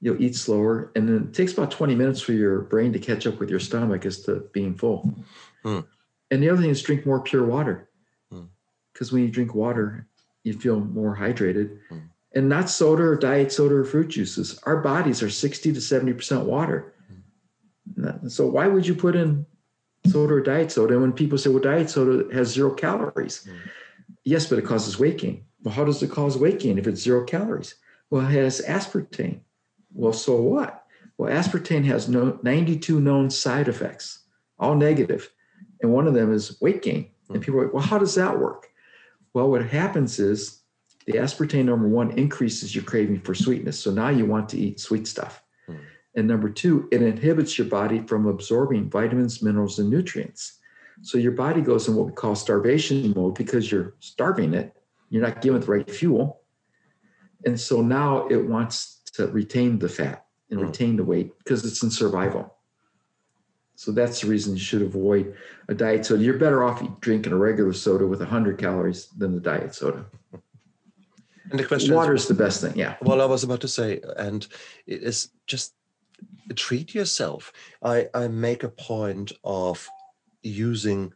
you'll 0.02 0.22
eat 0.22 0.36
slower. 0.36 0.92
And 0.96 1.08
then 1.08 1.28
it 1.30 1.34
takes 1.34 1.54
about 1.54 1.72
20 1.72 1.96
minutes 1.96 2.20
for 2.20 2.34
your 2.34 2.62
brain 2.62 2.92
to 2.94 3.00
catch 3.00 3.26
up 3.26 3.40
with 3.40 3.50
your 3.50 3.60
stomach 3.60 4.06
as 4.06 4.22
to 4.24 4.48
being 4.52 4.76
full. 4.76 5.16
Hmm. 5.64 5.80
And 6.30 6.44
the 6.44 6.50
other 6.50 6.62
thing 6.62 6.72
is 6.72 6.82
drink 6.82 7.06
more 7.06 7.22
pure 7.22 7.46
water. 7.46 7.90
Because 8.30 9.10
hmm. 9.10 9.16
when 9.16 9.24
you 9.24 9.32
drink 9.32 9.56
water, 9.56 10.08
you 10.44 10.54
feel 10.54 10.80
more 10.80 11.16
hydrated. 11.16 11.80
Hmm. 11.90 12.00
And 12.36 12.50
not 12.50 12.70
soda 12.70 13.04
or 13.04 13.16
diet 13.16 13.52
soda 13.52 13.76
or 13.76 13.84
fruit 13.84 14.08
juices. 14.08 14.60
Our 14.64 14.78
bodies 14.78 15.22
are 15.22 15.30
60 15.30 15.74
to 15.74 15.80
70% 15.80 16.46
water. 16.46 16.94
Hmm. 17.96 18.28
So 18.28 18.48
why 18.48 18.68
would 18.68 18.88
you 18.88 18.96
put 18.96 19.16
in 19.16 19.46
soda 20.08 20.34
or 20.34 20.42
diet 20.42 20.72
soda? 20.72 20.94
And 20.94 21.02
when 21.02 21.14
people 21.14 21.38
say, 21.38 21.50
well, 21.50 21.62
diet 21.62 21.90
soda 21.90 22.34
has 22.34 22.50
zero 22.50 22.74
calories. 22.74 23.44
Hmm. 23.46 23.58
Yes, 24.24 24.48
but 24.48 24.58
it 24.58 24.66
causes 24.66 24.98
weight 24.98 25.20
gain. 25.20 25.46
Well, 25.64 25.74
how 25.74 25.86
does 25.86 26.02
it 26.02 26.12
cause 26.12 26.38
weight 26.38 26.60
gain 26.60 26.78
if 26.78 26.88
it's 26.88 27.02
zero 27.02 27.24
calories? 27.24 27.76
Well, 28.10 28.26
it 28.26 28.32
has 28.32 28.62
aspartame. 28.62 29.42
Well, 29.94 30.14
so 30.14 30.42
what? 30.42 30.86
Well, 31.18 31.32
aspartame 31.32 31.86
has 31.86 32.10
no 32.10 32.40
92 32.44 33.00
known 33.00 33.30
side 33.30 33.68
effects, 33.68 34.24
all 34.60 34.76
negative, 34.76 35.32
and 35.82 35.92
one 35.92 36.08
of 36.08 36.14
them 36.14 36.34
is 36.34 36.60
weight 36.62 36.82
gain. 36.82 37.10
And 37.30 37.42
people 37.42 37.60
are 37.60 37.66
like, 37.66 37.74
well, 37.74 37.84
how 37.84 37.98
does 37.98 38.16
that 38.16 38.40
work? 38.40 38.70
Well, 39.34 39.50
what 39.50 39.66
happens 39.66 40.20
is 40.20 40.60
the 41.06 41.14
aspartame 41.14 41.66
number 41.66 41.88
one 41.88 42.12
increases 42.12 42.74
your 42.74 42.84
craving 42.84 43.22
for 43.22 43.36
sweetness. 43.36 43.80
So 43.80 43.92
now 43.92 44.10
you 44.10 44.26
want 44.26 44.50
to 44.50 44.58
eat 44.58 44.80
sweet 44.80 45.08
stuff. 45.08 45.44
Hmm. 45.68 45.76
And 46.16 46.28
number 46.28 46.50
two, 46.50 46.88
it 46.92 47.02
inhibits 47.02 47.58
your 47.58 47.68
body 47.68 48.00
from 48.00 48.28
absorbing 48.28 48.90
vitamins, 48.90 49.42
minerals, 49.42 49.80
and 49.80 49.90
nutrients. 49.90 50.60
So 51.02 51.18
your 51.18 51.32
body 51.32 51.62
goes 51.62 51.88
in 51.88 51.96
what 51.96 52.08
we 52.08 52.14
call 52.14 52.36
starvation 52.36 53.14
mode 53.16 53.36
because 53.36 53.72
you're 53.72 53.96
starving 54.00 54.54
it. 54.54 54.76
You're 55.10 55.24
not 55.24 55.42
giving 55.42 55.62
it 55.62 55.66
the 55.66 55.72
right 55.72 55.90
fuel. 55.90 56.42
And 57.46 57.60
so 57.60 57.82
now 57.82 58.28
it 58.28 58.38
wants 58.38 59.02
to 59.14 59.28
retain 59.28 59.80
the 59.80 59.90
fat 59.90 60.26
and 60.50 60.60
mm. 60.60 60.68
retain 60.68 60.96
the 60.96 61.04
weight 61.04 61.38
because 61.40 61.66
it's 61.66 61.84
in 61.84 61.92
survival. 61.92 62.56
So 63.76 63.92
that's 63.92 64.22
the 64.22 64.28
reason 64.28 64.54
you 64.54 64.60
should 64.60 64.82
avoid 64.82 65.36
a 65.68 65.74
diet 65.74 66.06
soda. 66.06 66.24
You're 66.24 66.38
better 66.38 66.64
off 66.64 66.82
drinking 67.02 67.34
a 67.34 67.38
regular 67.38 67.74
soda 67.74 68.08
with 68.08 68.20
100 68.20 68.58
calories 68.58 69.08
than 69.18 69.34
the 69.34 69.42
diet 69.42 69.76
soda. 69.76 70.06
And 71.54 71.60
the 71.60 71.66
question 71.66 71.94
water 71.94 72.16
is, 72.16 72.24
is 72.24 72.28
the 72.30 72.34
best 72.34 72.62
thing. 72.62 72.74
Yeah. 72.76 72.96
Well, 73.02 73.22
I 73.22 73.26
was 73.26 73.44
about 73.44 73.62
to 73.62 73.68
say, 73.68 74.02
and 74.18 74.46
it 74.88 75.04
is 75.04 75.30
just 75.46 75.76
treat 76.56 76.96
yourself. 76.96 77.54
I, 77.84 78.10
I 78.16 78.28
make 78.28 78.64
a 78.64 78.70
point 78.70 79.32
of 79.44 79.88
using 80.42 81.14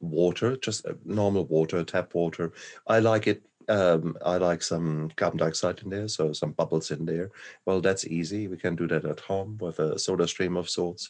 water, 0.00 0.56
just 0.56 0.86
uh, 0.86 0.94
normal 1.04 1.44
water, 1.44 1.84
tap 1.84 2.14
water. 2.14 2.52
I 2.86 3.00
like 3.00 3.26
it. 3.26 3.45
Um, 3.68 4.16
I 4.24 4.36
like 4.36 4.62
some 4.62 5.10
carbon 5.16 5.38
dioxide 5.38 5.80
in 5.82 5.90
there, 5.90 6.08
so 6.08 6.32
some 6.32 6.52
bubbles 6.52 6.90
in 6.90 7.04
there. 7.04 7.30
Well, 7.64 7.80
that's 7.80 8.06
easy. 8.06 8.48
We 8.48 8.56
can 8.56 8.76
do 8.76 8.86
that 8.88 9.04
at 9.04 9.20
home 9.20 9.58
with 9.60 9.78
a 9.80 9.98
soda 9.98 10.28
stream 10.28 10.56
of 10.56 10.70
sorts. 10.70 11.08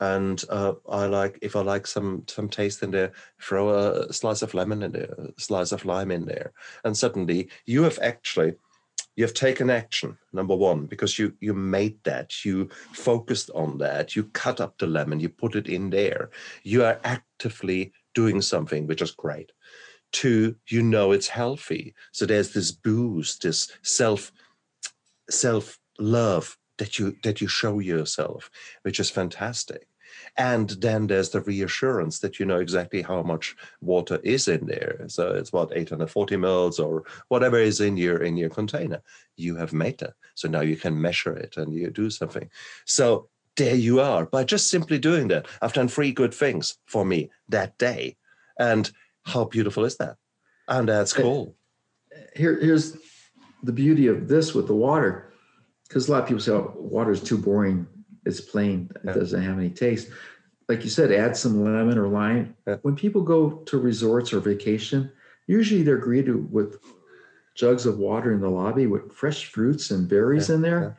And 0.00 0.42
uh, 0.48 0.74
I 0.88 1.06
like 1.06 1.38
if 1.42 1.56
I 1.56 1.60
like 1.60 1.86
some 1.86 2.24
some 2.26 2.48
taste 2.48 2.82
in 2.82 2.90
there, 2.90 3.12
throw 3.40 3.70
a 3.70 4.12
slice 4.12 4.42
of 4.42 4.54
lemon 4.54 4.82
in 4.82 4.92
there, 4.92 5.14
a 5.18 5.40
slice 5.40 5.72
of 5.72 5.84
lime 5.84 6.10
in 6.10 6.24
there, 6.24 6.52
and 6.84 6.96
suddenly 6.96 7.50
you 7.66 7.82
have 7.82 7.98
actually 8.00 8.54
you 9.18 9.24
have 9.24 9.34
taken 9.34 9.68
action 9.68 10.16
number 10.32 10.54
one 10.54 10.86
because 10.86 11.18
you 11.18 11.34
you 11.40 11.52
made 11.52 11.98
that 12.04 12.44
you 12.44 12.68
focused 12.92 13.50
on 13.52 13.76
that 13.78 14.14
you 14.14 14.22
cut 14.22 14.60
up 14.60 14.78
the 14.78 14.86
lemon 14.86 15.18
you 15.18 15.28
put 15.28 15.56
it 15.56 15.66
in 15.66 15.90
there 15.90 16.30
you 16.62 16.84
are 16.84 17.00
actively 17.02 17.92
doing 18.14 18.40
something 18.40 18.86
which 18.86 19.02
is 19.02 19.10
great 19.10 19.50
two 20.12 20.56
you 20.68 20.82
know 20.82 21.12
it's 21.12 21.28
healthy. 21.28 21.94
So 22.12 22.26
there's 22.26 22.52
this 22.52 22.72
boost 22.72 23.42
this 23.42 23.70
self 23.82 24.32
self 25.30 25.78
love 25.98 26.56
that 26.78 26.98
you 26.98 27.16
that 27.22 27.40
you 27.40 27.48
show 27.48 27.78
yourself 27.78 28.50
which 28.82 29.00
is 29.00 29.10
fantastic. 29.10 29.88
And 30.36 30.70
then 30.70 31.06
there's 31.06 31.30
the 31.30 31.40
reassurance 31.42 32.20
that 32.20 32.38
you 32.38 32.46
know 32.46 32.58
exactly 32.58 33.02
how 33.02 33.22
much 33.22 33.56
water 33.80 34.18
is 34.22 34.48
in 34.48 34.66
there. 34.66 35.04
So 35.08 35.32
it's 35.32 35.52
what 35.52 35.72
840 35.74 36.36
mils 36.36 36.78
or 36.78 37.04
whatever 37.28 37.58
is 37.58 37.80
in 37.80 37.96
your 37.96 38.22
in 38.22 38.36
your 38.36 38.50
container. 38.50 39.02
You 39.36 39.56
have 39.56 39.70
that 39.70 40.14
so 40.34 40.48
now 40.48 40.60
you 40.60 40.76
can 40.76 41.00
measure 41.00 41.32
it 41.32 41.56
and 41.56 41.74
you 41.74 41.90
do 41.90 42.10
something. 42.10 42.48
So 42.84 43.28
there 43.56 43.74
you 43.74 44.00
are. 44.00 44.26
By 44.26 44.44
just 44.44 44.68
simply 44.68 44.98
doing 44.98 45.28
that 45.28 45.46
i've 45.60 45.72
done 45.72 45.88
three 45.88 46.12
good 46.12 46.32
things 46.32 46.78
for 46.86 47.04
me 47.04 47.30
that 47.48 47.76
day. 47.78 48.16
And 48.58 48.90
how 49.28 49.44
beautiful 49.44 49.84
is 49.84 49.96
that 49.96 50.16
and 50.68 50.88
that's 50.88 51.12
cool 51.12 51.54
here 52.34 52.58
here's 52.60 52.96
the 53.62 53.72
beauty 53.72 54.06
of 54.06 54.28
this 54.28 54.54
with 54.54 54.66
the 54.66 54.74
water 54.74 55.32
because 55.86 56.08
a 56.08 56.12
lot 56.12 56.22
of 56.22 56.28
people 56.28 56.40
say 56.40 56.52
oh, 56.52 56.72
water 56.76 57.10
is 57.10 57.22
too 57.22 57.38
boring 57.38 57.86
it's 58.28 58.42
plain. 58.42 58.90
It 58.94 59.00
yeah. 59.04 59.12
doesn't 59.14 59.42
have 59.42 59.58
any 59.58 59.70
taste. 59.70 60.10
Like 60.68 60.84
you 60.84 60.90
said, 60.90 61.10
add 61.10 61.36
some 61.36 61.64
lemon 61.64 61.96
or 61.96 62.08
lime. 62.08 62.54
Yeah. 62.66 62.76
When 62.82 62.94
people 62.94 63.22
go 63.22 63.50
to 63.50 63.78
resorts 63.78 64.32
or 64.34 64.40
vacation, 64.40 65.10
usually 65.46 65.82
they're 65.82 65.96
greeted 65.96 66.52
with 66.52 66.78
jugs 67.56 67.86
of 67.86 67.98
water 67.98 68.32
in 68.32 68.40
the 68.40 68.50
lobby 68.50 68.86
with 68.86 69.12
fresh 69.12 69.46
fruits 69.46 69.90
and 69.90 70.08
berries 70.08 70.50
yeah. 70.50 70.54
in 70.56 70.62
there. 70.62 70.98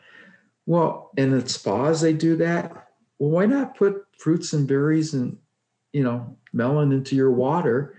Well, 0.66 1.12
and 1.18 1.34
at 1.36 1.49
spas 1.49 2.01
they 2.01 2.14
do 2.14 2.36
that. 2.38 2.88
Well, 3.20 3.30
why 3.30 3.45
not 3.45 3.78
put 3.78 4.06
fruits 4.18 4.53
and 4.53 4.68
berries 4.68 5.14
and 5.14 5.38
you 5.93 6.03
know 6.03 6.36
melon 6.51 6.91
into 6.91 7.16
your 7.16 7.32
water 7.32 7.95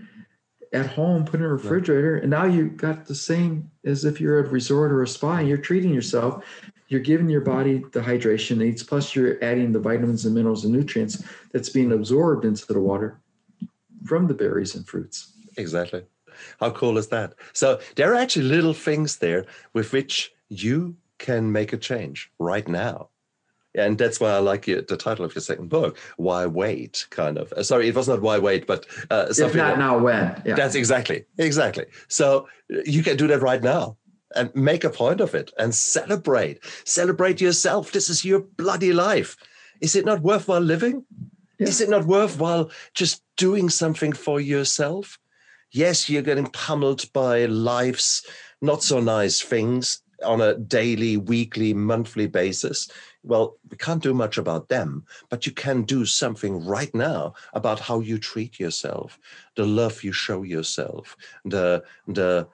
at 0.72 0.86
home, 0.86 1.24
put 1.24 1.40
in 1.40 1.46
a 1.46 1.48
refrigerator, 1.48 2.16
and 2.16 2.30
now 2.30 2.44
you 2.44 2.68
got 2.70 3.06
the 3.06 3.14
same 3.14 3.70
as 3.84 4.04
if 4.04 4.20
you're 4.20 4.38
at 4.38 4.46
a 4.46 4.50
resort 4.50 4.92
or 4.92 5.02
a 5.02 5.08
spa 5.08 5.36
and 5.36 5.48
you're 5.48 5.58
treating 5.58 5.92
yourself 5.92 6.44
you're 6.90 7.00
giving 7.00 7.28
your 7.28 7.40
body 7.40 7.84
the 7.92 8.00
hydration 8.00 8.58
needs, 8.58 8.82
plus 8.82 9.14
you're 9.14 9.42
adding 9.42 9.72
the 9.72 9.78
vitamins 9.78 10.26
and 10.26 10.34
minerals 10.34 10.64
and 10.64 10.74
nutrients 10.74 11.22
that's 11.52 11.68
being 11.68 11.92
absorbed 11.92 12.44
into 12.44 12.66
the 12.66 12.80
water 12.80 13.20
from 14.04 14.26
the 14.26 14.34
berries 14.34 14.74
and 14.74 14.86
fruits. 14.86 15.32
Exactly. 15.56 16.04
How 16.58 16.70
cool 16.70 16.98
is 16.98 17.06
that? 17.08 17.34
So 17.52 17.80
there 17.94 18.12
are 18.12 18.16
actually 18.16 18.46
little 18.46 18.74
things 18.74 19.18
there 19.18 19.46
with 19.72 19.92
which 19.92 20.32
you 20.48 20.96
can 21.18 21.52
make 21.52 21.72
a 21.72 21.76
change 21.76 22.30
right 22.40 22.66
now. 22.66 23.08
And 23.74 23.98
that's 23.98 24.20
why 24.20 24.30
I 24.30 24.38
like 24.38 24.66
you, 24.66 24.82
the 24.82 24.96
title 24.96 25.24
of 25.24 25.34
your 25.34 25.42
second 25.42 25.68
book, 25.68 25.96
"Why 26.16 26.46
Wait?" 26.46 27.06
Kind 27.10 27.38
of. 27.38 27.52
Uh, 27.52 27.62
sorry, 27.62 27.88
it 27.88 27.94
was 27.94 28.08
not 28.08 28.22
"Why 28.22 28.38
Wait," 28.38 28.66
but 28.66 28.86
uh, 29.10 29.32
something. 29.32 29.48
If 29.48 29.56
not 29.56 29.70
like, 29.70 29.78
now, 29.78 29.98
when? 29.98 30.42
Yeah. 30.44 30.54
That's 30.54 30.74
exactly, 30.74 31.24
exactly. 31.38 31.86
So 32.08 32.48
you 32.84 33.02
can 33.02 33.16
do 33.16 33.26
that 33.28 33.42
right 33.42 33.62
now 33.62 33.96
and 34.34 34.54
make 34.54 34.84
a 34.84 34.90
point 34.90 35.20
of 35.20 35.34
it 35.34 35.52
and 35.58 35.74
celebrate. 35.74 36.60
Celebrate 36.84 37.40
yourself. 37.40 37.92
This 37.92 38.08
is 38.08 38.24
your 38.24 38.40
bloody 38.40 38.92
life. 38.92 39.36
Is 39.80 39.96
it 39.96 40.04
not 40.04 40.22
worthwhile 40.22 40.60
living? 40.60 41.04
Yeah. 41.58 41.68
Is 41.68 41.80
it 41.80 41.90
not 41.90 42.06
worthwhile 42.06 42.70
just 42.94 43.22
doing 43.36 43.68
something 43.68 44.12
for 44.12 44.40
yourself? 44.40 45.18
Yes, 45.72 46.08
you're 46.08 46.22
getting 46.22 46.46
pummeled 46.46 47.12
by 47.12 47.44
life's 47.46 48.26
not 48.60 48.82
so 48.82 49.00
nice 49.00 49.40
things 49.40 50.02
on 50.24 50.40
a 50.40 50.54
daily, 50.54 51.16
weekly, 51.16 51.74
monthly 51.74 52.26
basis. 52.26 52.90
Well, 53.22 53.56
we 53.70 53.76
can't 53.76 54.02
do 54.02 54.14
much 54.14 54.38
about 54.38 54.68
them, 54.68 55.04
but 55.28 55.46
you 55.46 55.52
can 55.52 55.82
do 55.82 56.04
something 56.06 56.64
right 56.64 56.94
now 56.94 57.34
about 57.52 57.80
how 57.80 58.00
you 58.00 58.18
treat 58.18 58.58
yourself, 58.58 59.18
the 59.56 59.66
love 59.66 60.02
you 60.02 60.12
show 60.12 60.42
yourself, 60.42 61.16
the 61.44 61.82
the 62.06 62.48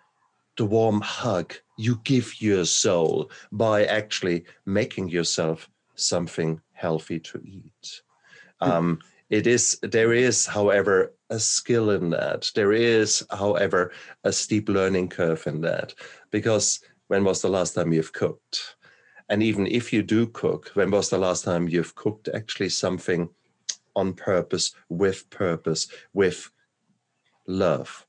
the 0.56 0.64
warm 0.64 1.00
hug 1.00 1.54
you 1.76 2.00
give 2.04 2.40
your 2.40 2.64
soul 2.64 3.30
by 3.52 3.84
actually 3.84 4.44
making 4.64 5.08
yourself 5.08 5.68
something 5.94 6.60
healthy 6.72 7.20
to 7.20 7.40
eat. 7.44 8.02
Hmm. 8.60 8.70
Um, 8.70 8.98
it 9.28 9.46
is 9.46 9.78
there 9.82 10.12
is, 10.12 10.46
however, 10.46 11.12
a 11.30 11.38
skill 11.38 11.90
in 11.90 12.10
that. 12.10 12.50
There 12.54 12.72
is, 12.72 13.24
however, 13.30 13.92
a 14.22 14.32
steep 14.32 14.68
learning 14.68 15.08
curve 15.08 15.46
in 15.46 15.60
that 15.62 15.94
because 16.30 16.80
when 17.08 17.24
was 17.24 17.42
the 17.42 17.48
last 17.48 17.74
time 17.74 17.92
you've 17.92 18.12
cooked? 18.12 18.76
And 19.28 19.42
even 19.42 19.66
if 19.66 19.92
you 19.92 20.02
do 20.02 20.26
cook, 20.26 20.70
when 20.74 20.90
was 20.90 21.10
the 21.10 21.18
last 21.18 21.44
time 21.44 21.68
you've 21.68 21.94
cooked 21.94 22.28
actually 22.32 22.68
something 22.68 23.28
on 23.94 24.14
purpose, 24.14 24.74
with 24.88 25.28
purpose, 25.30 25.88
with 26.12 26.50
love? 27.46 28.06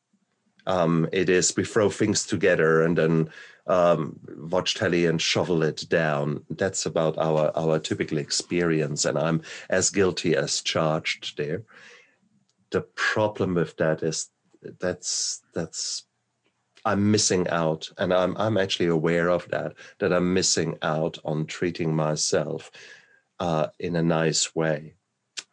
Um, 0.68 1.08
it 1.14 1.30
is 1.30 1.56
we 1.56 1.64
throw 1.64 1.90
things 1.90 2.26
together 2.26 2.84
and 2.84 2.98
then 2.98 3.30
um, 3.68 4.20
watch 4.38 4.76
telly 4.76 5.06
and 5.06 5.22
shovel 5.22 5.64
it 5.64 5.86
down. 5.90 6.44
That's 6.50 6.86
about 6.86 7.18
our 7.18 7.52
our 7.56 7.80
typical 7.80 8.18
experience, 8.18 9.06
and 9.06 9.18
I'm 9.18 9.42
as 9.70 9.90
guilty 9.90 10.36
as 10.36 10.62
charged 10.62 11.38
there. 11.38 11.64
The 12.72 12.82
problem 12.96 13.56
with 13.56 13.78
that 13.78 14.04
is 14.04 14.30
that's 14.80 15.42
that's 15.54 16.07
I'm 16.86 17.12
missing 17.12 17.48
out, 17.50 17.90
and 17.98 18.14
I'm 18.14 18.36
I'm 18.38 18.58
actually 18.58 18.88
aware 18.88 19.30
of 19.30 19.48
that. 19.50 19.74
That 20.00 20.14
I'm 20.14 20.34
missing 20.34 20.78
out 20.82 21.18
on 21.26 21.46
treating 21.46 21.96
myself 21.96 22.72
uh, 23.40 23.68
in 23.80 23.96
a 23.96 24.04
nice 24.04 24.56
way. 24.56 24.96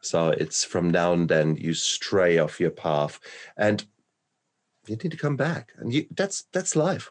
So 0.01 0.29
it's 0.29 0.65
from 0.65 0.91
now 0.91 1.13
and 1.15 1.29
then 1.29 1.57
you 1.57 1.75
stray 1.75 2.39
off 2.39 2.61
your 2.61 2.71
path, 2.71 3.21
and 3.57 3.85
you 4.87 4.97
need 4.97 5.13
to 5.13 5.17
come 5.17 5.37
back, 5.37 5.73
and 5.79 5.93
you, 5.93 6.07
that's 6.11 6.45
that's 6.53 6.77
life. 6.77 7.11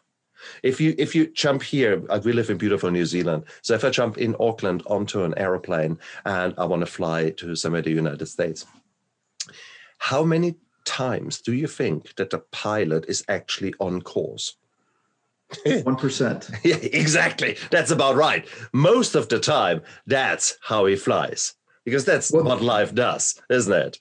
If 0.62 0.80
you 0.80 0.94
if 0.98 1.14
you 1.14 1.26
jump 1.32 1.62
here, 1.62 2.02
uh, 2.08 2.20
we 2.24 2.32
live 2.32 2.50
in 2.50 2.58
beautiful 2.58 2.90
New 2.90 3.06
Zealand. 3.06 3.44
So 3.62 3.74
if 3.74 3.84
I 3.84 3.90
jump 3.90 4.18
in 4.18 4.36
Auckland 4.40 4.82
onto 4.86 5.22
an 5.22 5.34
aeroplane 5.36 5.98
and 6.24 6.54
I 6.58 6.64
want 6.64 6.80
to 6.80 6.86
fly 6.86 7.30
to 7.30 7.54
somewhere 7.56 7.80
in 7.80 7.84
the 7.84 7.90
United 7.90 8.26
States, 8.26 8.66
how 9.98 10.24
many 10.24 10.56
times 10.84 11.40
do 11.40 11.52
you 11.52 11.66
think 11.66 12.14
that 12.16 12.30
the 12.30 12.38
pilot 12.38 13.06
is 13.08 13.24
actually 13.28 13.74
on 13.80 14.02
course? 14.02 14.56
One 15.82 15.96
percent. 15.96 16.50
yeah, 16.64 16.76
exactly. 16.76 17.56
That's 17.70 17.90
about 17.90 18.16
right. 18.16 18.46
Most 18.72 19.14
of 19.14 19.28
the 19.28 19.38
time, 19.38 19.82
that's 20.06 20.56
how 20.62 20.86
he 20.86 20.96
flies 20.96 21.54
because 21.84 22.04
that's 22.04 22.32
well, 22.32 22.44
what 22.44 22.62
life 22.62 22.94
does, 22.94 23.40
isn't 23.50 23.72
it? 23.72 23.98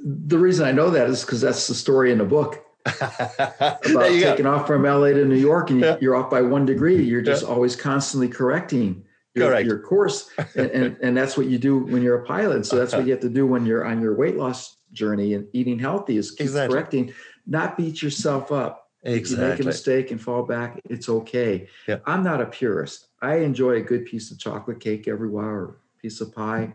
The 0.00 0.38
reason 0.38 0.66
I 0.66 0.72
know 0.72 0.90
that 0.90 1.08
is 1.08 1.22
because 1.22 1.40
that's 1.40 1.66
the 1.66 1.74
story 1.74 2.12
in 2.12 2.18
the 2.18 2.24
book. 2.24 2.64
about 3.00 3.82
taking 3.82 4.42
go. 4.42 4.54
off 4.54 4.66
from 4.66 4.82
LA 4.82 5.10
to 5.10 5.24
New 5.24 5.36
York 5.36 5.70
and 5.70 5.80
yeah. 5.80 5.96
you're 6.00 6.16
off 6.16 6.28
by 6.28 6.42
one 6.42 6.66
degree. 6.66 7.00
You're 7.00 7.22
just 7.22 7.44
yeah. 7.44 7.48
always 7.48 7.76
constantly 7.76 8.28
correcting 8.28 9.04
your, 9.34 9.60
your 9.60 9.78
course. 9.78 10.28
And, 10.56 10.70
and, 10.70 10.96
and, 11.00 11.16
that's 11.16 11.36
what 11.36 11.46
you 11.46 11.58
do 11.58 11.78
when 11.78 12.02
you're 12.02 12.16
a 12.16 12.26
pilot. 12.26 12.66
So 12.66 12.74
that's 12.74 12.92
what 12.92 13.06
you 13.06 13.12
have 13.12 13.20
to 13.20 13.28
do 13.28 13.46
when 13.46 13.64
you're 13.64 13.84
on 13.84 14.02
your 14.02 14.16
weight 14.16 14.36
loss 14.36 14.78
journey 14.92 15.34
and 15.34 15.46
eating 15.52 15.78
healthy 15.78 16.16
is 16.16 16.30
keep 16.30 16.42
exactly. 16.42 16.74
correcting, 16.74 17.14
not 17.46 17.76
beat 17.76 18.02
yourself 18.02 18.52
up. 18.52 18.90
Exactly. 19.04 19.20
If 19.20 19.30
you 19.30 19.48
make 19.48 19.60
a 19.60 19.64
mistake 19.64 20.10
and 20.12 20.20
fall 20.20 20.44
back, 20.44 20.80
it's 20.88 21.08
okay. 21.08 21.66
Yeah. 21.88 21.98
I'm 22.06 22.22
not 22.22 22.40
a 22.40 22.46
purist. 22.46 23.08
I 23.20 23.36
enjoy 23.36 23.76
a 23.76 23.80
good 23.80 24.06
piece 24.06 24.30
of 24.30 24.38
chocolate 24.38 24.78
cake 24.78 25.08
every 25.08 25.28
while 25.28 25.44
or 25.44 25.80
piece 26.00 26.20
of 26.20 26.32
pie. 26.32 26.72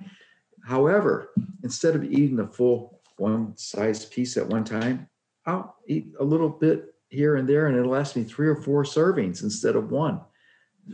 However, 0.65 1.31
instead 1.63 1.95
of 1.95 2.03
eating 2.03 2.35
the 2.35 2.47
full 2.47 2.99
one 3.17 3.55
size 3.55 4.05
piece 4.05 4.35
at 4.35 4.47
one 4.47 4.65
time, 4.65 5.07
I'll 5.45 5.77
eat 5.87 6.07
a 6.19 6.23
little 6.23 6.49
bit 6.49 6.95
here 7.09 7.37
and 7.37 7.47
there, 7.47 7.67
and 7.67 7.77
it'll 7.77 7.91
last 7.91 8.17
me 8.17 8.23
three 8.23 8.49
or 8.49 8.61
four 8.61 8.83
servings 8.83 9.43
instead 9.43 9.77
of 9.77 9.91
one 9.91 10.19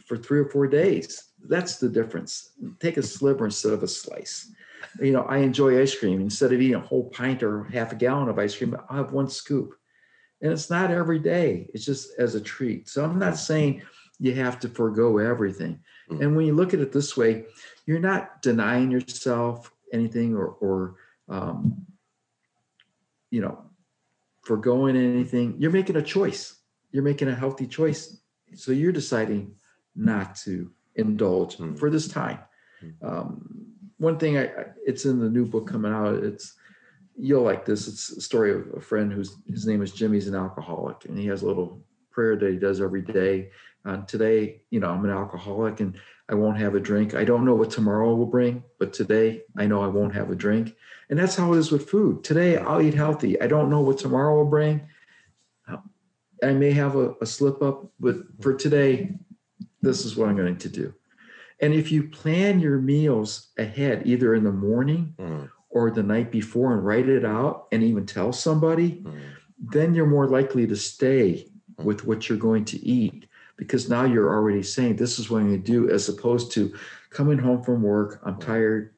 for 0.06 0.18
three 0.18 0.40
or 0.40 0.46
four 0.46 0.68
days. 0.68 1.32
That's 1.48 1.78
the 1.78 1.90
difference. 1.90 2.52
Take 2.80 2.98
a 2.98 3.04
sliver 3.04 3.46
instead 3.46 3.74
of 3.74 3.82
a 3.82 3.88
slice. 3.88 4.52
You 5.00 5.12
know, 5.12 5.24
I 5.24 5.38
enjoy 5.38 5.82
ice 5.82 5.98
cream. 5.98 6.22
Instead 6.22 6.54
of 6.54 6.62
eating 6.62 6.76
a 6.76 6.80
whole 6.80 7.10
pint 7.10 7.44
or 7.44 7.66
half 7.66 7.92
a 7.92 7.96
gallon 7.96 8.30
of 8.30 8.40
ice 8.40 8.56
cream, 8.56 8.76
I 8.90 8.98
have 8.98 9.12
one 9.12 9.30
scoop. 9.30 9.76
And 10.42 10.52
it's 10.52 10.70
not 10.70 10.92
every 10.92 11.20
day, 11.20 11.70
it's 11.74 11.86
just 11.86 12.10
as 12.20 12.36
a 12.36 12.42
treat. 12.42 12.90
So 12.90 13.04
I'm 13.04 13.18
not 13.18 13.38
saying 13.38 13.82
you 14.20 14.36
have 14.36 14.60
to 14.60 14.70
forego 14.70 15.18
everything. 15.18 15.80
Mm. 16.10 16.22
And 16.22 16.36
when 16.36 16.46
you 16.46 16.54
look 16.54 16.74
at 16.74 16.82
it 16.82 16.92
this 16.92 17.16
way, 17.16 17.46
you're 17.86 18.00
not 18.00 18.42
denying 18.42 18.92
yourself 18.92 19.72
anything 19.94 20.36
or, 20.36 20.48
or 20.48 20.96
um, 21.30 21.86
you 23.32 23.42
know, 23.42 23.64
foregoing 24.44 24.98
anything. 24.98 25.56
You're 25.60 25.72
making 25.72 25.96
a 25.96 26.02
choice. 26.02 26.56
You're 26.92 27.04
making 27.04 27.30
a 27.30 27.36
healthy 27.36 27.66
choice. 27.66 28.18
So 28.54 28.72
you're 28.72 28.92
deciding 28.92 29.56
not 29.96 30.36
to 30.38 30.72
indulge 30.96 31.58
mm. 31.58 31.78
for 31.78 31.90
this 31.90 32.08
time. 32.08 32.40
Mm. 32.84 32.94
Um, 33.02 33.63
one 33.98 34.18
thing 34.18 34.38
I, 34.38 34.50
it's 34.86 35.06
in 35.06 35.20
the 35.20 35.30
new 35.30 35.46
book 35.46 35.68
coming 35.68 35.94
out. 35.94 36.16
It's 36.24 36.56
you'll 37.18 37.44
like 37.44 37.66
this. 37.66 37.88
It's 37.88 38.10
a 38.10 38.22
story 38.22 38.52
of 38.52 38.74
a 38.76 38.82
friend 38.82 39.12
whose 39.12 39.38
his 39.48 39.66
name 39.66 39.82
is 39.82 39.92
Jimmy's 39.92 40.28
an 40.28 40.36
alcoholic, 40.36 41.06
and 41.06 41.18
he 41.18 41.28
has 41.28 41.42
a 41.42 41.48
little 41.48 41.82
prayer 42.12 42.36
that 42.36 42.52
he 42.52 42.58
does 42.58 42.82
every 42.82 43.02
day. 43.02 43.50
Uh, 43.86 43.98
today, 44.06 44.62
you 44.70 44.80
know, 44.80 44.90
I'm 44.90 45.04
an 45.04 45.12
alcoholic 45.12 45.82
and 45.82 45.98
I 46.30 46.36
won't 46.36 46.58
have 46.58 46.74
a 46.74 46.80
drink. 46.80 47.16
I 47.16 47.26
don't 47.26 47.44
know 47.44 47.56
what 47.56 47.70
tomorrow 47.70 48.16
will 48.16 48.26
bring, 48.26 48.64
but 48.80 48.94
today 48.94 49.42
I 49.58 49.66
know 49.66 49.84
I 49.84 49.88
won't 49.88 50.16
have 50.16 50.32
a 50.32 50.36
drink. 50.36 50.74
And 51.10 51.20
that's 51.20 51.36
how 51.36 51.54
it 51.54 51.58
is 51.58 51.70
with 51.70 51.90
food. 51.90 52.24
Today 52.24 52.56
I'll 52.58 52.82
eat 52.82 52.94
healthy. 52.94 53.42
I 53.42 53.48
don't 53.48 53.70
know 53.70 53.82
what 53.82 53.98
tomorrow 53.98 54.38
will 54.38 54.50
bring. 54.50 54.88
I 56.44 56.54
may 56.54 56.72
have 56.72 56.96
a, 56.96 57.14
a 57.22 57.26
slip 57.26 57.62
up, 57.62 57.92
but 58.00 58.18
for 58.42 58.54
today, 58.54 59.16
this 59.82 60.06
is 60.06 60.16
what 60.16 60.30
I'm 60.30 60.36
going 60.36 60.58
to 60.58 60.70
do. 60.70 60.94
And 61.64 61.74
if 61.74 61.94
you 61.94 62.04
plan 62.04 62.60
your 62.60 62.78
meals 62.78 63.48
ahead, 63.58 64.02
either 64.06 64.36
in 64.36 64.44
the 64.44 64.52
morning 64.52 65.16
mm. 65.18 65.50
or 65.70 65.92
the 65.92 66.04
night 66.04 66.30
before, 66.30 66.74
and 66.74 66.86
write 66.86 67.08
it 67.08 67.24
out 67.24 67.68
and 67.72 67.82
even 67.82 68.06
tell 68.06 68.34
somebody, 68.34 69.02
mm. 69.02 69.22
then 69.58 69.94
you're 69.94 70.06
more 70.06 70.28
likely 70.28 70.68
to 70.68 70.76
stay 70.76 71.48
mm. 71.80 71.86
with 71.86 72.06
what 72.06 72.28
you're 72.28 72.38
going 72.38 72.66
to 72.66 72.86
eat 72.86 73.28
because 73.56 73.90
now 73.90 74.04
you're 74.04 74.34
already 74.34 74.62
saying, 74.62 74.98
This 74.98 75.20
is 75.20 75.30
what 75.30 75.40
I'm 75.40 75.48
going 75.52 75.64
to 75.64 75.72
do, 75.72 75.90
as 75.90 76.10
opposed 76.10 76.52
to 76.52 76.76
coming 77.12 77.38
home 77.38 77.64
from 77.64 77.82
work, 77.82 78.20
I'm 78.26 78.40
tired, 78.42 78.94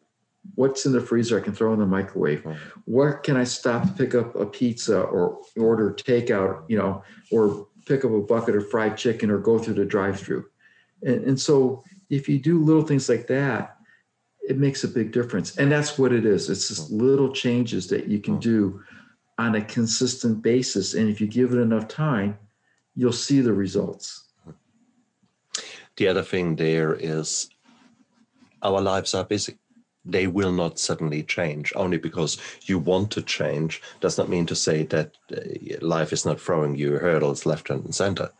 what's 0.55 0.88
in 0.88 0.91
the 0.91 1.01
freezer 1.01 1.38
I 1.38 1.43
can 1.43 1.53
throw 1.53 1.72
in 1.72 1.80
the 1.80 1.86
microwave? 1.86 2.41
Mm. 2.41 2.57
Where 2.86 3.13
can 3.13 3.38
I 3.38 3.43
stop 3.43 3.84
to 3.84 3.91
pick 3.93 4.16
up 4.16 4.36
a 4.36 4.47
pizza 4.47 5.01
or 5.01 5.39
order 5.55 5.93
takeout, 5.93 6.63
you 6.68 6.80
know, 6.80 7.03
or 7.30 7.68
pick 7.86 8.03
up 8.03 8.11
a 8.11 8.22
bucket 8.22 8.55
of 8.55 8.68
fried 8.72 8.97
chicken 8.97 9.30
or 9.30 9.38
go 9.38 9.59
through 9.59 9.76
the 9.76 9.86
drive-through? 9.86 10.45
And, 11.03 11.24
and 11.26 11.39
so 11.39 11.84
if 12.10 12.30
you 12.30 12.39
do 12.39 12.64
little 12.64 12.84
things 12.84 13.10
like 13.10 13.28
that, 13.28 13.78
it 14.47 14.58
makes 14.58 14.84
a 14.84 14.88
big 14.88 15.12
difference. 15.12 15.58
And 15.58 15.72
that's 15.72 15.97
what 15.97 16.14
it 16.14 16.26
is. 16.26 16.49
It's 16.49 16.68
just 16.68 16.91
little 16.91 17.32
changes 17.32 17.88
that 17.88 18.08
you 18.08 18.20
can 18.20 18.39
do 18.39 18.84
on 19.38 19.56
a 19.56 19.62
consistent 19.62 20.41
basis. 20.41 20.93
And 20.93 21.10
if 21.10 21.20
you 21.20 21.28
give 21.28 21.51
it 21.51 21.60
enough 21.60 21.88
time, 21.88 22.38
you'll 22.95 23.12
see 23.12 23.41
the 23.41 23.53
results. 23.53 24.24
The 25.97 26.08
other 26.08 26.24
thing 26.24 26.56
there 26.56 26.93
is 26.93 27.49
our 28.62 28.82
lives 28.82 29.14
are 29.14 29.24
busy 29.24 29.58
they 30.06 30.28
will 30.28 30.51
not 30.51 30.78
suddenly 30.78 31.24
change 31.24 31.74
only 31.76 31.97
because 31.97 32.38
you 32.66 32.78
want 32.78 33.12
to 33.12 33.22
change 33.22 33.82
does 33.99 34.18
not 34.18 34.30
mean 34.30 34.45
to 34.45 34.56
say 34.56 34.84
that 34.84 35.18
uh, 35.36 35.39
life 35.82 36.14
is 36.14 36.26
not 36.26 36.39
throwing 36.39 36.76
you 36.76 36.93
hurdles 36.93 37.45
left 37.45 37.70
and 37.70 37.93
center 37.93 38.32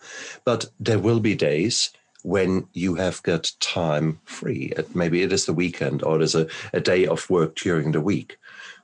but 0.45 0.68
there 0.80 0.99
will 0.99 1.20
be 1.20 1.36
days 1.36 1.91
when 2.26 2.67
you 2.73 2.95
have 2.95 3.21
got 3.21 3.51
time 3.59 4.19
free. 4.26 4.73
Maybe 4.95 5.21
it 5.21 5.32
is 5.32 5.45
the 5.45 5.53
weekend 5.53 6.01
or 6.01 6.17
there's 6.17 6.34
a, 6.34 6.47
a 6.73 6.82
day 6.82 7.05
of 7.05 7.30
work 7.30 7.55
during 7.55 7.91
the 7.91 8.01
week. 8.01 8.38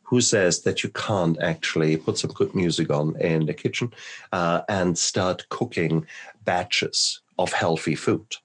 Who 0.03 0.21
says 0.21 0.61
that 0.61 0.83
you 0.83 0.89
can't 0.89 1.41
actually 1.41 1.97
put 1.97 2.17
some 2.17 2.31
good 2.31 2.53
music 2.53 2.91
on 2.91 3.19
in 3.19 3.47
the 3.47 3.53
kitchen 3.53 3.93
uh, 4.31 4.61
and 4.69 4.97
start 4.97 5.49
cooking 5.49 6.05
batches 6.43 7.21
of 7.39 7.51
healthy 7.53 7.95
food 7.95 8.35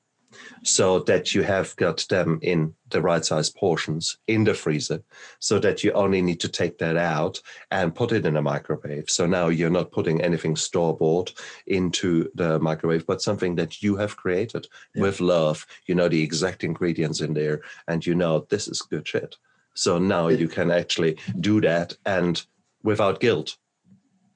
so 0.62 1.00
that 1.00 1.34
you 1.34 1.42
have 1.42 1.74
got 1.76 2.06
them 2.08 2.38
in 2.42 2.74
the 2.90 3.00
right 3.00 3.24
size 3.24 3.50
portions 3.50 4.18
in 4.26 4.44
the 4.44 4.54
freezer 4.54 5.02
so 5.38 5.58
that 5.58 5.82
you 5.82 5.92
only 5.92 6.22
need 6.22 6.40
to 6.40 6.48
take 6.48 6.78
that 6.78 6.96
out 6.96 7.40
and 7.70 7.94
put 7.94 8.12
it 8.12 8.26
in 8.26 8.36
a 8.36 8.42
microwave. 8.42 9.10
So 9.10 9.26
now 9.26 9.48
you're 9.48 9.70
not 9.70 9.90
putting 9.90 10.20
anything 10.20 10.56
store 10.56 10.96
bought 10.96 11.32
into 11.66 12.30
the 12.34 12.58
microwave, 12.60 13.06
but 13.06 13.22
something 13.22 13.56
that 13.56 13.82
you 13.82 13.96
have 13.96 14.16
created 14.16 14.68
yeah. 14.94 15.02
with 15.02 15.20
love. 15.20 15.66
You 15.86 15.94
know 15.94 16.08
the 16.08 16.22
exact 16.22 16.64
ingredients 16.64 17.20
in 17.20 17.34
there 17.34 17.62
and 17.88 18.04
you 18.04 18.14
know 18.14 18.46
this 18.48 18.68
is 18.68 18.82
good 18.82 19.06
shit. 19.06 19.36
So 19.74 19.98
now 19.98 20.28
you 20.28 20.48
can 20.48 20.70
actually 20.70 21.18
do 21.40 21.60
that 21.60 21.96
and 22.06 22.42
without 22.82 23.20
guilt 23.20 23.56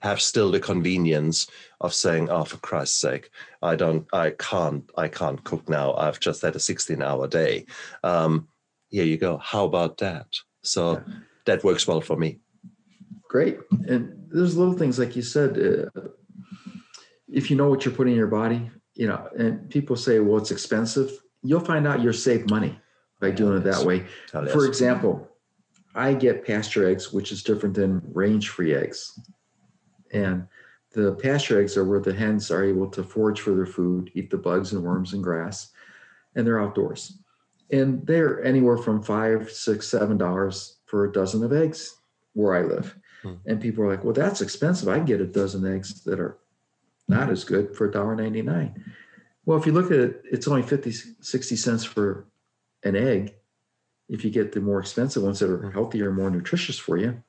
have 0.01 0.21
still 0.21 0.51
the 0.51 0.61
convenience 0.61 1.47
of 1.81 1.95
saying, 1.95 2.31
"Oh, 2.31 2.45
for 2.45 2.57
Christ's 2.59 3.01
sake, 3.01 3.31
I 3.63 3.77
don't, 3.77 4.07
I 4.13 4.31
can't, 4.31 4.89
I 4.97 5.09
can't 5.09 5.43
cook 5.45 5.69
now. 5.69 5.95
I've 5.95 6.21
just 6.21 6.43
had 6.43 6.57
a 6.57 6.59
16-hour 6.59 7.29
day." 7.29 7.67
Um, 8.03 8.49
here 8.89 9.05
you 9.05 9.17
go. 9.17 9.39
How 9.39 9.65
about 9.65 9.99
that? 9.99 10.27
So 10.63 10.93
yeah. 10.93 11.15
that 11.47 11.65
works 11.65 11.87
well 11.87 12.01
for 12.01 12.17
me. 12.17 12.39
Great, 13.29 13.59
and 13.87 14.13
there's 14.29 14.57
little 14.57 14.77
things 14.77 14.99
like 14.99 15.15
you 15.17 15.23
said. 15.23 15.59
Uh, 15.59 16.01
if 17.29 17.51
you 17.51 17.57
know 17.57 17.71
what 17.71 17.85
you're 17.85 17.95
putting 17.95 18.15
in 18.15 18.19
your 18.19 18.27
body, 18.27 18.71
you 18.95 19.07
know, 19.07 19.29
and 19.39 19.71
people 19.71 19.97
say, 19.97 20.19
"Well, 20.19 20.39
it's 20.39 20.51
expensive." 20.51 21.13
You'll 21.43 21.61
find 21.61 21.87
out 21.87 22.03
you're 22.03 22.13
save 22.13 22.51
money 22.51 22.79
by 23.19 23.31
doing 23.31 23.57
it 23.57 23.65
that 23.65 23.85
way. 23.85 24.07
For 24.31 24.67
example, 24.67 25.31
I 25.95 26.15
get 26.15 26.45
pasture 26.45 26.89
eggs, 26.89 27.13
which 27.13 27.33
is 27.33 27.43
different 27.43 27.75
than 27.75 28.03
range-free 28.13 28.75
eggs. 28.75 29.19
And 30.13 30.47
the 30.93 31.13
pasture 31.15 31.61
eggs 31.61 31.77
are 31.77 31.85
where 31.85 32.01
the 32.01 32.13
hens 32.13 32.51
are 32.51 32.65
able 32.65 32.89
to 32.89 33.03
forage 33.03 33.41
for 33.41 33.55
their 33.55 33.67
food, 33.67 34.11
eat 34.15 34.31
the 34.31 34.37
bugs 34.37 34.73
and 34.73 34.83
worms 34.83 35.13
and 35.13 35.23
grass, 35.23 35.71
and 36.35 36.47
they're 36.47 36.61
outdoors. 36.61 37.19
And 37.71 38.05
they're 38.07 38.43
anywhere 38.45 38.77
from 38.77 39.03
five, 39.03 39.51
six, 39.51 39.87
seven 39.89 40.19
dollars 40.19 40.79
for 40.87 41.05
a 41.05 41.13
dozen 41.13 41.45
of 41.45 41.53
eggs 41.53 41.97
where 42.33 42.55
I 42.55 42.63
live. 42.63 42.97
Hmm. 43.23 43.35
And 43.47 43.61
people 43.61 43.85
are 43.85 43.89
like, 43.89 44.03
well, 44.03 44.13
that's 44.13 44.41
expensive. 44.41 44.89
I 44.89 44.97
can 44.97 45.05
get 45.05 45.21
a 45.21 45.27
dozen 45.27 45.73
eggs 45.73 46.03
that 46.05 46.19
are 46.19 46.39
not 47.07 47.31
as 47.31 47.45
good 47.45 47.77
for 47.77 47.91
$1.99. 47.91 48.75
Well, 49.47 49.59
if 49.59 49.67
you 49.67 49.73
look 49.73 49.87
at 49.87 49.99
it, 49.99 50.23
it's 50.31 50.49
only 50.49 50.63
50, 50.63 50.93
60 51.21 51.57
cents 51.57 51.85
for 51.85 52.27
an 52.83 52.97
egg. 52.97 53.35
If 54.09 54.25
you 54.25 54.31
get 54.31 54.53
the 54.53 54.61
more 54.61 54.81
expensive 54.81 55.23
ones 55.23 55.39
that 55.39 55.51
are 55.51 55.59
hmm. 55.59 55.71
healthier 55.71 56.09
and 56.09 56.17
more 56.17 56.31
nutritious 56.31 56.79
for 56.79 56.97
you. 56.97 57.23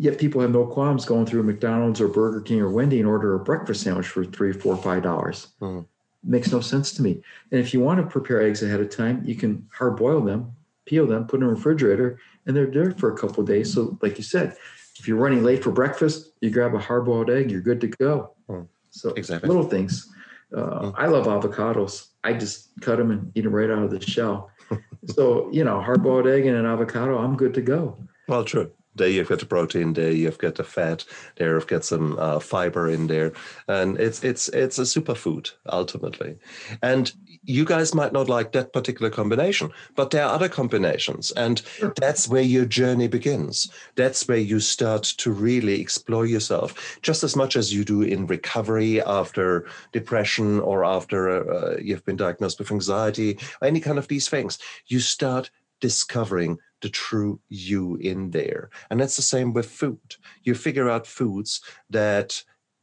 Yet 0.00 0.18
people 0.18 0.40
have 0.40 0.52
no 0.52 0.64
qualms 0.64 1.04
going 1.04 1.26
through 1.26 1.42
McDonald's 1.42 2.00
or 2.00 2.06
Burger 2.06 2.40
King 2.40 2.60
or 2.60 2.70
Wendy 2.70 3.00
and 3.00 3.08
order 3.08 3.34
a 3.34 3.40
breakfast 3.40 3.82
sandwich 3.82 4.06
for 4.06 4.24
three, 4.24 4.52
four, 4.52 4.76
five 4.76 5.02
dollars. 5.02 5.48
Mm. 5.60 5.86
Makes 6.22 6.52
no 6.52 6.60
sense 6.60 6.92
to 6.94 7.02
me. 7.02 7.20
And 7.50 7.60
if 7.60 7.74
you 7.74 7.80
want 7.80 8.00
to 8.00 8.06
prepare 8.06 8.40
eggs 8.40 8.62
ahead 8.62 8.80
of 8.80 8.90
time, 8.90 9.22
you 9.24 9.34
can 9.34 9.66
hard 9.72 9.96
boil 9.96 10.20
them, 10.20 10.52
peel 10.86 11.06
them, 11.06 11.26
put 11.26 11.40
them 11.40 11.48
in 11.48 11.48
the 11.48 11.54
refrigerator, 11.54 12.20
and 12.46 12.56
they're 12.56 12.70
there 12.70 12.92
for 12.92 13.12
a 13.12 13.16
couple 13.16 13.42
days. 13.44 13.74
So, 13.74 13.98
like 14.00 14.18
you 14.18 14.24
said, 14.24 14.56
if 15.00 15.08
you're 15.08 15.16
running 15.16 15.42
late 15.42 15.64
for 15.64 15.72
breakfast, 15.72 16.32
you 16.40 16.50
grab 16.50 16.74
a 16.74 16.78
hard 16.78 17.04
boiled 17.04 17.30
egg, 17.30 17.50
you're 17.50 17.60
good 17.60 17.80
to 17.80 17.88
go. 17.88 18.34
Mm. 18.48 18.68
So 18.90 19.10
exactly. 19.10 19.48
little 19.48 19.64
things. 19.64 20.12
Uh, 20.56 20.80
mm. 20.80 20.94
I 20.96 21.06
love 21.06 21.26
avocados. 21.26 22.10
I 22.22 22.34
just 22.34 22.70
cut 22.80 22.98
them 22.98 23.10
and 23.10 23.32
eat 23.34 23.42
them 23.42 23.54
right 23.54 23.70
out 23.70 23.82
of 23.82 23.90
the 23.90 24.00
shell. 24.00 24.50
so 25.06 25.50
you 25.50 25.64
know, 25.64 25.80
hard 25.80 26.04
boiled 26.04 26.28
egg 26.28 26.46
and 26.46 26.56
an 26.56 26.66
avocado, 26.66 27.18
I'm 27.18 27.36
good 27.36 27.54
to 27.54 27.62
go. 27.62 27.98
Well, 28.28 28.44
true 28.44 28.70
there 28.98 29.08
you've 29.08 29.28
got 29.28 29.38
the 29.38 29.46
protein 29.46 29.92
there 29.92 30.10
you've 30.10 30.38
got 30.38 30.56
the 30.56 30.64
fat 30.64 31.04
there 31.36 31.54
you've 31.54 31.66
got 31.66 31.84
some 31.84 32.18
uh, 32.18 32.38
fiber 32.38 32.88
in 32.88 33.06
there. 33.06 33.32
And 33.68 33.98
it's 33.98 34.22
it's 34.24 34.48
it's 34.48 34.78
a 34.78 34.82
superfood 34.82 35.52
ultimately. 35.70 36.36
And 36.82 37.12
you 37.44 37.64
guys 37.64 37.94
might 37.94 38.12
not 38.12 38.28
like 38.28 38.52
that 38.52 38.72
particular 38.72 39.10
combination 39.10 39.70
but 39.96 40.10
there 40.10 40.24
are 40.24 40.34
other 40.34 40.48
combinations. 40.48 41.30
And 41.32 41.62
that's 41.96 42.28
where 42.28 42.42
your 42.42 42.64
journey 42.64 43.08
begins. 43.08 43.70
That's 43.96 44.26
where 44.28 44.38
you 44.38 44.60
start 44.60 45.04
to 45.18 45.30
really 45.32 45.80
explore 45.80 46.26
yourself 46.26 46.98
just 47.02 47.24
as 47.24 47.36
much 47.36 47.56
as 47.56 47.72
you 47.72 47.84
do 47.84 48.02
in 48.02 48.26
recovery 48.26 49.00
after 49.02 49.66
depression 49.92 50.60
or 50.60 50.84
after 50.84 51.52
uh, 51.52 51.76
you've 51.80 52.04
been 52.04 52.16
diagnosed 52.16 52.58
with 52.58 52.72
anxiety 52.72 53.38
any 53.62 53.80
kind 53.80 53.98
of 53.98 54.08
these 54.08 54.28
things. 54.28 54.58
You 54.86 55.00
start 55.00 55.50
discovering 55.80 56.58
the 56.80 56.88
true 56.88 57.40
you 57.48 57.96
in 57.96 58.30
there. 58.30 58.70
And 58.90 59.00
that's 59.00 59.16
the 59.16 59.22
same 59.22 59.52
with 59.52 59.70
food. 59.70 60.16
You 60.42 60.54
figure 60.54 60.88
out 60.88 61.06
foods 61.06 61.60
that 61.90 62.42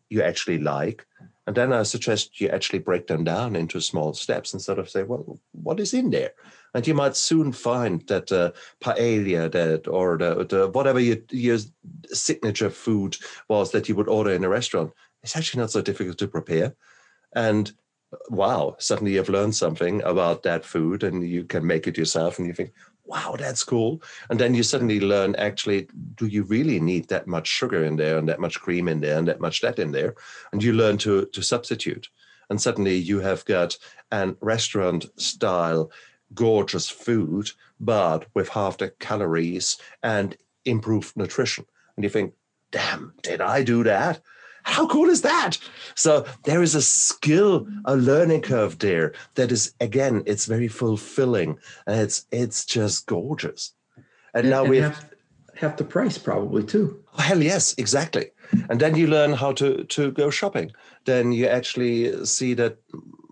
you 0.09 0.21
actually 0.21 0.59
like. 0.59 1.05
And 1.47 1.55
then 1.55 1.73
I 1.73 1.83
suggest 1.83 2.41
you 2.41 2.49
actually 2.49 2.79
break 2.79 3.07
them 3.07 3.23
down 3.23 3.55
into 3.55 3.79
small 3.79 4.13
steps 4.13 4.53
instead 4.53 4.79
of 4.79 4.89
say, 4.89 5.03
well, 5.03 5.39
what 5.51 5.79
is 5.79 5.93
in 5.93 6.09
there? 6.09 6.31
And 6.73 6.85
you 6.85 6.93
might 6.93 7.15
soon 7.15 7.51
find 7.51 8.05
that 8.07 8.31
uh, 8.31 8.51
paella 8.83 9.51
that 9.51 9.87
or 9.87 10.17
the, 10.17 10.45
the 10.45 10.67
whatever 10.69 10.99
your, 10.99 11.17
your 11.31 11.59
signature 12.11 12.69
food 12.69 13.15
was 13.47 13.71
that 13.71 13.87
you 13.87 13.95
would 13.95 14.09
order 14.09 14.31
in 14.31 14.43
a 14.43 14.49
restaurant, 14.49 14.91
it's 15.23 15.35
actually 15.35 15.61
not 15.61 15.71
so 15.71 15.81
difficult 15.81 16.17
to 16.17 16.27
prepare. 16.27 16.75
And 17.33 17.71
wow, 18.29 18.75
suddenly 18.79 19.13
you've 19.13 19.29
learned 19.29 19.55
something 19.55 20.01
about 20.03 20.43
that 20.43 20.65
food 20.65 21.03
and 21.03 21.27
you 21.27 21.43
can 21.43 21.65
make 21.65 21.87
it 21.87 21.97
yourself 21.97 22.39
and 22.39 22.47
you 22.47 22.53
think, 22.53 22.73
wow, 23.05 23.35
that's 23.37 23.63
cool. 23.63 24.01
And 24.29 24.39
then 24.39 24.53
you 24.55 24.63
suddenly 24.63 24.99
learn 24.99 25.35
actually, 25.35 25.87
do 26.15 26.25
you 26.25 26.43
really 26.43 26.79
need 26.79 27.07
that 27.09 27.27
much 27.27 27.47
sugar 27.47 27.83
in 27.83 27.95
there 27.95 28.17
and 28.17 28.27
that 28.29 28.39
much 28.39 28.59
cream 28.59 28.87
in 28.87 29.01
there 29.01 29.17
and 29.17 29.27
that 29.27 29.39
much 29.39 29.61
that 29.61 29.79
in 29.79 29.91
there? 29.91 30.15
And 30.51 30.63
you 30.63 30.73
learn 30.73 30.97
to, 30.99 31.25
to 31.25 31.41
substitute. 31.41 32.09
And 32.49 32.61
suddenly 32.61 32.95
you 32.95 33.19
have 33.19 33.45
got 33.45 33.77
an 34.11 34.37
restaurant 34.41 35.05
style, 35.19 35.91
gorgeous 36.33 36.89
food, 36.89 37.49
but 37.79 38.25
with 38.33 38.49
half 38.49 38.77
the 38.77 38.89
calories 38.99 39.77
and 40.03 40.37
improved 40.65 41.15
nutrition. 41.15 41.65
And 41.95 42.03
you 42.03 42.09
think, 42.09 42.33
damn, 42.71 43.13
did 43.21 43.41
I 43.41 43.63
do 43.63 43.83
that? 43.83 44.21
How 44.65 44.87
cool 44.87 45.09
is 45.09 45.21
that? 45.21 45.57
So 45.93 46.25
there 46.43 46.61
is 46.61 46.75
a 46.75 46.81
skill, 46.81 47.67
a 47.85 47.95
learning 47.95 48.41
curve 48.41 48.79
there 48.79 49.13
that 49.35 49.51
is 49.51 49.73
again, 49.79 50.23
it's 50.25 50.47
very 50.47 50.67
fulfilling 50.67 51.59
and 51.87 52.01
it's 52.01 52.25
it's 52.31 52.65
just 52.65 53.05
gorgeous. 53.05 53.73
And, 54.33 54.45
and 54.45 54.49
now 54.49 54.65
we 54.65 54.77
have 54.77 55.13
half 55.55 55.77
the 55.77 55.83
price 55.83 56.17
probably 56.17 56.63
too. 56.63 56.99
Oh, 57.17 57.21
hell 57.21 57.41
yes, 57.41 57.75
exactly. 57.77 58.31
And 58.69 58.79
then 58.79 58.95
you 58.95 59.07
learn 59.07 59.33
how 59.33 59.53
to 59.53 59.83
to 59.83 60.11
go 60.11 60.29
shopping. 60.29 60.71
Then 61.05 61.31
you 61.31 61.47
actually 61.47 62.25
see 62.25 62.55
that 62.55 62.77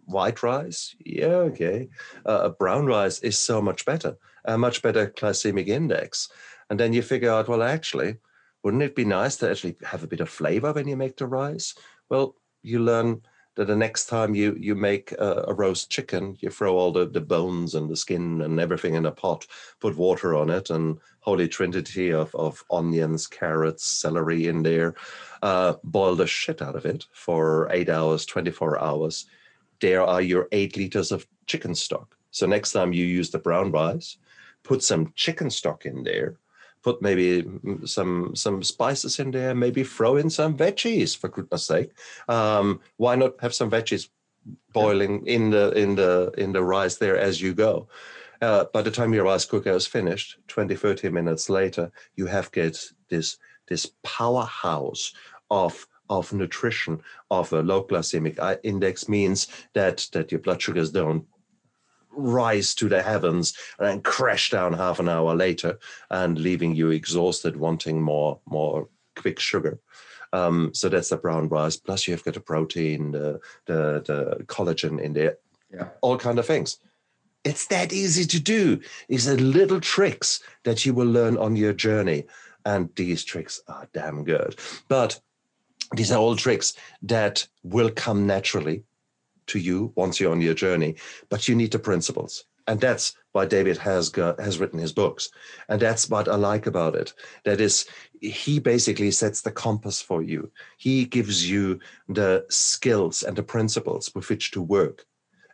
white 0.06 0.44
rice, 0.44 0.96
yeah, 1.04 1.44
okay, 1.50 1.90
uh, 2.26 2.50
brown 2.50 2.86
rice 2.86 3.20
is 3.20 3.38
so 3.38 3.62
much 3.62 3.86
better, 3.86 4.18
a 4.46 4.58
much 4.58 4.82
better 4.82 5.08
glycemic 5.08 5.68
index. 5.68 6.30
And 6.70 6.80
then 6.80 6.94
you 6.94 7.02
figure 7.02 7.32
out, 7.32 7.48
well, 7.48 7.64
actually, 7.64 8.18
wouldn't 8.64 8.84
it 8.84 8.95
be 8.95 9.05
nice 9.05 9.36
to 9.38 9.49
actually 9.49 9.76
have 9.84 10.03
a 10.03 10.07
bit 10.07 10.22
of 10.22 10.30
flavor 10.30 10.72
when 10.72 10.88
you 10.88 10.95
make 10.95 11.18
the 11.18 11.28
rice? 11.28 11.76
Well, 12.09 12.36
you 12.61 12.80
learn 12.80 13.22
that 13.55 13.68
the 13.68 13.76
next 13.76 14.05
time 14.05 14.34
you 14.34 14.55
you 14.59 14.74
make 14.74 15.11
a, 15.11 15.45
a, 15.47 15.53
roast 15.53 15.89
chicken, 15.91 16.38
you 16.39 16.49
throw 16.49 16.76
all 16.76 16.91
the, 16.91 17.05
the 17.05 17.22
bones 17.22 17.76
and 17.76 17.89
the 17.89 17.95
skin 17.95 18.41
and 18.41 18.59
everything 18.59 18.95
in 18.95 19.05
a 19.05 19.11
pot, 19.11 19.45
put 19.80 19.95
water 19.95 20.36
on 20.36 20.49
it, 20.49 20.70
and 20.70 20.97
holy 21.20 21.47
trinity 21.47 22.11
of, 22.11 22.34
of 22.34 22.64
onions, 22.72 23.28
carrots, 23.28 23.86
celery 23.86 24.47
in 24.47 24.64
there, 24.64 24.95
uh, 25.43 25.74
boil 25.84 26.16
the 26.16 26.26
shit 26.26 26.61
out 26.61 26.76
of 26.76 26.86
it 26.86 27.05
for 27.14 27.70
eight 27.72 27.89
hours, 27.89 28.26
24 28.26 28.82
hours. 28.82 29.26
There 29.82 30.01
are 30.01 30.22
your 30.22 30.47
eight 30.51 30.76
liters 30.76 31.11
of 31.11 31.28
chicken 31.45 31.76
stock. 31.76 32.16
So 32.32 32.47
next 32.47 32.72
time 32.72 32.93
you 32.93 33.05
use 33.05 33.30
the 33.30 33.38
brown 33.38 33.72
rice, 33.72 34.18
put 34.64 34.82
some 34.82 35.11
chicken 35.16 35.51
stock 35.51 35.86
in 35.86 36.03
there, 36.03 36.38
put 36.84 37.02
maybe 37.02 37.46
some 37.86 38.36
some 38.36 38.62
spices 38.62 39.20
in 39.20 39.32
there, 39.32 39.56
maybe 39.56 39.84
throw 39.84 40.18
in 40.18 40.30
some 40.30 40.56
veggies 40.58 41.18
for 41.18 41.30
goodness 41.30 41.66
sake. 41.66 41.92
Um, 42.28 42.82
why 42.98 43.16
not 43.16 43.40
have 43.42 43.54
some 43.54 43.72
veggies 43.72 44.10
boiling 44.74 45.26
in 45.26 45.50
the 45.50 45.72
in 45.72 45.96
the 45.96 46.34
in 46.38 46.52
the 46.52 46.64
rice 46.64 46.98
there 46.98 47.18
as 47.18 47.42
you 47.42 47.54
go? 47.54 47.88
Uh, 48.42 48.66
by 48.74 48.82
the 48.82 48.92
time 48.92 49.14
your 49.14 49.24
rice 49.24 49.46
cooker 49.46 49.72
is 49.72 49.88
finished, 49.88 50.38
20, 50.50 50.76
30 50.76 51.10
minutes 51.10 51.50
later, 51.50 51.90
you 52.16 52.26
have 52.26 52.52
get 52.52 52.78
this 53.10 53.38
this 53.68 53.90
powerhouse 54.04 55.14
of 55.50 55.88
of 56.10 56.34
nutrition 56.34 57.02
of 57.32 57.54
a 57.54 57.62
low 57.62 57.84
glycemic 57.84 58.60
index 58.64 59.08
means 59.08 59.48
that 59.74 60.08
that 60.12 60.32
your 60.32 60.42
blood 60.42 60.62
sugars 60.62 60.92
don't 60.92 61.26
rise 62.16 62.76
to 62.76 62.89
the 62.89 63.01
heavens 63.01 63.53
and 63.78 63.88
then 63.88 64.01
crash 64.01 64.49
down 64.49 64.74
half 64.74 64.99
an 64.99 65.09
hour 65.09 65.36
later 65.36 65.80
and 66.09 66.39
leaving 66.39 66.76
you 66.76 66.91
exhausted 66.91 67.57
wanting 67.57 68.01
more 68.01 68.39
more 68.45 68.88
quick 69.16 69.39
sugar. 69.39 69.80
Um, 70.32 70.72
so 70.74 70.89
that's 70.89 71.09
the 71.09 71.18
brown 71.18 71.47
rice. 71.49 71.78
Plus 71.78 72.07
you've 72.07 72.24
got 72.24 72.34
the 72.34 72.39
protein 72.39 73.11
the, 73.11 73.39
the 73.66 74.01
the 74.05 74.43
collagen 74.45 74.99
in 74.99 75.14
there. 75.14 75.38
Yeah. 75.72 75.89
All 76.01 76.18
kind 76.18 76.39
of 76.39 76.45
things. 76.45 76.80
It's 77.43 77.68
that 77.68 77.91
easy 77.91 78.26
to 78.26 78.39
do. 78.39 78.80
These 79.09 79.28
are 79.28 79.36
little 79.36 79.82
tricks 79.82 80.41
that 80.64 80.86
you 80.86 80.93
will 80.93 81.07
learn 81.07 81.38
on 81.38 81.55
your 81.55 81.74
journey. 81.74 82.26
And 82.66 82.89
these 82.95 83.24
tricks 83.26 83.61
are 83.68 83.89
damn 83.93 84.24
good. 84.24 84.55
But 84.88 85.20
these 85.95 86.11
are 86.11 86.20
all 86.20 86.36
tricks 86.36 86.74
that 87.01 87.45
will 87.64 87.89
come 87.91 88.26
naturally 88.26 88.84
to 89.48 89.60
you 89.60 89.91
once 89.96 90.20
you're 90.20 90.32
on 90.32 90.41
your 90.41 90.54
journey, 90.54 90.96
but 91.30 91.48
you 91.48 91.56
need 91.56 91.72
the 91.72 91.80
principles. 91.80 92.46
And 92.68 92.80
that's 92.80 93.14
why 93.34 93.46
David 93.46 93.78
has 93.78 94.10
got, 94.10 94.39
has 94.39 94.60
written 94.60 94.80
his 94.80 94.94
books. 94.94 95.30
And 95.68 95.82
that's 95.82 96.10
what 96.10 96.30
I 96.30 96.36
like 96.36 96.66
about 96.66 96.96
it. 96.96 97.14
That 97.44 97.60
is, 97.60 97.86
he 98.22 98.60
basically 98.60 99.12
sets 99.12 99.41
the 99.41 99.52
compass 99.52 100.02
for 100.02 100.22
you. 100.22 100.52
He 100.78 101.06
gives 101.06 101.50
you 101.50 101.80
the 102.08 102.46
skills 102.50 103.24
and 103.24 103.36
the 103.36 103.44
principles 103.44 104.12
with 104.16 104.30
which 104.30 104.52
to 104.52 104.62
work. 104.62 105.06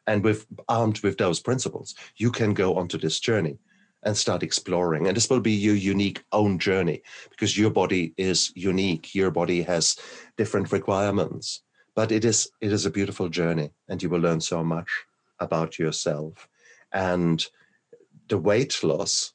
And 0.06 0.24
with 0.24 0.46
armed 0.68 1.02
with 1.02 1.18
those 1.18 1.40
principles, 1.40 1.96
you 2.18 2.32
can 2.32 2.54
go 2.54 2.76
onto 2.76 2.98
this 2.98 3.20
journey 3.20 3.58
and 4.04 4.16
start 4.16 4.44
exploring. 4.44 5.08
And 5.08 5.16
this 5.16 5.30
will 5.30 5.40
be 5.40 5.52
your 5.52 5.76
unique 5.76 6.24
own 6.32 6.58
journey 6.58 7.02
because 7.30 7.58
your 7.58 7.70
body 7.70 8.14
is 8.18 8.52
unique. 8.56 9.14
Your 9.14 9.32
body 9.32 9.62
has 9.64 9.98
different 10.38 10.72
requirements. 10.72 11.62
But 11.96 12.12
it 12.12 12.26
is 12.26 12.50
it 12.62 12.72
is 12.72 12.86
a 12.86 12.92
beautiful 12.92 13.30
journey, 13.30 13.72
and 13.88 14.02
you 14.02 14.10
will 14.10 14.20
learn 14.20 14.42
so 14.42 14.64
much 14.64 14.90
about 15.40 15.80
yourself. 15.80 16.48
And 16.92 17.46
the 18.28 18.38
weight 18.38 18.84
loss 18.84 19.34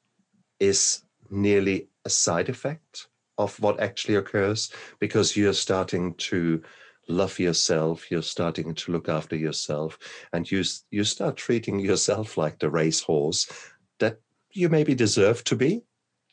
is 0.60 1.02
nearly 1.30 1.88
a 2.04 2.10
side 2.10 2.48
effect 2.48 3.08
of 3.38 3.58
what 3.60 3.80
actually 3.80 4.14
occurs 4.14 4.70
because 5.00 5.36
you're 5.36 5.52
starting 5.52 6.14
to 6.14 6.62
love 7.08 7.38
yourself 7.38 8.10
you're 8.10 8.22
starting 8.22 8.74
to 8.74 8.92
look 8.92 9.08
after 9.08 9.36
yourself 9.36 9.98
and 10.32 10.50
you 10.50 10.64
you 10.90 11.04
start 11.04 11.36
treating 11.36 11.78
yourself 11.78 12.38
like 12.38 12.58
the 12.58 12.70
racehorse 12.70 13.46
that 13.98 14.20
you 14.52 14.68
maybe 14.68 14.94
deserve 14.94 15.44
to 15.44 15.54
be 15.54 15.82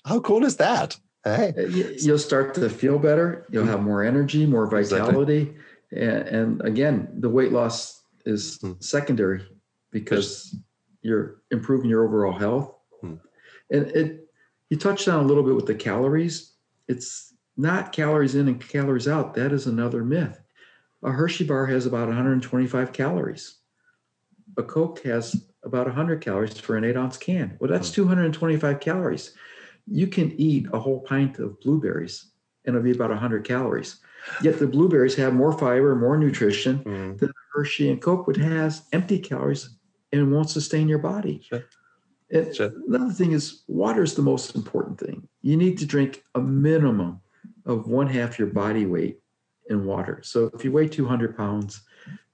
how 0.05 0.19
cool 0.19 0.45
is 0.45 0.57
that 0.57 0.97
hey 1.25 1.53
uh, 1.57 1.61
you'll 1.63 2.17
start 2.17 2.53
to 2.53 2.69
feel 2.69 2.97
better 2.97 3.45
you'll 3.51 3.65
have 3.65 3.81
more 3.81 4.03
energy 4.03 4.45
more 4.45 4.65
vitality 4.65 5.41
exactly. 5.41 5.61
And, 5.91 6.27
and, 6.27 6.61
again 6.61 7.07
the 7.19 7.29
weight 7.29 7.51
loss 7.51 8.03
is 8.25 8.59
mm. 8.59 8.81
secondary 8.83 9.45
because 9.91 10.55
you're 11.01 11.41
improving 11.51 11.89
your 11.89 12.05
overall 12.05 12.37
health 12.37 12.75
mm. 13.03 13.19
and 13.71 13.87
it 13.87 14.27
you 14.69 14.77
touched 14.77 15.07
on 15.07 15.23
a 15.23 15.27
little 15.27 15.43
bit 15.43 15.55
with 15.55 15.65
the 15.65 15.75
calories 15.75 16.53
it's 16.87 17.33
not 17.57 17.91
calories 17.91 18.35
in 18.35 18.47
and 18.47 18.65
calories 18.67 19.07
out 19.07 19.33
that 19.33 19.51
is 19.51 19.67
another 19.67 20.03
myth 20.03 20.39
a 21.03 21.11
hershey 21.11 21.43
bar 21.43 21.65
has 21.65 21.85
about 21.85 22.07
125 22.07 22.93
calories 22.93 23.57
a 24.57 24.63
coke 24.63 25.03
has 25.03 25.45
about 25.63 25.85
100 25.85 26.21
calories 26.21 26.57
for 26.57 26.77
an 26.77 26.83
eight 26.83 26.97
ounce 26.97 27.17
can. 27.17 27.57
Well, 27.59 27.69
that's 27.69 27.91
225 27.91 28.79
calories. 28.79 29.33
You 29.87 30.07
can 30.07 30.31
eat 30.39 30.67
a 30.73 30.79
whole 30.79 31.01
pint 31.01 31.39
of 31.39 31.59
blueberries 31.61 32.27
and 32.65 32.75
it'll 32.75 32.83
be 32.83 32.91
about 32.91 33.09
100 33.09 33.43
calories. 33.43 33.97
Yet 34.41 34.59
the 34.59 34.67
blueberries 34.67 35.15
have 35.15 35.33
more 35.33 35.57
fiber, 35.57 35.95
more 35.95 36.17
nutrition 36.17 36.79
mm. 36.79 37.17
than 37.17 37.31
Hershey 37.53 37.89
and 37.89 38.01
Coke 38.01 38.27
would 38.27 38.37
has 38.37 38.83
empty 38.91 39.19
calories 39.19 39.69
and 40.11 40.31
won't 40.31 40.49
sustain 40.49 40.87
your 40.87 40.99
body. 40.99 41.41
Sure. 41.43 41.63
Sure. 42.53 42.71
another 42.87 43.11
thing 43.11 43.33
is 43.33 43.63
water 43.67 44.03
is 44.03 44.15
the 44.15 44.21
most 44.21 44.55
important 44.55 44.97
thing. 44.97 45.27
You 45.41 45.57
need 45.57 45.77
to 45.79 45.85
drink 45.85 46.23
a 46.33 46.39
minimum 46.39 47.19
of 47.65 47.87
one 47.87 48.07
half 48.07 48.39
your 48.39 48.47
body 48.47 48.85
weight 48.85 49.19
in 49.69 49.85
water. 49.85 50.21
So 50.23 50.49
if 50.53 50.63
you 50.63 50.71
weigh 50.71 50.87
200 50.87 51.35
pounds, 51.35 51.81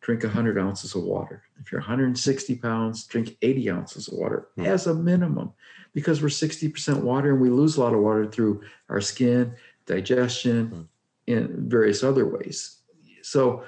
drink 0.01 0.23
100 0.23 0.59
ounces 0.59 0.93
of 0.93 1.03
water. 1.03 1.43
If 1.59 1.71
you're 1.71 1.81
160 1.81 2.55
pounds, 2.57 3.05
drink 3.05 3.37
80 3.41 3.71
ounces 3.71 4.07
of 4.07 4.17
water 4.17 4.49
mm. 4.57 4.65
as 4.65 4.85
a 4.85 4.93
minimum 4.93 5.53
because 5.93 6.21
we're 6.21 6.27
60% 6.27 7.01
water 7.01 7.31
and 7.31 7.41
we 7.41 7.49
lose 7.49 7.77
a 7.77 7.81
lot 7.81 7.93
of 7.93 8.01
water 8.01 8.27
through 8.27 8.61
our 8.89 9.01
skin, 9.01 9.55
digestion, 9.87 10.69
mm. 10.69 10.87
And 11.27 11.69
various 11.69 12.03
other 12.03 12.25
ways. 12.25 12.79
So 13.21 13.63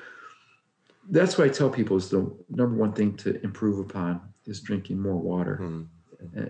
that's 1.09 1.37
what 1.37 1.47
I 1.47 1.49
tell 1.49 1.69
people 1.69 1.97
is 1.97 2.09
the 2.09 2.31
number 2.49 2.75
one 2.75 2.93
thing 2.93 3.17
to 3.17 3.41
improve 3.43 3.79
upon 3.79 4.21
is 4.45 4.61
drinking 4.61 5.01
more 5.01 5.17
water. 5.17 5.59
Mm. 5.61 5.87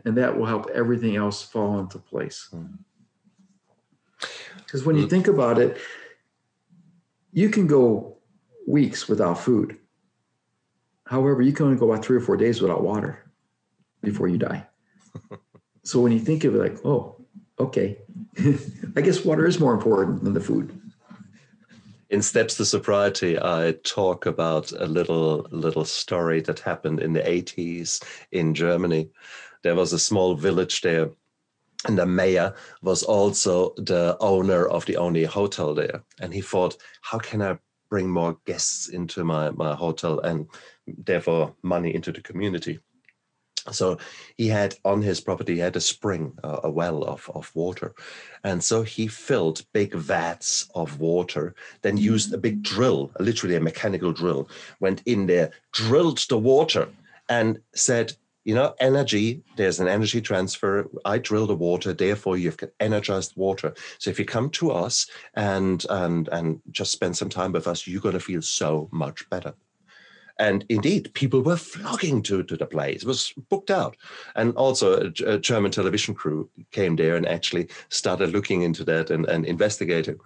And 0.05 0.17
that 0.17 0.37
will 0.37 0.45
help 0.45 0.69
everything 0.73 1.15
else 1.15 1.43
fall 1.43 1.79
into 1.79 1.99
place. 1.99 2.53
Because 4.57 4.83
when 4.83 4.95
you 4.95 5.07
think 5.07 5.27
about 5.27 5.59
it, 5.59 5.77
you 7.31 7.49
can 7.49 7.67
go 7.67 8.17
weeks 8.67 9.07
without 9.07 9.39
food. 9.39 9.77
However, 11.05 11.41
you 11.41 11.53
can 11.53 11.67
only 11.67 11.77
go 11.77 11.91
about 11.91 12.05
three 12.05 12.17
or 12.17 12.21
four 12.21 12.37
days 12.37 12.61
without 12.61 12.83
water 12.83 13.31
before 14.01 14.27
you 14.27 14.37
die. 14.37 14.65
so 15.83 15.99
when 15.99 16.11
you 16.11 16.19
think 16.19 16.43
of 16.43 16.55
it 16.55 16.59
like, 16.59 16.85
oh, 16.85 17.25
okay, 17.59 17.97
I 18.95 19.01
guess 19.01 19.25
water 19.25 19.45
is 19.47 19.59
more 19.59 19.73
important 19.73 20.23
than 20.23 20.33
the 20.33 20.41
food. 20.41 20.79
In 22.09 22.23
Steps 22.23 22.57
to 22.57 22.65
Sobriety, 22.65 23.37
I 23.39 23.75
talk 23.83 24.25
about 24.25 24.71
a 24.71 24.85
little 24.85 25.47
little 25.51 25.85
story 25.85 26.41
that 26.41 26.59
happened 26.59 26.99
in 27.01 27.13
the 27.13 27.21
80s 27.21 28.03
in 28.31 28.55
Germany. 28.55 29.11
There 29.61 29.75
was 29.75 29.93
a 29.93 29.99
small 29.99 30.33
village 30.35 30.81
there 30.81 31.11
and 31.87 31.97
the 31.97 32.07
mayor 32.07 32.55
was 32.81 33.03
also 33.03 33.73
the 33.77 34.17
owner 34.19 34.67
of 34.67 34.85
the 34.85 34.97
only 34.97 35.23
hotel 35.23 35.75
there 35.75 36.03
and 36.19 36.33
he 36.33 36.41
thought 36.41 36.77
how 37.01 37.19
can 37.19 37.41
i 37.41 37.57
bring 37.89 38.09
more 38.09 38.37
guests 38.45 38.89
into 38.89 39.23
my, 39.23 39.51
my 39.51 39.75
hotel 39.75 40.19
and 40.19 40.47
therefore 40.87 41.55
money 41.63 41.93
into 41.93 42.11
the 42.11 42.21
community. 42.21 42.79
So 43.71 43.97
he 44.37 44.47
had 44.47 44.75
on 44.85 45.01
his 45.01 45.21
property, 45.21 45.55
he 45.55 45.59
had 45.59 45.75
a 45.75 45.81
spring, 45.81 46.33
uh, 46.43 46.59
a 46.63 46.71
well 46.71 47.03
of, 47.03 47.29
of 47.33 47.51
water. 47.55 47.93
And 48.43 48.63
so 48.63 48.83
he 48.83 49.07
filled 49.07 49.65
big 49.73 49.93
vats 49.93 50.69
of 50.75 50.99
water, 50.99 51.55
then 51.81 51.97
used 51.97 52.33
a 52.33 52.37
big 52.37 52.63
drill, 52.63 53.11
literally 53.19 53.55
a 53.55 53.61
mechanical 53.61 54.11
drill, 54.11 54.49
went 54.79 55.01
in 55.05 55.27
there, 55.27 55.51
drilled 55.71 56.19
the 56.29 56.37
water, 56.37 56.89
and 57.29 57.59
said, 57.73 58.13
you 58.45 58.55
know, 58.55 58.73
energy, 58.79 59.43
there's 59.57 59.79
an 59.79 59.87
energy 59.87 60.21
transfer. 60.21 60.89
I 61.05 61.19
drill 61.19 61.45
the 61.45 61.55
water, 61.55 61.93
therefore 61.93 62.37
you've 62.37 62.57
got 62.57 62.71
energized 62.79 63.33
water. 63.35 63.73
So 63.99 64.09
if 64.09 64.17
you 64.17 64.25
come 64.25 64.49
to 64.51 64.71
us 64.71 65.07
and 65.35 65.85
and 65.89 66.29
and 66.29 66.61
just 66.71 66.91
spend 66.91 67.15
some 67.17 67.29
time 67.29 67.51
with 67.51 67.67
us, 67.67 67.85
you're 67.85 68.01
gonna 68.01 68.19
feel 68.19 68.41
so 68.41 68.89
much 68.91 69.29
better. 69.29 69.53
And 70.39 70.65
indeed, 70.69 71.13
people 71.13 71.41
were 71.41 71.57
flocking 71.57 72.21
to, 72.23 72.43
to 72.43 72.55
the 72.55 72.65
place. 72.65 73.03
It 73.03 73.07
was 73.07 73.33
booked 73.49 73.69
out. 73.69 73.97
And 74.35 74.55
also, 74.55 75.01
a, 75.01 75.33
a, 75.33 75.37
German 75.37 75.71
television 75.71 76.15
crew 76.15 76.49
came 76.71 76.95
there 76.95 77.17
and 77.17 77.27
actually 77.27 77.67
started 77.89 78.31
looking 78.31 78.61
into 78.61 78.85
that 78.85 79.09
and, 79.09 79.25
and 79.27 79.45
investigating. 79.45 80.17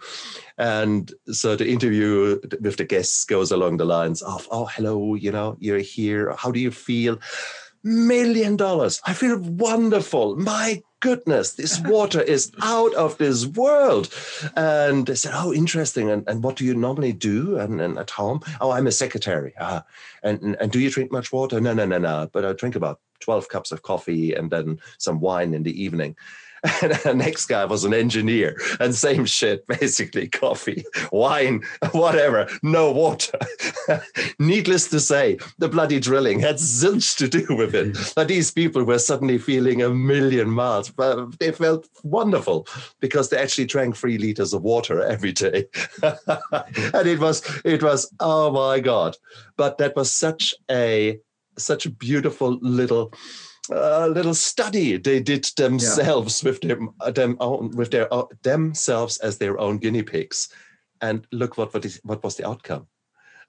And 0.59 1.11
so 1.31 1.55
the 1.55 1.67
interview 1.67 2.39
with 2.61 2.77
the 2.77 2.85
guests 2.85 3.25
goes 3.25 3.51
along 3.51 3.77
the 3.77 3.85
lines 3.85 4.21
of, 4.21 4.47
oh, 4.51 4.65
hello, 4.65 5.15
you 5.15 5.31
know, 5.31 5.57
you're 5.59 5.79
here. 5.79 6.35
How 6.37 6.51
do 6.51 6.59
you 6.59 6.71
feel? 6.71 7.17
Million 7.83 8.55
dollars. 8.55 9.01
I 9.05 9.13
feel 9.13 9.37
wonderful. 9.37 10.35
My 10.35 10.81
goodness, 10.99 11.53
this 11.53 11.79
water 11.85 12.21
is 12.21 12.51
out 12.61 12.93
of 12.95 13.17
this 13.17 13.45
world. 13.45 14.13
And 14.55 15.05
they 15.05 15.15
said, 15.15 15.33
Oh, 15.35 15.53
interesting. 15.53 16.09
And, 16.09 16.27
and 16.27 16.43
what 16.43 16.55
do 16.55 16.65
you 16.65 16.73
normally 16.73 17.13
do 17.13 17.57
and, 17.57 17.81
and 17.81 17.97
at 17.99 18.11
home? 18.11 18.41
Oh, 18.61 18.71
I'm 18.71 18.87
a 18.87 18.91
secretary. 18.91 19.53
Ah, 19.59 19.83
and, 20.23 20.41
and, 20.41 20.55
and 20.59 20.71
do 20.71 20.79
you 20.79 20.89
drink 20.89 21.11
much 21.11 21.31
water? 21.31 21.59
No, 21.59 21.73
no, 21.73 21.85
no, 21.85 21.97
no. 21.97 22.29
But 22.31 22.45
I 22.45 22.53
drink 22.53 22.75
about 22.75 22.99
12 23.19 23.49
cups 23.49 23.71
of 23.71 23.81
coffee 23.81 24.33
and 24.33 24.49
then 24.49 24.79
some 24.97 25.19
wine 25.19 25.53
in 25.53 25.63
the 25.63 25.83
evening. 25.83 26.15
And 26.63 26.93
the 27.03 27.13
next 27.13 27.45
guy 27.47 27.65
was 27.65 27.83
an 27.83 27.93
engineer, 27.93 28.57
and 28.79 28.95
same 28.95 29.25
shit, 29.25 29.65
basically 29.79 30.27
coffee, 30.27 30.85
wine, 31.11 31.63
whatever, 31.91 32.47
no 32.61 32.91
water. 32.91 33.37
Needless 34.39 34.89
to 34.89 34.99
say, 34.99 35.37
the 35.57 35.67
bloody 35.67 35.99
drilling 35.99 36.39
had 36.39 36.55
zilch 36.55 37.17
to 37.17 37.27
do 37.27 37.45
with 37.55 37.75
it. 37.75 37.97
But 38.15 38.27
these 38.27 38.51
people 38.51 38.83
were 38.83 38.99
suddenly 38.99 39.37
feeling 39.37 39.81
a 39.81 39.89
million 39.89 40.49
miles. 40.49 40.89
But 40.89 41.39
they 41.39 41.51
felt 41.51 41.87
wonderful 42.03 42.67
because 42.99 43.29
they 43.29 43.37
actually 43.37 43.65
drank 43.65 43.95
three 43.95 44.17
liters 44.17 44.53
of 44.53 44.61
water 44.61 45.01
every 45.01 45.31
day. 45.31 45.65
and 46.01 47.07
it 47.07 47.19
was, 47.19 47.43
it 47.65 47.83
was, 47.83 48.11
oh 48.19 48.51
my 48.51 48.79
God. 48.79 49.17
But 49.57 49.77
that 49.79 49.95
was 49.95 50.11
such 50.11 50.53
a 50.69 51.19
such 51.57 51.85
a 51.85 51.91
beautiful 51.91 52.57
little 52.61 53.13
a 53.71 54.09
little 54.09 54.33
study 54.33 54.97
they 54.97 55.19
did 55.19 55.45
themselves 55.55 56.43
yeah. 56.43 56.49
with 56.49 56.61
them, 56.61 56.93
them 57.13 57.37
own, 57.39 57.71
with 57.71 57.91
their 57.91 58.07
themselves 58.41 59.17
as 59.19 59.37
their 59.37 59.59
own 59.59 59.77
guinea 59.77 60.03
pigs, 60.03 60.49
and 61.01 61.25
look 61.31 61.57
what 61.57 61.73
what, 61.73 61.85
is, 61.85 61.99
what 62.03 62.23
was 62.23 62.35
the 62.35 62.47
outcome. 62.47 62.87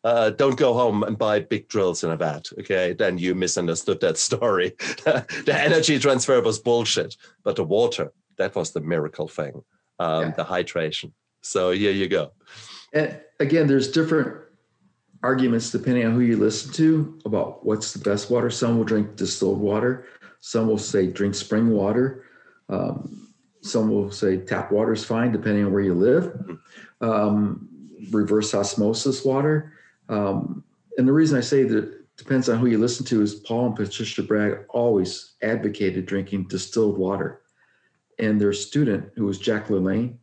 Uh, 0.04 0.28
don't 0.30 0.58
go 0.58 0.74
home 0.74 1.02
and 1.02 1.16
buy 1.16 1.40
big 1.40 1.66
drills 1.68 2.04
in 2.04 2.10
a 2.10 2.16
vat. 2.16 2.46
Okay, 2.60 2.92
then 2.92 3.16
you 3.16 3.34
misunderstood 3.34 4.00
that 4.00 4.18
story. 4.28 4.74
the 5.04 5.56
energy 5.56 5.98
transfer 5.98 6.40
was 6.42 6.58
bullshit, 6.58 7.16
but 7.42 7.56
the 7.56 7.64
water 7.64 8.12
that 8.36 8.54
was 8.54 8.72
the 8.72 8.80
miracle 8.80 9.28
thing, 9.28 9.62
um, 9.98 10.22
yeah. 10.22 10.30
the 10.32 10.44
hydration. 10.44 11.12
So 11.42 11.70
here 11.70 11.92
you 11.92 12.08
go. 12.08 12.32
And 12.92 13.20
again, 13.40 13.66
there's 13.66 13.90
different 13.90 14.43
arguments 15.24 15.70
depending 15.70 16.04
on 16.04 16.12
who 16.12 16.20
you 16.20 16.36
listen 16.36 16.70
to 16.74 17.18
about 17.24 17.64
what's 17.64 17.92
the 17.92 17.98
best 17.98 18.30
water. 18.30 18.50
Some 18.50 18.76
will 18.76 18.84
drink 18.84 19.16
distilled 19.16 19.58
water. 19.58 20.06
Some 20.40 20.68
will 20.68 20.78
say 20.78 21.06
drink 21.06 21.34
spring 21.34 21.70
water. 21.70 22.26
Um, 22.68 23.32
some 23.62 23.90
will 23.90 24.10
say 24.10 24.36
tap 24.36 24.70
water 24.70 24.92
is 24.92 25.04
fine 25.04 25.32
depending 25.32 25.64
on 25.64 25.72
where 25.72 25.82
you 25.82 25.94
live. 25.94 26.58
Um, 27.00 27.68
reverse 28.10 28.54
osmosis 28.54 29.24
water. 29.24 29.72
Um, 30.10 30.62
and 30.98 31.08
the 31.08 31.12
reason 31.12 31.38
I 31.38 31.40
say 31.40 31.62
that 31.64 32.16
depends 32.18 32.50
on 32.50 32.58
who 32.58 32.66
you 32.66 32.76
listen 32.76 33.06
to 33.06 33.22
is 33.22 33.36
Paul 33.36 33.68
and 33.68 33.76
Patricia 33.76 34.22
Bragg 34.22 34.66
always 34.68 35.36
advocated 35.42 36.04
drinking 36.04 36.48
distilled 36.48 36.98
water. 36.98 37.40
And 38.18 38.38
their 38.38 38.52
student, 38.52 39.10
who 39.16 39.24
was 39.24 39.38
Jack 39.38 39.68
LaLanne, 39.68 40.18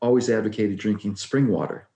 always 0.00 0.30
advocated 0.30 0.78
drinking 0.78 1.16
spring 1.16 1.48
water. 1.48 1.87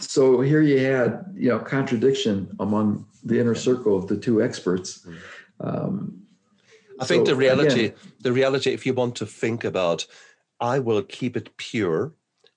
So 0.00 0.40
here 0.40 0.60
you 0.60 0.78
had, 0.78 1.24
you 1.34 1.48
know, 1.48 1.58
contradiction 1.58 2.54
among 2.58 3.06
the 3.22 3.40
inner 3.40 3.54
circle 3.54 3.96
of 3.96 4.06
the 4.06 4.16
two 4.16 4.42
experts. 4.42 5.06
Um, 5.60 6.22
I 7.00 7.04
think 7.04 7.26
so, 7.26 7.32
the 7.32 7.36
reality, 7.36 7.86
again, 7.86 7.98
the 8.20 8.32
reality, 8.32 8.72
if 8.72 8.86
you 8.86 8.94
want 8.94 9.16
to 9.16 9.26
think 9.26 9.64
about, 9.64 10.06
I 10.60 10.78
will 10.78 11.02
keep 11.02 11.36
it 11.36 11.56
pure. 11.56 12.12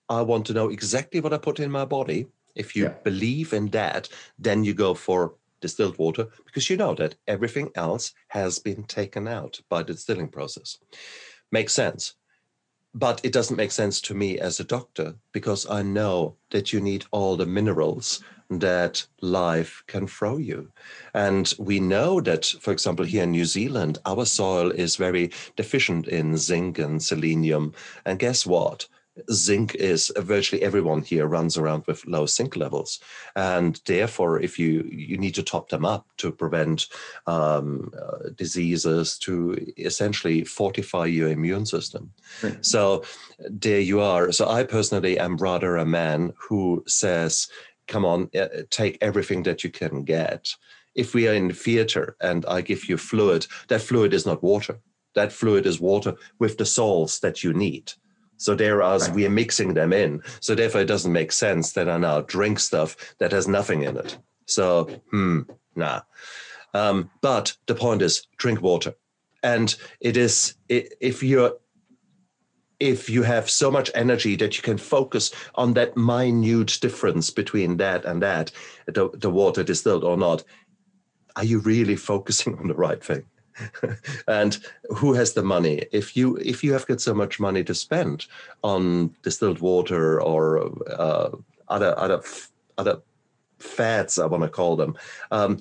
I 0.09 0.21
want 0.21 0.45
to 0.47 0.53
know 0.53 0.69
exactly 0.69 1.19
what 1.19 1.33
I 1.33 1.37
put 1.37 1.59
in 1.59 1.71
my 1.71 1.85
body. 1.85 2.27
If 2.55 2.75
you 2.75 2.85
yeah. 2.85 2.93
believe 3.03 3.53
in 3.53 3.67
that, 3.67 4.09
then 4.39 4.63
you 4.63 4.73
go 4.73 4.93
for 4.93 5.35
distilled 5.61 5.97
water 5.97 6.27
because 6.45 6.69
you 6.69 6.77
know 6.77 6.93
that 6.95 7.15
everything 7.27 7.69
else 7.75 8.13
has 8.29 8.59
been 8.59 8.83
taken 8.83 9.27
out 9.27 9.59
by 9.69 9.83
the 9.83 9.93
distilling 9.93 10.29
process. 10.29 10.77
Makes 11.51 11.73
sense. 11.73 12.15
But 12.93 13.21
it 13.23 13.33
doesn't 13.33 13.57
make 13.57 13.71
sense 13.71 14.01
to 14.01 14.13
me 14.13 14.39
as 14.39 14.59
a 14.59 14.63
doctor 14.63 15.15
because 15.31 15.69
I 15.69 15.81
know 15.81 16.35
that 16.51 16.73
you 16.73 16.79
need 16.79 17.05
all 17.11 17.35
the 17.35 17.45
minerals 17.45 18.23
that 18.49 19.05
life 19.21 19.83
can 19.87 20.07
throw 20.07 20.37
you. 20.37 20.71
And 21.13 21.53
we 21.59 21.79
know 21.79 22.21
that, 22.21 22.45
for 22.61 22.71
example, 22.71 23.05
here 23.05 23.23
in 23.23 23.31
New 23.31 23.45
Zealand, 23.45 23.99
our 24.05 24.25
soil 24.25 24.71
is 24.71 24.95
very 24.95 25.31
deficient 25.55 26.07
in 26.07 26.37
zinc 26.37 26.79
and 26.79 27.03
selenium. 27.03 27.73
And 28.05 28.19
guess 28.19 28.45
what? 28.45 28.87
Zinc 29.31 29.75
is 29.75 30.09
uh, 30.11 30.21
virtually 30.21 30.61
everyone 30.61 31.01
here 31.01 31.27
runs 31.27 31.57
around 31.57 31.83
with 31.87 32.05
low 32.05 32.25
zinc 32.25 32.55
levels 32.55 32.99
and 33.35 33.81
therefore 33.85 34.41
if 34.41 34.59
you 34.59 34.87
you 34.91 35.17
need 35.17 35.35
to 35.35 35.43
top 35.43 35.69
them 35.69 35.85
up 35.85 36.05
to 36.17 36.31
prevent 36.31 36.87
um, 37.27 37.91
uh, 37.99 38.29
diseases 38.35 39.17
to 39.17 39.57
essentially 39.77 40.43
fortify 40.43 41.05
your 41.05 41.29
immune 41.29 41.65
system 41.65 42.11
right. 42.43 42.65
so 42.65 43.03
there 43.39 43.79
you 43.79 43.99
are 44.01 44.31
so 44.31 44.47
i 44.47 44.63
personally 44.63 45.19
am 45.19 45.37
rather 45.37 45.77
a 45.77 45.85
man 45.85 46.33
who 46.37 46.83
says 46.87 47.47
come 47.87 48.05
on, 48.05 48.29
uh, 48.39 48.47
take 48.69 48.97
everything 49.01 49.43
that 49.43 49.63
you 49.63 49.69
can 49.69 50.03
get. 50.03 50.49
If 50.95 51.13
we 51.13 51.27
are 51.27 51.33
in 51.33 51.51
theater 51.53 52.15
and 52.21 52.45
I 52.45 52.61
give 52.61 52.89
you 52.89 52.97
fluid, 52.97 53.47
that 53.69 53.81
fluid 53.81 54.13
is 54.13 54.25
not 54.25 54.43
water. 54.43 54.79
That 55.15 55.31
fluid 55.31 55.65
is 55.65 55.79
water 55.79 56.15
with 56.39 56.57
the 56.57 56.65
salts 56.65 57.19
that 57.19 57.43
you 57.43 57.53
need. 57.53 57.93
So 58.37 58.55
there, 58.55 58.81
as 58.81 59.07
right. 59.07 59.15
we 59.15 59.25
are 59.25 59.31
mixing 59.31 59.73
them 59.73 59.91
in. 59.91 60.21
So 60.39 60.55
therefore, 60.55 60.81
it 60.81 60.87
doesn't 60.87 61.11
make 61.11 61.31
sense 61.31 61.73
that 61.73 61.89
I 61.89 61.97
now 61.97 62.21
drink 62.21 62.59
stuff 62.59 63.15
that 63.17 63.31
has 63.31 63.47
nothing 63.47 63.83
in 63.83 63.97
it. 63.97 64.17
So, 64.45 64.85
hmm, 65.11 65.41
nah. 65.75 66.01
Um, 66.73 67.09
but 67.21 67.53
the 67.65 67.75
point 67.75 68.01
is, 68.01 68.27
drink 68.37 68.61
water, 68.61 68.93
and 69.43 69.75
it 69.99 70.17
is 70.17 70.55
if 70.69 71.23
you're 71.23 71.53
if 72.79 73.09
you 73.09 73.23
have 73.23 73.49
so 73.49 73.71
much 73.71 73.89
energy 73.95 74.35
that 74.35 74.55
you 74.55 74.61
can 74.61 74.77
focus 74.77 75.31
on 75.55 75.73
that 75.73 75.97
minute 75.97 76.77
difference 76.79 77.29
between 77.29 77.77
that 77.77 78.05
and 78.05 78.21
that, 78.21 78.51
the, 78.85 79.09
the 79.13 79.31
water 79.31 79.63
distilled 79.63 80.03
or 80.03 80.15
not, 80.15 80.43
are 81.35 81.43
you 81.43 81.59
really 81.59 81.95
focusing 81.95 82.55
on 82.59 82.67
the 82.67 82.75
right 82.75 83.03
thing? 83.03 83.23
and 84.27 84.57
who 84.95 85.13
has 85.13 85.33
the 85.33 85.43
money? 85.43 85.85
If 85.91 86.15
you 86.15 86.37
if 86.37 86.63
you 86.63 86.73
have 86.73 86.87
got 86.87 87.01
so 87.01 87.13
much 87.13 87.39
money 87.39 87.63
to 87.63 87.73
spend 87.73 88.25
on 88.63 89.15
distilled 89.23 89.59
water 89.59 90.21
or 90.21 90.71
uh, 90.89 91.29
other 91.67 91.97
other 91.97 92.21
other 92.77 93.01
fats, 93.59 94.19
I 94.19 94.25
want 94.25 94.43
to 94.43 94.49
call 94.49 94.75
them, 94.75 94.95
um, 95.31 95.59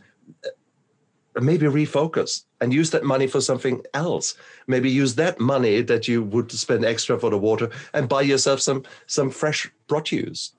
maybe 1.41 1.67
refocus 1.67 2.45
and 2.61 2.73
use 2.73 2.91
that 2.91 3.05
money 3.05 3.27
for 3.27 3.41
something 3.41 3.83
else. 3.95 4.35
Maybe 4.67 4.91
use 4.91 5.15
that 5.17 5.41
money 5.41 5.83
that 5.83 6.09
you 6.09 6.23
would 6.23 6.51
spend 6.53 6.85
extra 6.85 7.19
for 7.19 7.31
the 7.31 7.39
water 7.39 7.71
and 7.93 8.09
buy 8.09 8.23
yourself 8.23 8.61
some 8.61 8.85
some 9.07 9.31
fresh 9.31 9.71
produce 9.89 10.53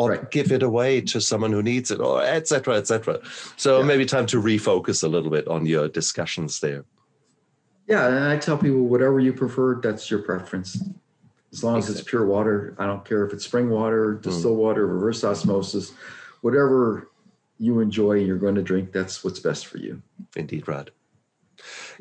or 0.00 0.10
right. 0.10 0.30
give 0.30 0.50
it 0.50 0.62
away 0.62 1.00
to 1.02 1.20
someone 1.20 1.52
who 1.52 1.62
needs 1.62 1.90
it 1.90 2.00
or 2.00 2.22
etc 2.22 2.74
etc 2.76 3.20
so 3.56 3.80
yeah. 3.80 3.84
maybe 3.84 4.06
time 4.06 4.26
to 4.26 4.40
refocus 4.40 5.04
a 5.04 5.08
little 5.08 5.30
bit 5.30 5.46
on 5.46 5.66
your 5.66 5.88
discussions 5.88 6.60
there. 6.60 6.84
Yeah 7.86 8.06
and 8.06 8.24
i 8.24 8.38
tell 8.38 8.56
people 8.56 8.82
whatever 8.82 9.20
you 9.20 9.32
prefer 9.32 9.80
that's 9.80 10.10
your 10.10 10.20
preference. 10.20 10.82
As 11.52 11.64
long 11.64 11.78
as 11.78 11.90
it's 11.90 12.02
pure 12.02 12.26
water 12.26 12.74
i 12.78 12.86
don't 12.86 13.04
care 13.04 13.26
if 13.26 13.32
it's 13.34 13.44
spring 13.44 13.68
water 13.68 14.14
distilled 14.14 14.56
mm. 14.56 14.62
water 14.62 14.86
reverse 14.86 15.22
osmosis 15.22 15.92
whatever 16.40 17.10
you 17.58 17.80
enjoy 17.80 18.12
and 18.18 18.26
you're 18.26 18.38
going 18.38 18.54
to 18.54 18.62
drink 18.62 18.92
that's 18.92 19.22
what's 19.22 19.40
best 19.40 19.66
for 19.66 19.78
you. 19.78 20.00
Indeed 20.34 20.66
rod. 20.66 20.92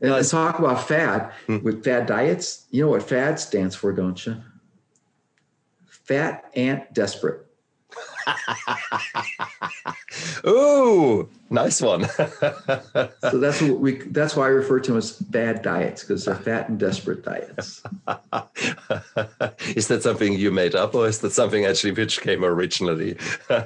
And 0.01 0.11
let's 0.11 0.31
talk 0.31 0.59
about 0.59 0.87
fad. 0.87 1.33
Hmm. 1.47 1.57
with 1.63 1.83
fad 1.83 2.05
diets 2.05 2.65
you 2.71 2.83
know 2.83 2.91
what 2.91 3.03
fad 3.03 3.39
stands 3.39 3.75
for 3.75 3.91
don't 3.91 4.25
you? 4.25 4.37
Fat 5.87 6.49
ant 6.55 6.93
desperate 6.93 7.48
Ooh, 10.47 11.29
nice 11.49 11.81
one. 11.81 12.07
so 13.19 13.39
that's 13.39 13.61
what 13.61 13.79
we 13.79 13.97
that's 14.07 14.35
why 14.35 14.45
I 14.45 14.49
refer 14.49 14.79
to 14.79 14.91
them 14.91 14.97
as 14.97 15.13
bad 15.13 15.61
diets 15.61 16.03
because 16.03 16.25
they're 16.25 16.35
fat 16.35 16.69
and 16.69 16.79
desperate 16.79 17.23
diets. 17.23 17.83
is 19.75 19.87
that 19.87 20.03
something 20.03 20.33
you 20.33 20.51
made 20.51 20.75
up 20.75 20.95
or 20.95 21.07
is 21.07 21.19
that 21.19 21.31
something 21.31 21.65
actually 21.65 21.91
which 21.91 22.21
came 22.21 22.43
originally? 22.43 23.17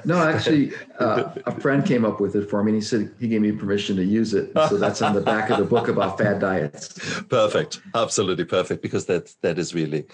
no, 0.04 0.22
actually 0.22 0.72
uh, 0.98 1.30
a 1.46 1.60
friend 1.60 1.86
came 1.86 2.04
up 2.04 2.20
with 2.20 2.34
it 2.34 2.50
for 2.50 2.62
me 2.62 2.72
and 2.72 2.82
he 2.82 2.86
said 2.86 3.10
he 3.20 3.28
gave 3.28 3.40
me 3.40 3.52
permission 3.52 3.96
to 3.96 4.04
use 4.04 4.34
it. 4.34 4.52
So 4.68 4.76
that's 4.76 5.02
on 5.02 5.14
the 5.14 5.20
back 5.20 5.50
of 5.50 5.58
the 5.58 5.64
book 5.64 5.88
about 5.88 6.18
fad 6.18 6.40
diets. 6.40 7.22
Perfect. 7.28 7.80
Absolutely 7.94 8.44
perfect 8.44 8.82
because 8.82 9.06
that 9.06 9.34
that 9.42 9.58
is 9.58 9.74
really 9.74 10.06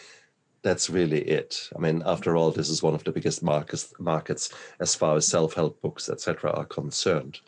that's 0.62 0.90
really 0.90 1.20
it. 1.22 1.70
I 1.76 1.80
mean, 1.80 2.02
after 2.04 2.36
all, 2.36 2.50
this 2.50 2.68
is 2.68 2.82
one 2.82 2.94
of 2.94 3.04
the 3.04 3.12
biggest 3.12 3.42
markets 3.42 3.92
markets 3.98 4.50
as 4.80 4.94
far 4.94 5.16
as 5.16 5.26
self-help 5.26 5.80
books, 5.80 6.08
etc., 6.08 6.50
are 6.52 6.66
concerned, 6.66 7.40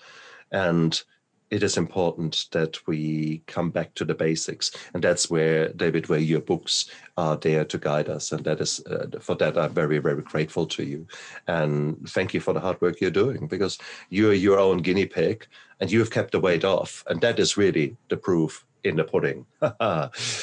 and 0.50 1.02
it 1.50 1.62
is 1.62 1.76
important 1.76 2.46
that 2.52 2.78
we 2.86 3.42
come 3.46 3.68
back 3.68 3.92
to 3.94 4.06
the 4.06 4.14
basics, 4.14 4.70
and 4.94 5.04
that's 5.04 5.30
where 5.30 5.68
David, 5.74 6.08
where 6.08 6.18
your 6.18 6.40
books 6.40 6.90
are 7.18 7.36
there 7.36 7.66
to 7.66 7.76
guide 7.76 8.08
us, 8.08 8.32
and 8.32 8.42
that 8.44 8.60
is 8.60 8.80
uh, 8.86 9.06
for 9.20 9.34
that 9.34 9.58
I'm 9.58 9.74
very, 9.74 9.98
very 9.98 10.22
grateful 10.22 10.66
to 10.68 10.82
you, 10.82 11.06
and 11.46 12.08
thank 12.08 12.32
you 12.32 12.40
for 12.40 12.54
the 12.54 12.60
hard 12.60 12.80
work 12.80 13.00
you're 13.00 13.10
doing 13.10 13.46
because 13.46 13.78
you're 14.08 14.32
your 14.32 14.58
own 14.58 14.78
guinea 14.78 15.06
pig, 15.06 15.46
and 15.80 15.92
you've 15.92 16.10
kept 16.10 16.32
the 16.32 16.40
weight 16.40 16.64
off, 16.64 17.04
and 17.08 17.20
that 17.20 17.38
is 17.38 17.58
really 17.58 17.96
the 18.08 18.16
proof 18.16 18.64
in 18.84 18.96
the 18.96 19.04
pudding. 19.04 19.46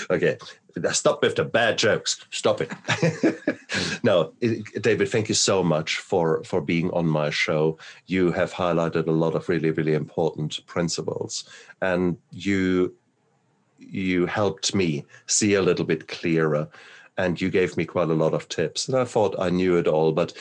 okay, 0.09 0.37
stop 0.91 1.21
with 1.21 1.35
the 1.35 1.45
bad 1.45 1.77
jokes. 1.77 2.25
Stop 2.31 2.61
it. 2.61 2.71
no, 4.03 4.33
David, 4.81 5.09
thank 5.09 5.29
you 5.29 5.35
so 5.35 5.63
much 5.63 5.97
for 5.97 6.43
for 6.43 6.61
being 6.61 6.89
on 6.91 7.05
my 7.05 7.29
show. 7.29 7.77
You 8.07 8.31
have 8.31 8.53
highlighted 8.53 9.07
a 9.07 9.11
lot 9.11 9.35
of 9.35 9.49
really 9.49 9.71
really 9.71 9.93
important 9.93 10.65
principles, 10.65 11.49
and 11.81 12.17
you 12.31 12.93
you 13.77 14.25
helped 14.25 14.75
me 14.75 15.05
see 15.27 15.53
a 15.53 15.61
little 15.61 15.85
bit 15.85 16.07
clearer, 16.07 16.67
and 17.17 17.39
you 17.39 17.49
gave 17.49 17.77
me 17.77 17.85
quite 17.85 18.09
a 18.09 18.13
lot 18.13 18.33
of 18.33 18.49
tips. 18.49 18.87
And 18.87 18.97
I 18.97 19.05
thought 19.05 19.35
I 19.39 19.49
knew 19.49 19.77
it 19.77 19.87
all, 19.87 20.11
but 20.11 20.33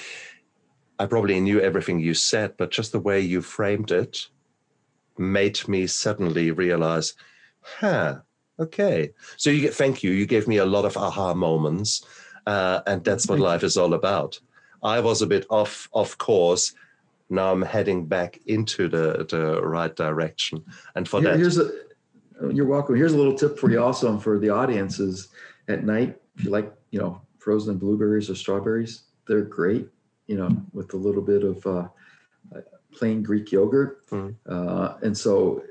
I 0.98 1.06
probably 1.06 1.38
knew 1.40 1.60
everything 1.60 2.00
you 2.00 2.14
said, 2.14 2.56
but 2.56 2.70
just 2.70 2.92
the 2.92 2.98
way 2.98 3.20
you 3.20 3.40
framed 3.40 3.92
it 3.92 4.26
made 5.16 5.66
me 5.68 5.86
suddenly 5.86 6.50
realize, 6.50 7.14
huh 7.78 8.20
Okay. 8.60 9.12
So 9.36 9.50
you 9.50 9.60
get 9.60 9.74
thank 9.74 10.02
you. 10.02 10.10
You 10.10 10.26
gave 10.26 10.48
me 10.48 10.56
a 10.56 10.66
lot 10.66 10.84
of 10.84 10.96
aha 10.96 11.34
moments, 11.34 12.04
uh, 12.46 12.80
and 12.86 13.04
that's 13.04 13.28
what 13.28 13.38
life 13.38 13.62
is 13.62 13.76
all 13.76 13.94
about. 13.94 14.38
I 14.82 15.00
was 15.00 15.22
a 15.22 15.26
bit 15.26 15.46
off 15.48 15.88
off 15.92 16.18
course. 16.18 16.74
Now 17.30 17.52
I'm 17.52 17.62
heading 17.62 18.06
back 18.06 18.38
into 18.46 18.88
the 18.88 19.26
the 19.28 19.62
right 19.62 19.94
direction, 19.94 20.64
and 20.94 21.08
for 21.08 21.20
Here, 21.20 21.30
that, 21.30 21.38
here's 21.38 21.58
a. 21.58 21.70
You're 22.52 22.66
welcome. 22.66 22.94
Here's 22.94 23.12
a 23.12 23.16
little 23.16 23.34
tip 23.34 23.58
for 23.58 23.70
you 23.70 23.82
also, 23.82 24.10
and 24.10 24.22
for 24.22 24.38
the 24.38 24.50
audiences 24.50 25.28
at 25.68 25.84
night 25.84 26.16
if 26.36 26.44
you 26.44 26.50
like 26.50 26.72
you 26.90 26.98
know 26.98 27.20
frozen 27.38 27.78
blueberries 27.78 28.30
or 28.30 28.34
strawberries, 28.34 29.02
they're 29.26 29.42
great. 29.42 29.88
You 30.26 30.36
know, 30.36 30.50
with 30.72 30.92
a 30.94 30.96
little 30.96 31.22
bit 31.22 31.42
of 31.42 31.66
uh, 31.66 31.88
plain 32.92 33.22
Greek 33.22 33.50
yogurt, 33.52 34.06
mm. 34.10 34.34
uh, 34.48 34.94
and 35.02 35.16
so 35.16 35.62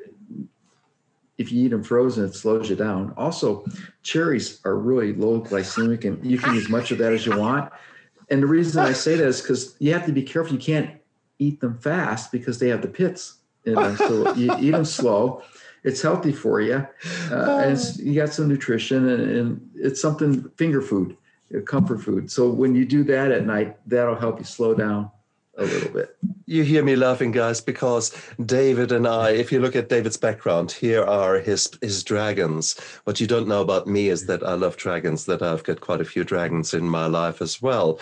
if 1.37 1.51
you 1.51 1.65
eat 1.65 1.69
them 1.69 1.83
frozen, 1.83 2.25
it 2.25 2.33
slows 2.33 2.69
you 2.69 2.75
down. 2.75 3.13
Also, 3.15 3.65
cherries 4.01 4.59
are 4.65 4.75
really 4.75 5.13
low 5.13 5.41
glycemic, 5.41 6.03
and 6.05 6.23
you 6.25 6.37
can 6.37 6.55
eat 6.55 6.63
as 6.63 6.69
much 6.69 6.91
of 6.91 6.97
that 6.97 7.13
as 7.13 7.25
you 7.25 7.37
want. 7.37 7.71
And 8.29 8.41
the 8.41 8.47
reason 8.47 8.83
I 8.83 8.93
say 8.93 9.15
that 9.15 9.27
is 9.27 9.41
because 9.41 9.75
you 9.79 9.93
have 9.93 10.05
to 10.05 10.11
be 10.11 10.23
careful. 10.23 10.53
You 10.53 10.59
can't 10.59 10.99
eat 11.39 11.61
them 11.61 11.77
fast 11.77 12.31
because 12.31 12.59
they 12.59 12.69
have 12.69 12.81
the 12.81 12.87
pits 12.87 13.35
in 13.65 13.75
them. 13.75 13.95
So 13.97 14.33
you 14.33 14.53
eat 14.59 14.71
them 14.71 14.85
slow. 14.85 15.43
It's 15.83 16.01
healthy 16.01 16.33
for 16.33 16.59
you, 16.59 16.85
uh, 17.31 17.61
and 17.63 17.79
you 17.97 18.15
got 18.15 18.33
some 18.33 18.49
nutrition, 18.49 19.07
and, 19.07 19.29
and 19.29 19.69
it's 19.75 20.01
something 20.01 20.49
finger 20.57 20.81
food, 20.81 21.15
comfort 21.65 22.01
food. 22.01 22.29
So 22.29 22.49
when 22.49 22.75
you 22.75 22.83
do 22.83 23.03
that 23.05 23.31
at 23.31 23.45
night, 23.45 23.77
that'll 23.85 24.15
help 24.15 24.39
you 24.39 24.43
slow 24.43 24.73
down 24.73 25.11
a 25.57 25.63
little 25.63 25.89
bit. 25.91 26.15
You 26.45 26.63
hear 26.63 26.83
me 26.83 26.95
laughing, 26.95 27.31
guys, 27.31 27.59
because 27.59 28.15
David 28.45 28.91
and 28.91 29.07
I, 29.07 29.31
if 29.31 29.51
you 29.51 29.59
look 29.59 29.75
at 29.75 29.89
David's 29.89 30.17
background, 30.17 30.71
here 30.71 31.03
are 31.03 31.39
his 31.39 31.69
his 31.81 32.03
dragons. 32.03 32.79
What 33.03 33.19
you 33.19 33.27
don't 33.27 33.47
know 33.47 33.61
about 33.61 33.87
me 33.87 34.09
is 34.09 34.27
that 34.27 34.43
I 34.43 34.53
love 34.53 34.77
dragons, 34.77 35.25
that 35.25 35.41
I've 35.41 35.63
got 35.63 35.81
quite 35.81 36.01
a 36.01 36.05
few 36.05 36.23
dragons 36.23 36.73
in 36.73 36.87
my 36.87 37.07
life 37.07 37.41
as 37.41 37.61
well. 37.61 37.99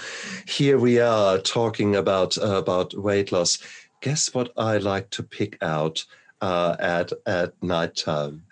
Here 0.47 0.78
we 0.78 0.99
are 0.99 1.39
talking 1.39 1.95
about 1.95 2.38
uh, 2.38 2.58
about 2.58 2.93
weight 2.93 3.32
loss. 3.32 3.58
Guess 4.01 4.34
what 4.34 4.51
I 4.58 4.78
like 4.78 5.10
to 5.12 5.24
pick 5.24 5.58
out 5.64 6.06
uh, 6.41 6.76
at 6.80 7.12
at 7.26 7.53
night 7.64 7.95
time? 7.95 8.43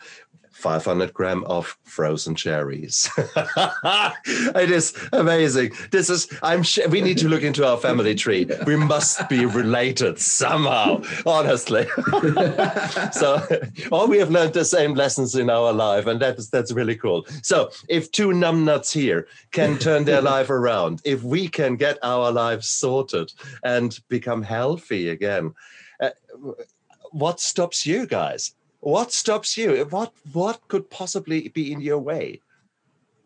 500 0.63 1.13
gram 1.13 1.43
of 1.43 1.77
frozen 1.83 2.35
cherries. 2.35 3.09
it 3.17 4.71
is 4.71 4.93
amazing. 5.11 5.73
This 5.91 6.09
is, 6.09 6.29
I'm 6.41 6.63
sure 6.63 6.87
we 6.87 7.01
need 7.01 7.17
to 7.17 7.27
look 7.27 7.43
into 7.43 7.67
our 7.67 7.75
family 7.75 8.15
tree. 8.15 8.47
We 8.65 8.77
must 8.77 9.27
be 9.27 9.45
related 9.45 10.19
somehow, 10.19 11.03
honestly. 11.25 11.85
so, 13.11 13.45
all 13.91 14.07
we 14.07 14.19
have 14.19 14.31
learned 14.31 14.53
the 14.53 14.63
same 14.63 14.93
lessons 14.93 15.35
in 15.35 15.49
our 15.49 15.73
life, 15.73 16.07
and 16.07 16.21
that 16.21 16.37
is, 16.37 16.49
that's 16.49 16.71
really 16.71 16.95
cool. 16.95 17.25
So, 17.41 17.69
if 17.89 18.09
two 18.11 18.29
numbnuts 18.29 18.93
here 18.93 19.27
can 19.51 19.77
turn 19.77 20.05
their 20.05 20.21
life 20.33 20.49
around, 20.49 21.01
if 21.03 21.23
we 21.23 21.49
can 21.49 21.75
get 21.75 21.97
our 22.03 22.31
lives 22.31 22.69
sorted 22.69 23.33
and 23.65 23.99
become 24.07 24.41
healthy 24.41 25.09
again, 25.09 25.55
uh, 25.99 26.11
what 27.11 27.41
stops 27.41 27.85
you 27.85 28.07
guys? 28.07 28.55
What 28.83 29.13
stops 29.13 29.57
you? 29.57 29.85
What 29.89 30.13
what 30.33 30.67
could 30.67 30.89
possibly 30.89 31.47
be 31.47 31.71
in 31.71 31.79
your 31.79 31.99
way? 31.99 32.41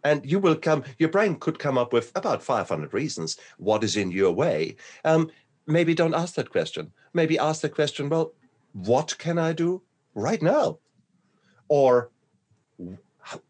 And 0.03 0.23
you 0.23 0.39
will 0.39 0.55
come 0.55 0.83
your 0.99 1.09
brain 1.09 1.35
could 1.35 1.57
come 1.57 1.77
up 1.77 1.91
with 1.91 2.11
about 2.15 2.43
500 2.43 2.93
reasons 2.93 3.37
what 3.57 3.83
is 3.83 3.97
in 3.97 4.11
your 4.11 4.31
way. 4.31 4.75
Um, 5.03 5.31
maybe 5.65 5.95
don't 5.95 6.13
ask 6.13 6.35
that 6.35 6.51
question. 6.51 6.91
Maybe 7.13 7.39
ask 7.39 7.61
the 7.61 7.69
question 7.69 8.09
well 8.09 8.33
what 8.73 9.17
can 9.17 9.39
i 9.39 9.53
do 9.53 9.81
right 10.13 10.41
now? 10.41 10.77
Or 11.67 12.11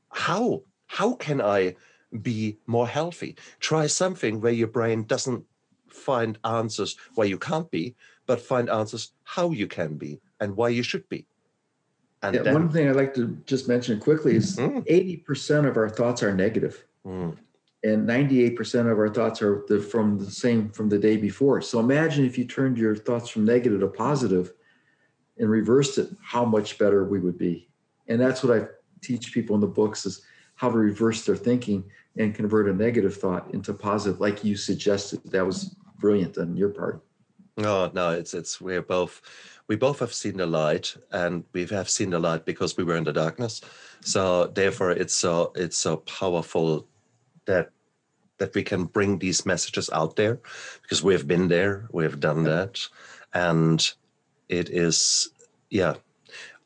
how 0.10 0.64
how 0.88 1.14
can 1.16 1.42
i 1.42 1.76
be 2.22 2.58
more 2.68 2.88
healthy? 2.88 3.36
Try 3.60 3.88
something 3.88 4.40
where 4.40 4.54
your 4.54 4.70
brain 4.70 5.04
doesn't 5.04 5.44
find 5.90 6.38
answers 6.46 6.96
where 7.16 7.28
you 7.28 7.38
can't 7.38 7.70
be 7.70 7.96
but 8.28 8.40
find 8.40 8.70
answers 8.70 9.12
how 9.24 9.52
you 9.52 9.68
can 9.68 9.98
be 9.98 10.22
and 10.40 10.56
why 10.56 10.70
you 10.70 10.84
should 10.84 11.08
be 11.10 11.26
and 12.24 12.36
yeah, 12.36 12.42
then, 12.42 12.54
one 12.54 12.70
thing 12.70 12.90
I'd 12.90 12.96
like 12.96 13.14
to 13.16 13.38
just 13.46 13.68
mention 13.68 14.00
quickly 14.00 14.36
is 14.36 14.58
mm. 14.58 14.86
80% 14.88 15.68
of 15.68 15.78
our 15.78 15.90
thoughts 15.90 16.24
are 16.24 16.34
negative. 16.34 16.84
Mm. 17.06 17.38
And 17.84 18.08
98% 18.08 18.92
of 18.92 18.98
our 18.98 19.10
thoughts 19.10 19.42
are 19.42 19.64
the, 19.68 19.80
from 19.80 20.18
the 20.18 20.32
same 20.32 20.70
from 20.70 20.90
the 20.90 20.98
day 20.98 21.16
before. 21.16 21.62
So 21.62 21.80
imagine 21.80 22.26
if 22.26 22.38
you 22.38 22.46
turned 22.46 22.78
your 22.78 22.96
thoughts 22.96 23.30
from 23.30 23.46
negative 23.46 23.82
to 23.82 23.88
positive 23.88 24.54
and 25.38 25.50
reversed 25.50 26.00
it, 26.00 26.10
how 26.24 26.44
much 26.44 26.80
better 26.80 27.06
we 27.06 27.20
would 27.20 27.38
be. 27.38 27.70
And 28.08 28.20
that's 28.20 28.44
what 28.44 28.60
I 28.60 28.68
teach 29.02 29.32
people 29.32 29.54
in 29.54 29.62
the 29.62 29.68
books 29.68 30.06
is 30.08 30.24
how 30.56 30.72
to 30.72 30.78
reverse 30.78 31.24
their 31.24 31.36
thinking 31.36 31.84
and 32.18 32.34
convert 32.34 32.68
a 32.68 32.74
negative 32.74 33.16
thought 33.16 33.54
into 33.54 33.74
positive, 33.74 34.20
like 34.20 34.44
you 34.44 34.56
suggested. 34.58 35.22
That 35.26 35.46
was 35.46 35.76
brilliant 36.00 36.40
on 36.40 36.58
your 36.58 36.70
part. 36.70 37.04
Oh 37.60 37.90
no, 37.94 38.12
it's 38.12 38.34
it's 38.34 38.62
we're 38.62 38.82
both 38.82 39.22
we 39.68 39.76
both 39.76 40.00
have 40.00 40.14
seen 40.14 40.38
the 40.38 40.46
light 40.46 40.96
and 41.12 41.44
we 41.54 41.66
have 41.66 41.90
seen 41.90 42.10
the 42.10 42.20
light 42.20 42.46
because 42.46 42.78
we 42.78 42.84
were 42.84 42.96
in 42.96 43.04
the 43.04 43.14
darkness. 43.14 43.62
So 44.02 44.48
therefore 44.48 44.92
it's 44.92 45.14
so 45.14 45.52
it's 45.56 45.78
so 45.78 45.98
powerful 45.98 46.88
that 47.46 47.72
that 48.38 48.54
we 48.54 48.64
can 48.64 48.86
bring 48.86 49.18
these 49.18 49.46
messages 49.46 49.90
out 49.92 50.16
there 50.16 50.40
because 50.82 51.04
we've 51.04 51.28
been 51.28 51.48
there 51.48 51.88
we've 51.92 52.20
done 52.20 52.44
that. 52.44 52.80
And 53.34 53.86
it 54.48 54.70
is 54.70 55.30
yeah 55.70 55.96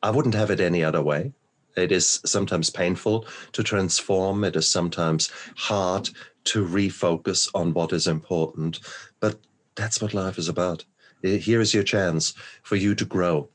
i 0.04 0.10
wouldn't 0.10 0.34
have 0.34 0.50
it 0.50 0.60
any 0.60 0.84
other 0.84 1.02
way. 1.02 1.32
It 1.76 1.90
is 1.90 2.20
sometimes 2.24 2.70
painful 2.70 3.26
to 3.52 3.62
transform. 3.62 4.44
It 4.44 4.56
is 4.56 4.68
sometimes 4.68 5.30
hard 5.56 6.10
to 6.44 6.66
refocus 6.66 7.48
on 7.54 7.72
what 7.72 7.92
is 7.92 8.06
important. 8.06 8.80
But 9.20 9.38
that's 9.74 10.00
what 10.00 10.14
life 10.14 10.38
is 10.38 10.48
about 10.48 10.84
here 11.22 11.60
is 11.60 11.74
your 11.74 11.82
chance 11.82 12.34
for 12.62 12.76
you 12.76 12.94
to 12.94 13.04
grow, 13.04 13.48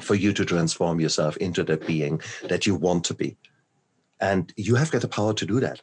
for 0.00 0.14
you 0.14 0.32
to 0.32 0.44
transform 0.44 1.00
yourself 1.00 1.36
into 1.36 1.62
the 1.62 1.76
being 1.76 2.20
that 2.48 2.66
you 2.66 2.74
want 2.74 3.04
to 3.04 3.14
be. 3.14 3.36
And 4.20 4.52
you 4.56 4.74
have 4.74 4.90
got 4.90 5.02
the 5.02 5.08
power 5.08 5.32
to 5.34 5.46
do 5.46 5.60
that 5.60 5.80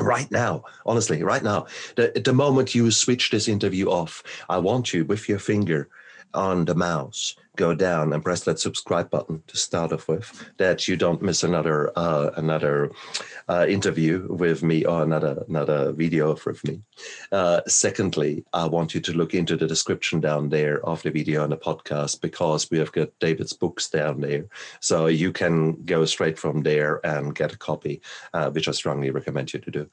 right 0.00 0.28
now 0.32 0.64
honestly 0.86 1.22
right 1.22 1.44
now 1.44 1.66
the, 1.94 2.10
the 2.24 2.32
moment 2.32 2.74
you 2.74 2.90
switch 2.90 3.30
this 3.30 3.46
interview 3.46 3.88
off 3.88 4.24
i 4.48 4.58
want 4.58 4.92
you 4.92 5.04
with 5.04 5.28
your 5.28 5.38
finger 5.38 5.88
on 6.34 6.64
the 6.64 6.74
mouse. 6.74 7.36
Go 7.56 7.72
down 7.72 8.12
and 8.12 8.24
press 8.24 8.42
that 8.44 8.58
subscribe 8.58 9.10
button 9.10 9.42
to 9.46 9.56
start 9.56 9.92
off 9.92 10.08
with. 10.08 10.50
That 10.58 10.88
you 10.88 10.96
don't 10.96 11.22
miss 11.22 11.44
another 11.44 11.96
uh, 11.96 12.30
another 12.36 12.90
uh, 13.48 13.66
interview 13.68 14.26
with 14.28 14.64
me 14.64 14.84
or 14.84 15.04
another 15.04 15.44
another 15.48 15.92
video 15.92 16.36
with 16.44 16.64
me. 16.64 16.80
Uh, 17.30 17.60
secondly 17.66 18.44
i 18.52 18.66
want 18.66 18.94
you 18.94 19.00
to 19.00 19.12
look 19.12 19.34
into 19.34 19.56
the 19.56 19.66
description 19.66 20.20
down 20.20 20.48
there 20.48 20.84
of 20.84 21.02
the 21.02 21.10
video 21.10 21.44
and 21.44 21.52
the 21.52 21.56
podcast 21.56 22.20
because 22.20 22.70
we 22.70 22.78
have 22.78 22.92
got 22.92 23.16
david's 23.20 23.52
books 23.52 23.88
down 23.88 24.20
there. 24.20 24.46
So 24.80 25.06
you 25.06 25.32
can 25.32 25.84
go 25.84 26.04
straight 26.04 26.38
from 26.38 26.62
there 26.62 27.00
and 27.06 27.34
get 27.34 27.52
a 27.52 27.58
copy 27.58 28.00
uh, 28.32 28.50
which 28.50 28.68
i 28.68 28.72
strongly 28.72 29.10
recommend 29.10 29.52
you 29.52 29.60
to 29.60 29.70
do 29.70 29.90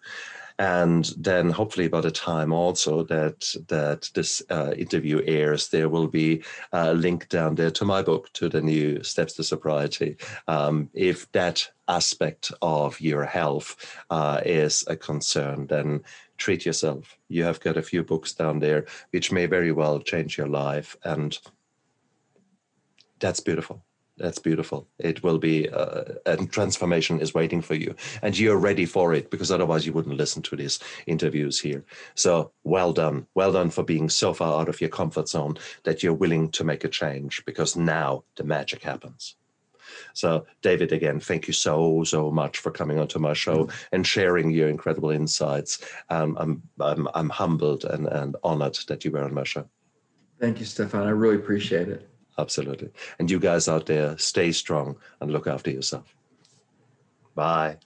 and 0.61 1.15
then 1.17 1.49
hopefully 1.49 1.87
by 1.87 2.01
the 2.01 2.11
time 2.11 2.53
also 2.53 3.01
that 3.03 3.51
that 3.67 4.07
this 4.13 4.43
uh, 4.51 4.71
interview 4.77 5.19
airs 5.25 5.69
there 5.69 5.89
will 5.89 6.07
be 6.07 6.43
a 6.71 6.93
link 6.93 7.27
down 7.29 7.55
there 7.55 7.71
to 7.71 7.83
my 7.83 8.03
book 8.03 8.31
to 8.33 8.47
the 8.47 8.61
new 8.61 9.01
steps 9.01 9.33
to 9.33 9.43
sobriety. 9.43 10.17
Um, 10.47 10.87
if 10.93 11.31
that 11.31 11.67
aspect 11.87 12.51
of 12.61 13.01
your 13.01 13.25
health 13.25 13.75
uh, 14.11 14.41
is 14.45 14.83
a 14.87 14.95
concern 14.95 15.65
then 15.65 16.03
treat 16.37 16.63
yourself. 16.63 17.17
You 17.27 17.43
have 17.43 17.59
got 17.59 17.77
a 17.77 17.81
few 17.91 18.03
books 18.03 18.31
down 18.33 18.59
there 18.59 18.85
which 19.09 19.31
may 19.31 19.47
very 19.47 19.71
well 19.71 19.99
change 19.99 20.37
your 20.37 20.47
life 20.47 20.95
and 21.03 21.39
that's 23.17 23.39
beautiful 23.39 23.83
that's 24.21 24.39
beautiful. 24.39 24.87
It 24.99 25.23
will 25.23 25.39
be 25.39 25.69
uh, 25.69 26.03
a 26.25 26.37
transformation 26.45 27.19
is 27.19 27.33
waiting 27.33 27.61
for 27.61 27.75
you, 27.75 27.95
and 28.21 28.37
you're 28.37 28.57
ready 28.57 28.85
for 28.85 29.13
it 29.13 29.29
because 29.31 29.51
otherwise 29.51 29.85
you 29.85 29.93
wouldn't 29.93 30.17
listen 30.17 30.41
to 30.43 30.55
these 30.55 30.79
interviews 31.07 31.59
here. 31.59 31.83
So 32.15 32.51
well 32.63 32.93
done, 32.93 33.27
well 33.33 33.51
done 33.51 33.71
for 33.71 33.83
being 33.83 34.09
so 34.09 34.33
far 34.33 34.61
out 34.61 34.69
of 34.69 34.79
your 34.79 34.89
comfort 34.89 35.27
zone 35.27 35.57
that 35.83 36.03
you're 36.03 36.13
willing 36.13 36.49
to 36.51 36.63
make 36.63 36.83
a 36.83 36.89
change 36.89 37.43
because 37.45 37.75
now 37.75 38.23
the 38.35 38.43
magic 38.43 38.83
happens. 38.83 39.35
So, 40.13 40.45
David, 40.61 40.91
again, 40.91 41.19
thank 41.19 41.47
you 41.47 41.53
so, 41.53 42.03
so 42.03 42.31
much 42.31 42.59
for 42.59 42.71
coming 42.71 42.99
onto 42.99 43.19
my 43.19 43.33
show 43.33 43.65
mm-hmm. 43.65 43.95
and 43.95 44.05
sharing 44.05 44.51
your 44.51 44.69
incredible 44.69 45.09
insights. 45.09 45.83
Um, 46.09 46.37
I'm, 46.39 46.63
I'm, 46.79 47.07
I'm 47.13 47.29
humbled 47.29 47.85
and, 47.85 48.07
and 48.07 48.35
honored 48.43 48.77
that 48.87 49.03
you 49.03 49.11
were 49.11 49.23
on 49.23 49.33
my 49.33 49.43
show. 49.43 49.67
Thank 50.39 50.59
you, 50.59 50.65
Stefan. 50.65 51.07
I 51.07 51.11
really 51.11 51.35
appreciate 51.35 51.87
it. 51.89 52.10
Absolutely. 52.37 52.89
And 53.19 53.29
you 53.29 53.39
guys 53.39 53.67
out 53.67 53.85
there, 53.85 54.17
stay 54.17 54.51
strong 54.51 54.97
and 55.19 55.31
look 55.31 55.47
after 55.47 55.69
yourself. 55.69 56.15
Bye. 57.35 57.77